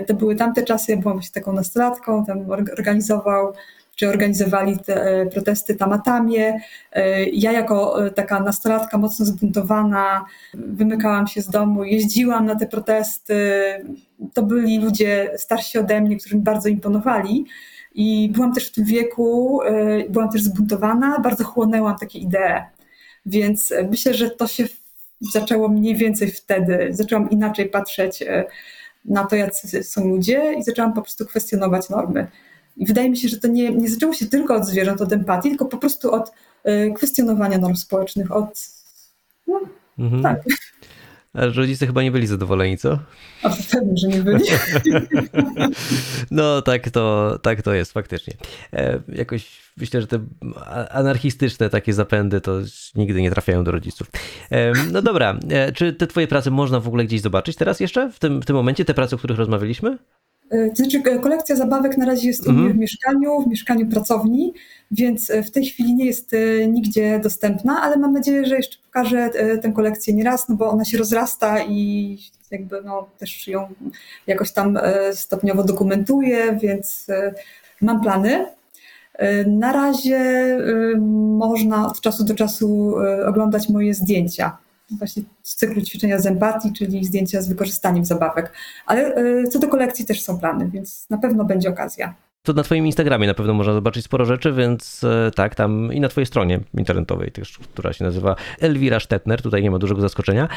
To 0.08 0.14
były 0.14 0.36
tamte 0.36 0.64
czasy, 0.64 0.92
ja 0.92 0.98
byłam 0.98 1.20
taką 1.34 1.54
nastolatką, 1.54 2.26
tam 2.26 2.52
organizował 2.52 3.54
czy 4.02 4.10
organizowali 4.10 4.80
te 4.80 5.04
e, 5.04 5.26
protesty 5.26 5.76
Tamatamie. 5.76 6.60
E, 6.92 7.24
ja 7.26 7.52
jako 7.52 8.06
e, 8.06 8.12
taka 8.12 8.40
nastolatka 8.40 8.98
mocno 8.98 9.26
zbuntowana 9.26 10.26
wymykałam 10.54 11.28
się 11.28 11.42
z 11.42 11.50
domu, 11.50 11.84
jeździłam 11.84 12.46
na 12.46 12.56
te 12.56 12.68
protesty. 12.68 13.36
To 14.34 14.44
byli 14.44 14.80
ludzie 14.80 15.32
starsi 15.38 15.80
ode 15.80 16.02
mnie, 16.02 16.18
którzy 16.18 16.36
mi 16.36 16.42
bardzo 16.42 16.70
imponowali. 16.70 17.46
I 17.96 18.30
byłam 18.34 18.54
też 18.54 18.68
w 18.68 18.72
tym 18.72 18.86
wieku, 18.86 19.60
byłam 20.10 20.30
też 20.30 20.44
zbuntowana, 20.44 21.20
bardzo 21.20 21.44
chłonęłam 21.44 21.98
takie 21.98 22.20
idee. 22.20 22.64
Więc 23.26 23.74
myślę, 23.92 24.14
że 24.14 24.30
to 24.30 24.48
się 24.48 24.66
zaczęło 25.34 25.68
mniej 25.68 25.96
więcej 25.96 26.32
wtedy. 26.32 26.88
Zaczęłam 26.92 27.30
inaczej 27.30 27.70
patrzeć 27.70 28.24
na 29.06 29.26
to, 29.26 29.36
jacy 29.36 29.84
są 29.84 30.08
ludzie 30.08 30.54
i 30.54 30.64
zaczęłam 30.64 30.94
po 30.94 31.02
prostu 31.02 31.26
kwestionować 31.26 31.90
normy. 31.90 32.28
I 32.82 32.86
wydaje 32.86 33.10
mi 33.10 33.18
się, 33.18 33.28
że 33.28 33.38
to 33.38 33.48
nie, 33.48 33.70
nie 33.70 33.90
zaczęło 33.90 34.14
się 34.14 34.26
tylko 34.26 34.56
od 34.56 34.66
zwierząt, 34.66 35.02
od 35.02 35.14
empatii, 35.14 35.50
tylko 35.50 35.66
po 35.66 35.78
prostu 35.78 36.12
od 36.12 36.32
y, 36.68 36.94
kwestionowania 36.96 37.58
norm 37.58 37.76
społecznych, 37.76 38.32
od. 38.32 38.60
No, 39.48 39.60
mhm. 40.00 40.24
Tak. 40.24 40.42
A 41.34 41.46
rodzice 41.46 41.88
chyba 41.88 42.04
nie 42.04 42.12
byli 42.12 42.28
zadowoleni, 42.28 42.78
co? 42.78 43.00
A 43.44 43.50
pewnie, 43.72 43.98
że 43.98 44.08
nie 44.08 44.22
byli. 44.22 44.46
No 46.32 46.62
tak 46.62 46.90
to, 46.90 47.40
tak 47.42 47.62
to 47.62 47.74
jest 47.74 47.92
faktycznie. 47.92 48.34
E, 48.74 49.00
jakoś 49.08 49.62
myślę, 49.78 50.02
że 50.02 50.08
te 50.08 50.20
anarchistyczne 50.92 51.70
takie 51.70 51.94
zapędy 51.94 52.42
to 52.42 52.60
nigdy 52.96 53.22
nie 53.22 53.32
trafiają 53.32 53.64
do 53.64 53.72
rodziców. 53.72 54.12
E, 54.52 54.74
no 54.92 55.02
dobra, 55.02 55.40
e, 55.50 55.72
czy 55.72 55.94
te 55.94 56.08
twoje 56.08 56.28
prace 56.28 56.52
można 56.52 56.80
w 56.80 56.88
ogóle 56.88 57.06
gdzieś 57.06 57.22
zobaczyć 57.22 57.56
teraz 57.56 57.80
jeszcze, 57.80 58.12
w 58.12 58.20
tym, 58.20 58.42
w 58.42 58.46
tym 58.46 58.56
momencie, 58.56 58.86
te 58.86 58.94
prace, 58.94 59.16
o 59.16 59.20
których 59.20 59.38
rozmawialiśmy? 59.38 59.98
E, 60.52 60.70
to 60.70 60.76
znaczy, 60.76 60.98
e, 61.06 61.20
kolekcja 61.20 61.56
zabawek 61.56 61.98
na 61.98 62.06
razie 62.06 62.28
jest 62.28 62.48
u 62.48 62.52
mnie 62.52 62.60
mhm. 62.60 62.78
w 62.78 62.80
mieszkaniu, 62.80 63.42
w 63.42 63.48
mieszkaniu 63.48 63.88
pracowni, 63.88 64.54
więc 64.92 65.30
e, 65.30 65.44
w 65.44 65.52
tej 65.52 65.66
chwili 65.66 65.96
nie 65.96 66.06
jest 66.06 66.36
nigdzie 66.68 67.20
dostępna, 67.20 67.82
ale 67.82 67.98
mam 67.98 68.14
nadzieję, 68.14 68.46
że 68.46 68.56
jeszcze 68.56 68.78
pokażę 68.86 69.30
tę 69.62 69.72
kolekcję 69.72 70.14
nieraz, 70.14 70.50
no 70.50 70.56
bo 70.56 70.70
ona 70.70 70.86
się 70.86 70.98
rozrasta 70.98 71.64
i 71.64 72.18
jakby 72.52 72.82
no, 72.86 73.08
też 73.18 73.48
ją 73.48 73.68
jakoś 74.28 74.52
tam 74.52 74.80
stopniowo 75.14 75.64
dokumentuję, 75.64 76.60
więc 76.62 77.08
mam 77.82 78.02
plany. 78.02 78.46
Na 79.48 79.74
razie 79.74 80.58
można 81.38 81.88
od 81.88 82.02
czasu 82.02 82.24
do 82.24 82.36
czasu 82.36 82.96
oglądać 83.28 83.70
moje 83.70 83.94
zdjęcia 83.94 84.58
właśnie 84.98 85.24
z 85.44 85.56
cyklu 85.56 85.82
ćwiczenia 85.82 86.20
z 86.20 86.26
empatii, 86.26 86.74
czyli 86.74 87.06
zdjęcia 87.06 87.42
z 87.42 87.50
wykorzystaniem 87.50 88.06
zabawek. 88.06 88.54
Ale 88.86 89.16
e, 89.16 89.48
co 89.48 89.60
do 89.60 89.68
kolekcji 89.68 90.06
też 90.06 90.24
są 90.24 90.40
plany, 90.40 90.70
więc 90.74 91.10
na 91.10 91.18
pewno 91.18 91.46
będzie 91.46 91.70
okazja. 91.70 92.14
To 92.44 92.54
na 92.54 92.64
Twoim 92.64 92.86
Instagramie 92.86 93.28
na 93.28 93.34
pewno 93.34 93.54
można 93.54 93.74
zobaczyć 93.74 94.06
sporo 94.06 94.26
rzeczy, 94.26 94.54
więc 94.54 95.04
e, 95.04 95.32
tak, 95.36 95.56
tam 95.56 95.94
i 95.94 96.00
na 96.00 96.08
Twojej 96.08 96.26
stronie 96.26 96.60
internetowej 96.78 97.32
też, 97.32 97.58
która 97.58 97.94
się 97.94 98.04
nazywa 98.04 98.36
Elwira 98.60 99.00
Stetner, 99.00 99.42
tutaj 99.42 99.64
nie 99.64 99.72
ma 99.72 99.80
dużego 99.80 100.02
zaskoczenia, 100.02 100.48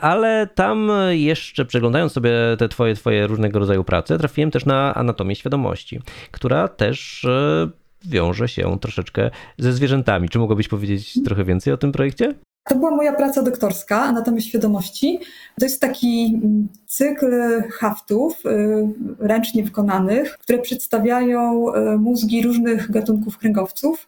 ale 0.00 0.48
tam 0.54 0.90
jeszcze 1.10 1.64
przeglądając 1.64 2.12
sobie 2.12 2.32
te 2.58 2.68
Twoje, 2.68 2.94
twoje 2.94 3.26
różnego 3.26 3.58
rodzaju 3.58 3.84
prace, 3.84 4.18
trafiłem 4.18 4.50
też 4.50 4.66
na 4.66 4.94
Anatomię 4.94 5.34
Świadomości, 5.34 6.00
która 6.30 6.68
też 6.68 7.24
e, 7.24 7.68
wiąże 8.04 8.48
się 8.48 8.78
troszeczkę 8.80 9.30
ze 9.58 9.72
zwierzętami. 9.72 10.28
Czy 10.28 10.38
mogłabyś 10.38 10.68
powiedzieć 10.68 11.18
trochę 11.24 11.44
więcej 11.44 11.72
o 11.72 11.76
tym 11.76 11.92
projekcie? 11.92 12.34
To 12.68 12.74
była 12.76 12.90
moja 12.90 13.12
praca 13.12 13.42
doktorska, 13.42 14.02
Anatomia 14.02 14.40
Świadomości. 14.40 15.18
To 15.60 15.66
jest 15.66 15.80
taki 15.80 16.40
mm, 16.42 16.68
cykl 16.86 17.62
haftów 17.72 18.46
y, 18.46 18.88
ręcznie 19.18 19.62
wykonanych, 19.62 20.38
które 20.38 20.58
przedstawiają 20.58 21.74
y, 21.74 21.98
mózgi 21.98 22.42
różnych 22.42 22.90
gatunków 22.90 23.38
kręgowców. 23.38 24.06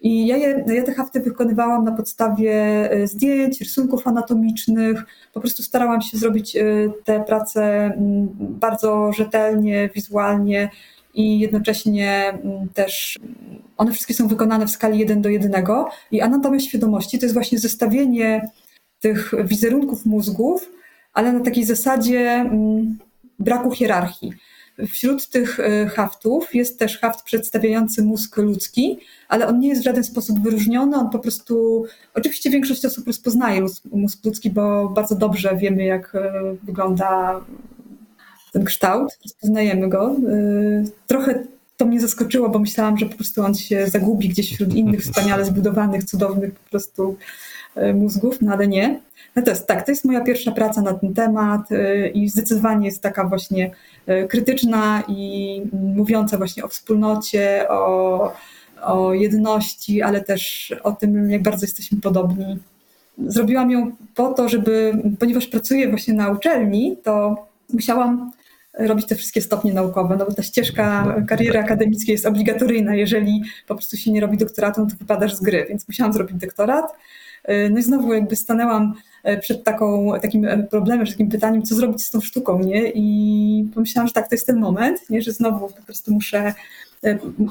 I 0.00 0.26
ja, 0.26 0.36
je, 0.36 0.64
ja 0.68 0.82
te 0.82 0.94
hafty 0.94 1.20
wykonywałam 1.20 1.84
na 1.84 1.92
podstawie 1.92 2.88
y, 2.92 3.06
zdjęć, 3.06 3.60
rysunków 3.60 4.06
anatomicznych. 4.06 5.04
Po 5.32 5.40
prostu 5.40 5.62
starałam 5.62 6.02
się 6.02 6.18
zrobić 6.18 6.56
te 7.04 7.24
prace 7.24 7.62
mm, 7.62 8.28
bardzo 8.38 9.12
rzetelnie, 9.12 9.90
wizualnie 9.94 10.70
i 11.14 11.38
jednocześnie 11.38 12.28
mm, 12.28 12.68
też 12.74 13.18
one 13.76 13.92
wszystkie 13.92 14.14
są 14.14 14.28
wykonane 14.28 14.66
w 14.66 14.70
skali 14.70 14.98
1 14.98 15.22
do 15.22 15.28
1 15.28 15.52
i 16.10 16.20
anatomia 16.20 16.60
świadomości 16.60 17.18
to 17.18 17.24
jest 17.24 17.34
właśnie 17.34 17.58
zestawienie 17.58 18.50
tych 19.00 19.32
wizerunków 19.44 20.06
mózgów, 20.06 20.70
ale 21.12 21.32
na 21.32 21.40
takiej 21.40 21.64
zasadzie 21.64 22.30
mm, 22.30 22.98
braku 23.38 23.70
hierarchii. 23.70 24.32
Wśród 24.88 25.28
tych 25.28 25.60
y, 25.60 25.88
haftów 25.88 26.54
jest 26.54 26.78
też 26.78 26.98
haft 26.98 27.22
przedstawiający 27.22 28.02
mózg 28.02 28.36
ludzki, 28.36 28.98
ale 29.28 29.46
on 29.46 29.58
nie 29.58 29.68
jest 29.68 29.80
w 29.80 29.84
żaden 29.84 30.04
sposób 30.04 30.40
wyróżniony. 30.40 30.96
On 30.96 31.10
po 31.10 31.18
prostu, 31.18 31.84
oczywiście 32.14 32.50
większość 32.50 32.84
osób 32.84 33.06
rozpoznaje 33.06 33.66
mózg 33.92 34.24
ludzki, 34.24 34.50
bo 34.50 34.88
bardzo 34.88 35.14
dobrze 35.14 35.56
wiemy, 35.56 35.84
jak 35.84 36.14
y, 36.14 36.18
wygląda 36.62 37.40
ten 38.54 38.64
kształt, 38.64 39.18
rozpoznajemy 39.24 39.88
go. 39.88 40.16
Y, 40.28 40.84
trochę 41.06 41.44
to 41.76 41.86
mnie 41.86 42.00
zaskoczyło, 42.00 42.48
bo 42.48 42.58
myślałam, 42.58 42.98
że 42.98 43.06
po 43.06 43.16
prostu 43.16 43.42
on 43.42 43.54
się 43.54 43.86
zagubi 43.86 44.28
gdzieś 44.28 44.52
wśród 44.52 44.74
innych 44.74 45.02
wspaniale 45.04 45.44
zbudowanych, 45.44 46.04
cudownych 46.04 46.52
po 46.52 46.70
prostu 46.70 47.16
y, 47.76 47.94
mózgów, 47.94 48.38
no 48.40 48.52
ale 48.52 48.68
nie. 48.68 49.00
Natomiast 49.34 49.66
tak, 49.66 49.86
to 49.86 49.92
jest 49.92 50.04
moja 50.04 50.20
pierwsza 50.20 50.52
praca 50.52 50.82
na 50.82 50.94
ten 50.94 51.14
temat 51.14 51.72
y, 51.72 52.08
i 52.14 52.28
zdecydowanie 52.28 52.86
jest 52.86 53.02
taka 53.02 53.24
właśnie 53.24 53.70
krytyczna 54.28 55.02
i 55.08 55.62
mówiąca 55.72 56.38
właśnie 56.38 56.64
o 56.64 56.68
wspólnocie, 56.68 57.66
o, 57.68 58.32
o 58.82 59.14
jedności, 59.14 60.02
ale 60.02 60.20
też 60.20 60.74
o 60.82 60.92
tym, 60.92 61.30
jak 61.30 61.42
bardzo 61.42 61.66
jesteśmy 61.66 62.00
podobni. 62.00 62.58
Zrobiłam 63.18 63.70
ją 63.70 63.90
po 64.14 64.32
to, 64.32 64.48
żeby, 64.48 64.92
ponieważ 65.18 65.46
pracuję 65.46 65.88
właśnie 65.88 66.14
na 66.14 66.30
uczelni, 66.30 66.96
to 67.02 67.36
musiałam 67.72 68.30
robić 68.78 69.06
te 69.06 69.14
wszystkie 69.14 69.40
stopnie 69.40 69.72
naukowe, 69.72 70.16
no 70.16 70.26
bo 70.26 70.34
ta 70.34 70.42
ścieżka 70.42 71.16
kariery 71.28 71.58
akademickiej 71.58 72.12
jest 72.12 72.26
obligatoryjna. 72.26 72.94
Jeżeli 72.94 73.42
po 73.66 73.74
prostu 73.74 73.96
się 73.96 74.12
nie 74.12 74.20
robi 74.20 74.38
doktoratu, 74.38 74.80
no 74.80 74.86
to 74.86 74.96
wypadasz 74.96 75.34
z 75.34 75.40
gry, 75.40 75.66
więc 75.68 75.88
musiałam 75.88 76.12
zrobić 76.12 76.36
doktorat. 76.36 76.84
No 77.70 77.78
i 77.78 77.82
znowu 77.82 78.14
jakby 78.14 78.36
stanęłam 78.36 78.94
e, 79.22 79.38
przed 79.38 79.64
taką, 79.64 80.12
takim 80.22 80.44
e, 80.44 80.62
problemem, 80.62 81.06
takim 81.06 81.28
pytaniem, 81.28 81.62
co 81.62 81.74
zrobić 81.74 82.04
z 82.04 82.10
tą 82.10 82.20
sztuką, 82.20 82.58
nie? 82.58 82.92
I 82.94 83.68
pomyślałam, 83.74 84.08
że 84.08 84.14
tak, 84.14 84.28
to 84.28 84.34
jest 84.34 84.46
ten 84.46 84.60
moment, 84.60 85.10
nie? 85.10 85.22
że 85.22 85.32
znowu 85.32 85.68
po 85.68 85.82
prostu 85.82 86.12
muszę, 86.12 86.54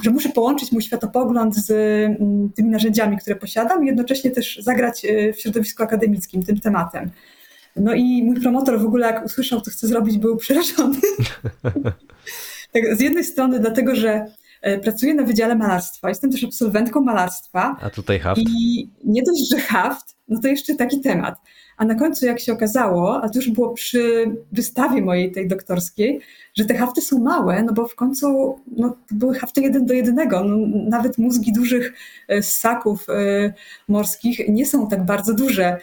że 0.04 0.12
muszę 0.12 0.30
połączyć 0.30 0.72
mój 0.72 0.82
światopogląd 0.82 1.56
z 1.56 1.72
mm, 1.72 2.50
tymi 2.56 2.70
narzędziami, 2.70 3.18
które 3.18 3.36
posiadam 3.36 3.84
i 3.84 3.88
jednocześnie 3.88 4.32
też 4.32 4.60
zagrać 4.62 5.06
w 5.34 5.42
środowisku 5.42 5.84
akademickim 5.84 6.44
tym 6.44 6.60
tematem. 6.60 7.10
No 7.76 7.94
i 7.94 8.24
mój 8.24 8.42
promotor 8.42 8.80
w 8.80 8.86
ogóle 8.86 9.08
jak 9.08 9.26
usłyszał, 9.26 9.62
co 9.62 9.72
chcę 9.72 9.88
zrobić, 9.88 10.18
był 10.18 10.38
przerażony. 10.38 11.00
tak, 12.74 12.98
z 12.98 13.00
jednej 13.00 13.24
strony 13.24 13.60
dlatego, 13.60 13.96
że 13.96 14.26
e, 14.62 14.80
pracuję 14.80 15.14
na 15.14 15.24
Wydziale 15.24 15.56
Malarstwa, 15.56 16.10
jestem 16.10 16.32
też 16.32 16.44
absolwentką 16.44 17.02
malarstwa. 17.02 17.78
A 17.82 17.90
tutaj 17.90 18.20
haft. 18.20 18.42
I 18.42 18.90
nie 19.04 19.22
dość, 19.24 19.50
że 19.52 19.60
haft, 19.60 20.16
no 20.28 20.40
to 20.42 20.48
jeszcze 20.48 20.76
taki 20.76 21.02
temat. 21.02 21.36
A 21.78 21.86
na 21.86 21.96
końcu, 21.96 22.26
jak 22.26 22.40
się 22.40 22.54
okazało, 22.54 23.24
a 23.24 23.30
to 23.30 23.40
już 23.40 23.50
było 23.50 23.74
przy 23.74 24.32
wystawie 24.52 25.02
mojej 25.02 25.32
tej 25.32 25.48
doktorskiej, 25.48 26.20
że 26.56 26.66
te 26.66 26.74
hafty 26.74 27.02
są 27.02 27.20
małe, 27.20 27.64
no 27.64 27.74
bo 27.74 27.88
w 27.88 27.96
końcu 27.96 28.60
no, 28.78 28.90
to 28.90 29.16
były 29.16 29.36
hafty 29.36 29.62
jeden 29.62 29.86
do 29.86 29.94
jednego. 29.94 30.44
No, 30.44 30.58
nawet 30.90 31.18
mózgi 31.18 31.54
dużych 31.54 31.94
e, 32.28 32.44
ssaków 32.44 33.10
y, 33.10 33.54
morskich 33.88 34.50
nie 34.50 34.66
są 34.66 34.88
tak 34.88 35.06
bardzo 35.06 35.34
duże 35.34 35.78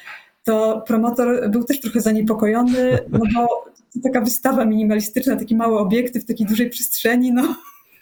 to 0.45 0.82
promotor 0.86 1.51
był 1.51 1.64
też 1.64 1.80
trochę 1.80 2.01
zaniepokojony, 2.01 2.99
no 3.09 3.18
bo 3.34 3.64
taka 4.03 4.20
wystawa 4.20 4.64
minimalistyczna, 4.64 5.36
taki 5.36 5.57
mały 5.57 5.78
obiektyw 5.78 6.24
w 6.24 6.26
takiej 6.26 6.47
dużej 6.47 6.70
przestrzeni, 6.70 7.32
no 7.32 7.57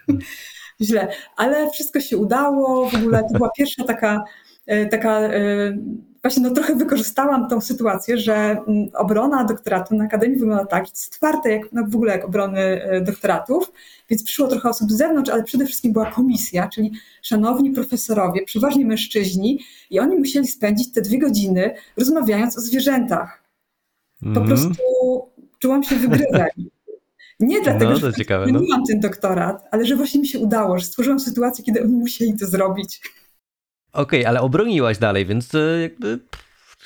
źle. 0.81 1.09
Ale 1.37 1.71
wszystko 1.71 2.01
się 2.01 2.17
udało, 2.17 2.91
w 2.91 2.95
ogóle 2.95 3.25
to 3.33 3.39
była 3.39 3.51
pierwsza 3.59 3.85
taka, 3.85 4.25
e, 4.67 4.87
taka 4.87 5.21
e, 5.21 5.77
właśnie 6.23 6.43
no, 6.43 6.51
trochę 6.51 6.75
wykorzystałam 6.75 7.49
tą 7.49 7.61
sytuację, 7.61 8.19
że 8.19 8.35
mm, 8.35 8.89
obrona 8.95 9.45
doktoratu 9.45 9.95
na 9.97 10.05
Akademii 10.05 10.39
wygląda 10.39 10.67
tak, 10.67 10.89
jest 10.91 11.15
otwarte 11.15 11.51
jak, 11.51 11.63
no, 11.73 11.85
w 11.89 11.95
ogóle 11.95 12.13
jak 12.13 12.25
obrony 12.25 12.61
e, 12.61 13.01
doktoratów, 13.01 13.73
więc 14.11 14.25
przyszło 14.25 14.49
trochę 14.49 14.69
osób 14.69 14.93
z 14.93 14.97
zewnątrz, 14.97 15.31
ale 15.31 15.43
przede 15.45 15.67
wszystkim 15.67 15.93
była 15.93 16.11
komisja, 16.11 16.69
czyli 16.69 16.93
szanowni 17.23 17.71
profesorowie, 17.71 18.45
przeważnie 18.45 18.87
mężczyźni 18.87 19.61
i 19.91 20.01
oni 20.01 20.17
musieli 20.17 20.47
spędzić 20.47 20.93
te 20.93 21.03
dwie 21.03 21.19
godziny 21.19 21.75
rozmawiając 21.97 22.59
o 22.59 22.61
zwierzętach. 22.61 23.43
Po 24.21 24.27
Mhm. 24.27 24.47
prostu 24.47 24.75
czułam 25.59 25.83
się 25.83 25.97
wygryzem. 25.97 26.49
Nie 27.41 27.61
dlatego, 27.61 27.91
No, 27.91 27.97
że 27.97 28.13
ciekawe, 28.15 28.47
nie 28.47 28.53
no. 28.53 28.83
ten 28.89 29.01
doktorat, 29.01 29.69
ale 29.71 29.85
że 29.87 29.97
właśnie 29.97 30.21
mi 30.21 30.27
się 30.29 30.39
udało, 30.39 30.79
że 30.79 30.85
stworzyłam 30.87 31.21
sytuację, 31.21 31.65
kiedy 31.65 31.83
oni 31.83 31.93
musieli 31.93 32.39
to 32.39 32.47
zrobić. 32.47 33.01
Okej, 33.99 34.27
ale 34.27 34.41
obroniłaś 34.41 34.99
dalej, 34.99 35.27
więc 35.27 35.55
e, 35.55 35.81
jakby 35.81 36.21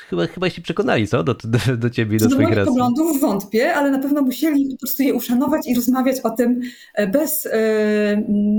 chyba, 0.08 0.26
chyba 0.26 0.50
się 0.50 0.62
przekonali, 0.62 1.06
co? 1.08 1.24
Do, 1.24 1.34
do, 1.34 1.76
do 1.76 1.90
ciebie 1.90 2.16
i 2.16 2.18
do 2.18 2.24
do 2.24 2.30
swoich 2.30 2.48
racji. 2.48 2.66
poglądów 2.66 3.20
wątpię, 3.20 3.74
ale 3.74 3.90
na 3.90 3.98
pewno 3.98 4.22
musieli 4.22 4.68
po 4.70 4.78
prostu 4.78 5.02
je 5.02 5.14
uszanować 5.14 5.66
i 5.66 5.74
rozmawiać 5.74 6.20
o 6.20 6.30
tym 6.30 6.60
e, 6.94 7.06
bez 7.06 7.46
e, 7.46 7.50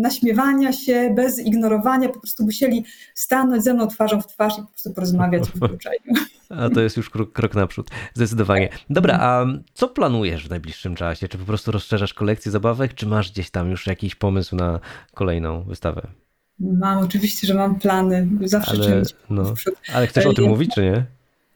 naśmiewania 0.02 0.74
się, 0.74 1.14
bez 1.16 1.40
ignorowania. 1.40 2.10
Po 2.10 2.20
prostu 2.20 2.44
musieli 2.44 2.86
stanąć 3.16 3.64
ze 3.64 3.74
mną 3.74 3.88
twarzą 3.88 4.22
w 4.22 4.28
twarz 4.28 4.54
i 4.58 4.62
po 4.62 4.68
prostu 4.68 4.94
porozmawiać 4.94 5.44
w 5.44 5.60
wykluczeniu. 5.60 6.14
A 6.50 6.70
to 6.70 6.82
jest 6.82 6.98
już 6.98 7.10
krok, 7.10 7.32
krok 7.32 7.56
naprzód, 7.56 7.90
zdecydowanie. 8.14 8.70
Dobra, 8.90 9.18
a 9.22 9.46
co 9.74 9.88
planujesz 9.88 10.48
w 10.48 10.50
najbliższym 10.50 10.96
czasie? 10.96 11.28
Czy 11.28 11.38
po 11.38 11.46
prostu 11.46 11.72
rozszerzasz 11.72 12.14
kolekcję 12.14 12.52
zabawek, 12.52 12.94
czy 12.94 13.08
masz 13.08 13.32
gdzieś 13.32 13.50
tam 13.50 13.70
już 13.70 13.88
jakiś 13.88 14.16
pomysł 14.16 14.56
na 14.56 14.80
kolejną 15.14 15.64
wystawę? 15.64 16.08
Mam 16.64 16.98
oczywiście, 16.98 17.48
że 17.48 17.54
mam 17.54 17.76
plany, 17.76 18.28
zawsze 18.44 18.72
Ale, 18.72 18.86
czymś 18.86 19.08
no, 19.30 19.54
ale 19.94 20.08
chcesz 20.08 20.26
o 20.26 20.34
tym 20.34 20.44
Ja- 20.44 20.50
mówić, 20.50 20.72
czy 20.76 20.82
nie? 20.82 21.06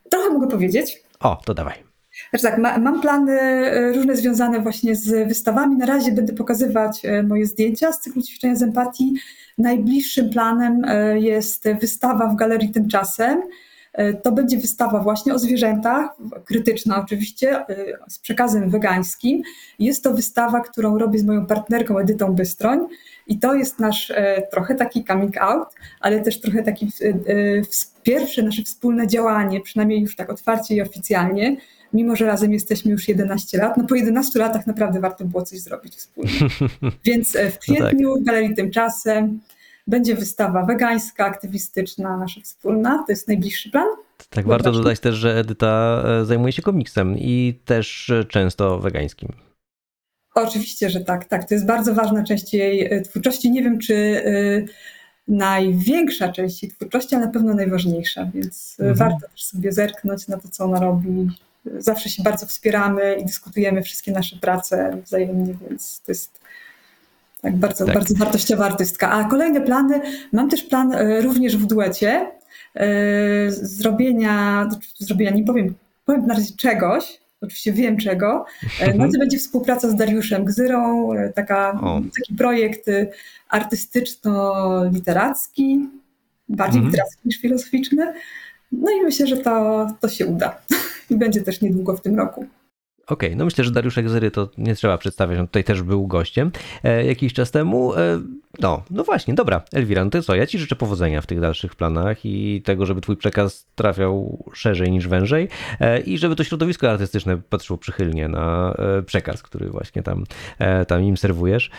Trochę 0.09 0.29
mogę 0.29 0.47
powiedzieć. 0.47 1.03
O, 1.19 1.41
to 1.45 1.53
dawaj. 1.53 1.87
Znaczy 2.29 2.43
tak, 2.43 2.57
ma, 2.57 2.77
mam 2.77 3.01
plany 3.01 3.41
e, 3.41 3.91
różne 3.93 4.15
związane 4.15 4.59
właśnie 4.61 4.95
z 4.95 5.27
wystawami. 5.27 5.77
Na 5.77 5.85
razie 5.85 6.11
będę 6.11 6.33
pokazywać 6.33 7.05
e, 7.05 7.23
moje 7.23 7.45
zdjęcia 7.45 7.91
z 7.91 7.99
cyklu 7.99 8.21
ćwiczenia 8.21 8.55
z 8.55 8.63
empatii. 8.63 9.13
Najbliższym 9.57 10.29
planem 10.29 10.85
e, 10.85 11.19
jest 11.19 11.63
wystawa 11.81 12.27
w 12.27 12.35
Galerii 12.35 12.69
Tymczasem. 12.71 13.41
E, 13.97 14.13
To 14.13 14.31
będzie 14.31 14.57
wystawa 14.57 14.99
właśnie 14.99 15.33
o 15.33 15.39
zwierzętach, 15.39 16.09
krytyczna 16.45 17.03
oczywiście, 17.03 17.49
e, 17.51 17.65
z 18.09 18.19
przekazem 18.19 18.69
wegańskim. 18.69 19.41
Jest 19.79 20.03
to 20.03 20.13
wystawa, 20.13 20.59
którą 20.61 20.97
robię 20.97 21.19
z 21.19 21.23
moją 21.23 21.45
partnerką 21.45 21.97
Edytą 21.97 22.35
Bystroń 22.35 22.79
i 23.27 23.39
to 23.39 23.53
jest 23.53 23.79
nasz 23.79 24.11
e, 24.11 24.47
trochę 24.51 24.75
taki 24.75 25.03
coming 25.03 25.37
out, 25.37 25.67
ale 25.99 26.19
też 26.21 26.41
trochę 26.41 26.63
taki 26.63 26.91
pierwsze 28.03 28.43
nasze 28.43 28.63
wspólne 28.63 29.07
działanie, 29.07 29.61
przynajmniej 29.61 30.01
już 30.01 30.15
tak 30.15 30.29
otwarcie 30.29 30.75
i 30.75 30.81
oficjalnie, 30.81 31.57
mimo 31.93 32.15
że 32.15 32.25
razem 32.25 32.53
jesteśmy 32.53 32.91
już 32.91 33.07
11 33.07 33.57
lat, 33.57 33.77
no 33.77 33.83
po 33.83 33.95
11 33.95 34.39
latach 34.39 34.67
naprawdę 34.67 34.99
warto 34.99 35.25
było 35.25 35.43
coś 35.43 35.59
zrobić 35.59 35.95
wspólnie. 35.95 36.31
Więc 37.05 37.35
e, 37.35 37.51
w 37.51 37.53
No 37.67 37.75
tak. 37.75 37.85
kwietniu 37.87 38.15
w 38.21 38.23
Galerii 38.23 38.55
Tymczasem 38.55 39.39
będzie 39.87 40.15
wystawa 40.15 40.65
wegańska, 40.65 41.25
aktywistyczna, 41.25 42.17
nasza 42.17 42.41
wspólna, 42.41 42.97
to 43.07 43.11
jest 43.11 43.27
najbliższy 43.27 43.71
plan. 43.71 43.87
Tak, 44.29 44.45
No 44.45 44.51
warto 44.51 44.71
dodać 44.71 44.99
też, 44.99 45.15
że 45.15 45.39
Edyta 45.39 46.03
e, 46.07 46.25
zajmuje 46.25 46.51
się 46.53 46.61
komiksem 46.61 47.17
i 47.17 47.59
też 47.65 48.09
e, 48.09 48.23
często 48.25 48.79
wegańskim. 48.79 49.29
Oczywiście, 50.35 50.89
że 50.89 50.99
tak, 50.99 51.25
tak. 51.25 51.47
To 51.47 51.53
jest 51.55 51.65
bardzo 51.65 51.93
ważna 51.93 52.23
część 52.23 52.53
jej 52.53 52.93
e, 52.93 53.01
twórczości. 53.01 53.51
Nie 53.51 53.63
wiem, 53.63 53.79
czy 53.79 54.21
największa 55.27 56.31
część 56.31 56.63
jej 56.63 56.71
twórczości, 56.71 57.15
ale 57.15 57.25
na 57.25 57.31
pewno 57.31 57.53
najważniejsza, 57.53 58.29
więc 58.33 58.77
Mhm. 58.79 58.97
warto 58.97 59.27
też 59.27 59.43
sobie 59.43 59.71
zerknąć 59.71 60.27
na 60.27 60.37
to, 60.37 60.47
co 60.49 60.63
ona 60.65 60.79
robi. 60.79 61.27
Zawsze 61.77 62.09
się 62.09 62.23
bardzo 62.23 62.45
wspieramy 62.45 63.15
i 63.21 63.25
dyskutujemy 63.25 63.83
wszystkie 63.83 64.11
nasze 64.11 64.35
prace 64.35 64.97
wzajemnie, 65.05 65.53
więc 65.69 66.01
to 66.05 66.11
jest 66.11 66.39
tak 67.41 67.55
bardzo, 67.55 67.85
Tak. 67.85 67.95
bardzo 67.95 68.15
wartościowa 68.15 68.65
artystka. 68.65 69.11
A 69.11 69.23
kolejne 69.23 69.61
plany, 69.61 70.01
mam 70.31 70.49
też 70.49 70.63
plan 70.63 70.93
e, 70.93 71.21
również 71.21 71.57
w 71.57 71.65
duecie 71.65 72.31
e, 72.75 72.87
zrobienia, 73.51 74.69
zrobienia, 74.97 75.31
nie 75.31 75.43
powiem, 75.43 75.73
powiem 76.05 76.25
na 76.27 76.33
razie 76.33 76.53
czegoś, 76.57 77.19
oczywiście 77.41 77.73
wiem 77.73 77.97
czego, 77.97 78.45
E, 78.79 78.93
No 78.93 79.11
to 79.11 79.19
będzie 79.19 79.37
współpraca 79.39 79.89
z 79.89 79.95
Dariuszem 79.95 80.45
Gzyrą, 80.45 81.09
taka, 81.35 81.79
O. 81.81 82.01
taki 82.19 82.33
projekt 82.37 82.87
y, 82.87 83.07
artystyczno-literacki, 83.49 85.79
bardziej 86.49 86.77
Mhm. 86.79 86.85
literacki 86.91 87.21
niż 87.25 87.37
filozoficzny. 87.41 88.13
No 88.71 88.91
i 88.91 89.01
myślę, 89.03 89.27
że 89.27 89.37
to, 89.37 89.87
to 89.99 90.09
się 90.09 90.25
uda. 90.25 90.57
I 91.11 91.15
będzie 91.15 91.41
też 91.41 91.61
niedługo 91.61 91.97
w 91.97 92.01
tym 92.01 92.17
roku. 92.17 92.45
Okej, 93.07 93.35
no 93.35 93.45
myślę, 93.45 93.63
że 93.63 93.71
Dariusz 93.71 93.97
Egzery 93.97 94.31
to 94.31 94.49
nie 94.57 94.75
trzeba 94.75 94.97
przedstawiać, 94.97 95.39
on 95.39 95.47
tutaj 95.47 95.63
też 95.63 95.81
był 95.81 96.07
gościem 96.07 96.51
e, 96.83 97.05
jakiś 97.05 97.33
czas 97.33 97.51
temu. 97.51 97.93
E, 97.93 98.21
no, 98.59 98.83
no 98.89 99.03
właśnie, 99.03 99.33
dobra, 99.33 99.61
Elwira, 99.73 100.03
no 100.03 100.09
to 100.09 100.21
co, 100.21 100.35
ja 100.35 100.45
ci 100.45 100.59
życzę 100.59 100.75
powodzenia 100.75 101.21
w 101.21 101.27
tych 101.27 101.39
dalszych 101.39 101.75
planach 101.75 102.25
i 102.25 102.61
tego, 102.65 102.85
żeby 102.85 103.01
twój 103.01 103.17
przekaz 103.17 103.67
trafiał 103.75 104.43
szerzej 104.53 104.91
niż 104.91 105.07
wężej 105.07 105.47
e, 105.79 105.99
i 105.99 106.17
żeby 106.17 106.35
to 106.35 106.43
środowisko 106.43 106.91
artystyczne 106.91 107.37
patrzyło 107.37 107.77
przychylnie 107.77 108.27
na 108.27 108.73
e, 108.77 109.01
przekaz, 109.01 109.43
który 109.43 109.69
właśnie 109.69 110.03
tam, 110.03 110.23
e, 110.59 110.85
tam 110.85 111.03
im 111.03 111.17
serwujesz. 111.17 111.69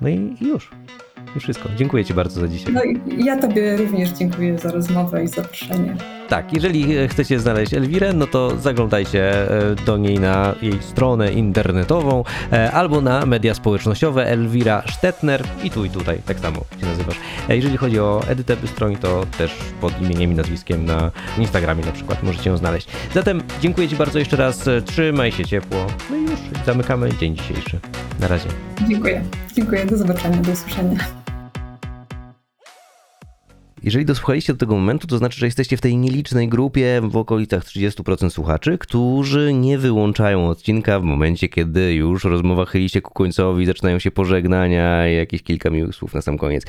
No 0.00 0.08
i, 0.08 0.36
i 0.40 0.48
już. 0.48 0.70
Wszystko. 1.40 1.68
Dziękuję 1.76 2.04
ci 2.04 2.14
bardzo 2.14 2.40
za 2.40 2.48
dzisiaj. 2.48 2.72
No 2.74 2.80
ja 3.18 3.38
Tobie 3.38 3.76
również 3.76 4.10
dziękuję 4.10 4.58
za 4.58 4.72
rozmowę 4.72 5.24
i 5.24 5.28
zaproszenie. 5.28 5.96
Tak, 6.32 6.52
jeżeli 6.52 6.96
e, 6.96 7.08
chcecie 7.08 7.40
znaleźć 7.40 7.74
Elwirę, 7.74 8.12
no 8.12 8.26
to 8.26 8.56
zaglądajcie 8.56 9.50
e, 9.50 9.74
do 9.74 9.96
niej 9.96 10.20
na 10.20 10.54
jej 10.62 10.82
stronę 10.82 11.32
internetową 11.32 12.24
e, 12.52 12.72
albo 12.72 13.00
na 13.00 13.26
media 13.26 13.54
społecznościowe 13.54 14.26
Elwira 14.26 14.82
Stetner 14.92 15.42
i 15.64 15.70
tu 15.70 15.84
i 15.84 15.90
tutaj, 15.90 16.18
tak 16.26 16.40
samo 16.40 16.64
się 16.80 16.86
nazywasz. 16.86 17.16
Jeżeli 17.48 17.76
chodzi 17.76 18.00
o 18.00 18.22
Edytę 18.28 18.56
Bystroń, 18.56 18.96
to 18.96 19.26
też 19.38 19.52
pod 19.80 20.02
imieniem 20.02 20.32
i 20.32 20.34
nazwiskiem 20.34 20.84
na 20.84 21.10
Instagramie 21.38 21.84
na 21.84 21.92
przykład 21.92 22.22
możecie 22.22 22.50
ją 22.50 22.56
znaleźć. 22.56 22.88
Zatem 23.14 23.42
dziękuję 23.60 23.88
Ci 23.88 23.96
bardzo 23.96 24.18
jeszcze 24.18 24.36
raz, 24.36 24.68
trzymaj 24.84 25.32
się 25.32 25.44
ciepło, 25.44 25.86
no 26.10 26.16
i 26.16 26.22
już 26.22 26.40
zamykamy 26.66 27.08
dzień 27.14 27.36
dzisiejszy. 27.36 27.78
Na 28.20 28.28
razie. 28.28 28.48
Dziękuję. 28.88 29.22
Dziękuję. 29.54 29.86
Do 29.86 29.96
zobaczenia, 29.96 30.36
do 30.36 30.52
usłyszenia. 30.52 31.21
Jeżeli 33.84 34.04
dosłuchaliście 34.04 34.52
do 34.52 34.58
tego 34.58 34.74
momentu, 34.74 35.06
to 35.06 35.18
znaczy, 35.18 35.40
że 35.40 35.46
jesteście 35.46 35.76
w 35.76 35.80
tej 35.80 35.96
nielicznej 35.96 36.48
grupie 36.48 37.00
w 37.04 37.16
okolicach 37.16 37.64
30% 37.64 38.30
słuchaczy, 38.30 38.78
którzy 38.78 39.54
nie 39.54 39.78
wyłączają 39.78 40.48
odcinka 40.48 41.00
w 41.00 41.02
momencie, 41.02 41.48
kiedy 41.48 41.94
już 41.94 42.24
rozmowa 42.24 42.64
chyli 42.64 42.88
się 42.88 43.00
ku 43.00 43.14
końcowi, 43.14 43.66
zaczynają 43.66 43.98
się 43.98 44.10
pożegnania 44.10 45.08
i 45.08 45.14
jakieś 45.16 45.42
kilka 45.42 45.70
miłych 45.70 45.94
słów 45.94 46.14
na 46.14 46.22
sam 46.22 46.38
koniec. 46.38 46.64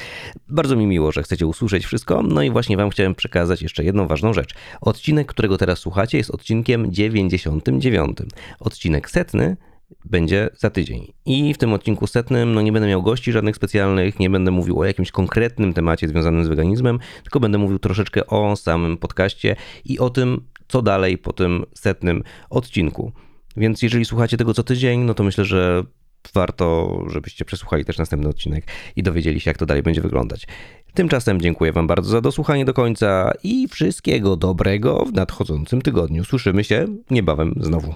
Bardzo 0.50 0.76
mi 0.76 0.86
miło, 0.86 1.12
że 1.12 1.24
chcecie 1.24 1.48
usłyszeć 1.48 1.86
wszystko, 1.86 2.22
no 2.24 2.44
i 2.44 2.50
właśnie 2.50 2.78
wam 2.78 2.90
chciałem 2.90 3.16
przekazać 3.16 3.62
jeszcze 3.62 3.84
jedną 3.84 4.08
ważną 4.08 4.34
rzecz. 4.34 4.56
Odcinek, 4.82 5.28
którego 5.28 5.58
teraz 5.58 5.80
słuchacie 5.80 6.18
jest 6.18 6.32
odcinkiem 6.32 6.94
99. 6.94 8.18
Odcinek 8.60 9.10
setny 9.10 9.58
będzie 10.06 10.50
za 10.58 10.70
tydzień. 10.70 11.14
I 11.26 11.54
w 11.54 11.58
tym 11.58 11.74
odcinku 11.74 12.08
setnym 12.08 12.54
no 12.54 12.62
nie 12.62 12.72
będę 12.72 12.88
miał 12.88 13.04
gości 13.04 13.32
żadnych 13.32 13.56
specjalnych, 13.56 14.20
nie 14.20 14.30
będę 14.30 14.52
mówił 14.52 14.80
o 14.80 14.86
jakimś 14.86 15.12
konkretnym 15.12 15.74
temacie 15.74 16.08
związanym 16.08 16.46
z 16.46 16.48
weganizmem, 16.48 17.00
tylko 17.24 17.40
będę 17.40 17.58
mówił 17.58 17.80
troszeczkę 17.80 18.28
o 18.28 18.56
samym 18.56 18.98
podcaście 18.98 19.56
i 19.86 20.00
o 20.00 20.10
tym, 20.10 20.42
co 20.68 20.82
dalej 20.82 21.18
po 21.18 21.34
tym 21.34 21.66
setnym 21.74 22.24
odcinku. 22.50 23.12
Więc 23.58 23.82
jeżeli 23.82 24.06
słuchacie 24.06 24.38
tego 24.38 24.54
co 24.54 24.64
tydzień, 24.64 25.00
no 25.00 25.14
to 25.14 25.24
myślę, 25.24 25.46
że 25.46 25.84
warto, 26.34 27.00
żebyście 27.08 27.46
przesłuchali 27.46 27.86
też 27.86 27.98
następny 27.98 28.30
odcinek 28.30 28.68
i 28.96 29.04
dowiedzieli 29.04 29.40
się, 29.40 29.50
jak 29.50 29.58
to 29.58 29.66
dalej 29.66 29.84
będzie 29.84 30.02
wyglądać. 30.02 30.48
Tymczasem 30.94 31.42
dziękuję 31.42 31.72
Wam 31.72 31.88
bardzo 31.88 32.10
za 32.10 32.22
dosłuchanie 32.22 32.66
do 32.66 32.74
końca 32.74 33.32
i 33.44 33.68
wszystkiego 33.68 34.36
dobrego 34.36 35.06
w 35.06 35.14
nadchodzącym 35.14 35.82
tygodniu. 35.82 36.24
Słyszymy 36.24 36.64
się 36.64 36.86
niebawem 37.10 37.54
znowu. 37.62 37.94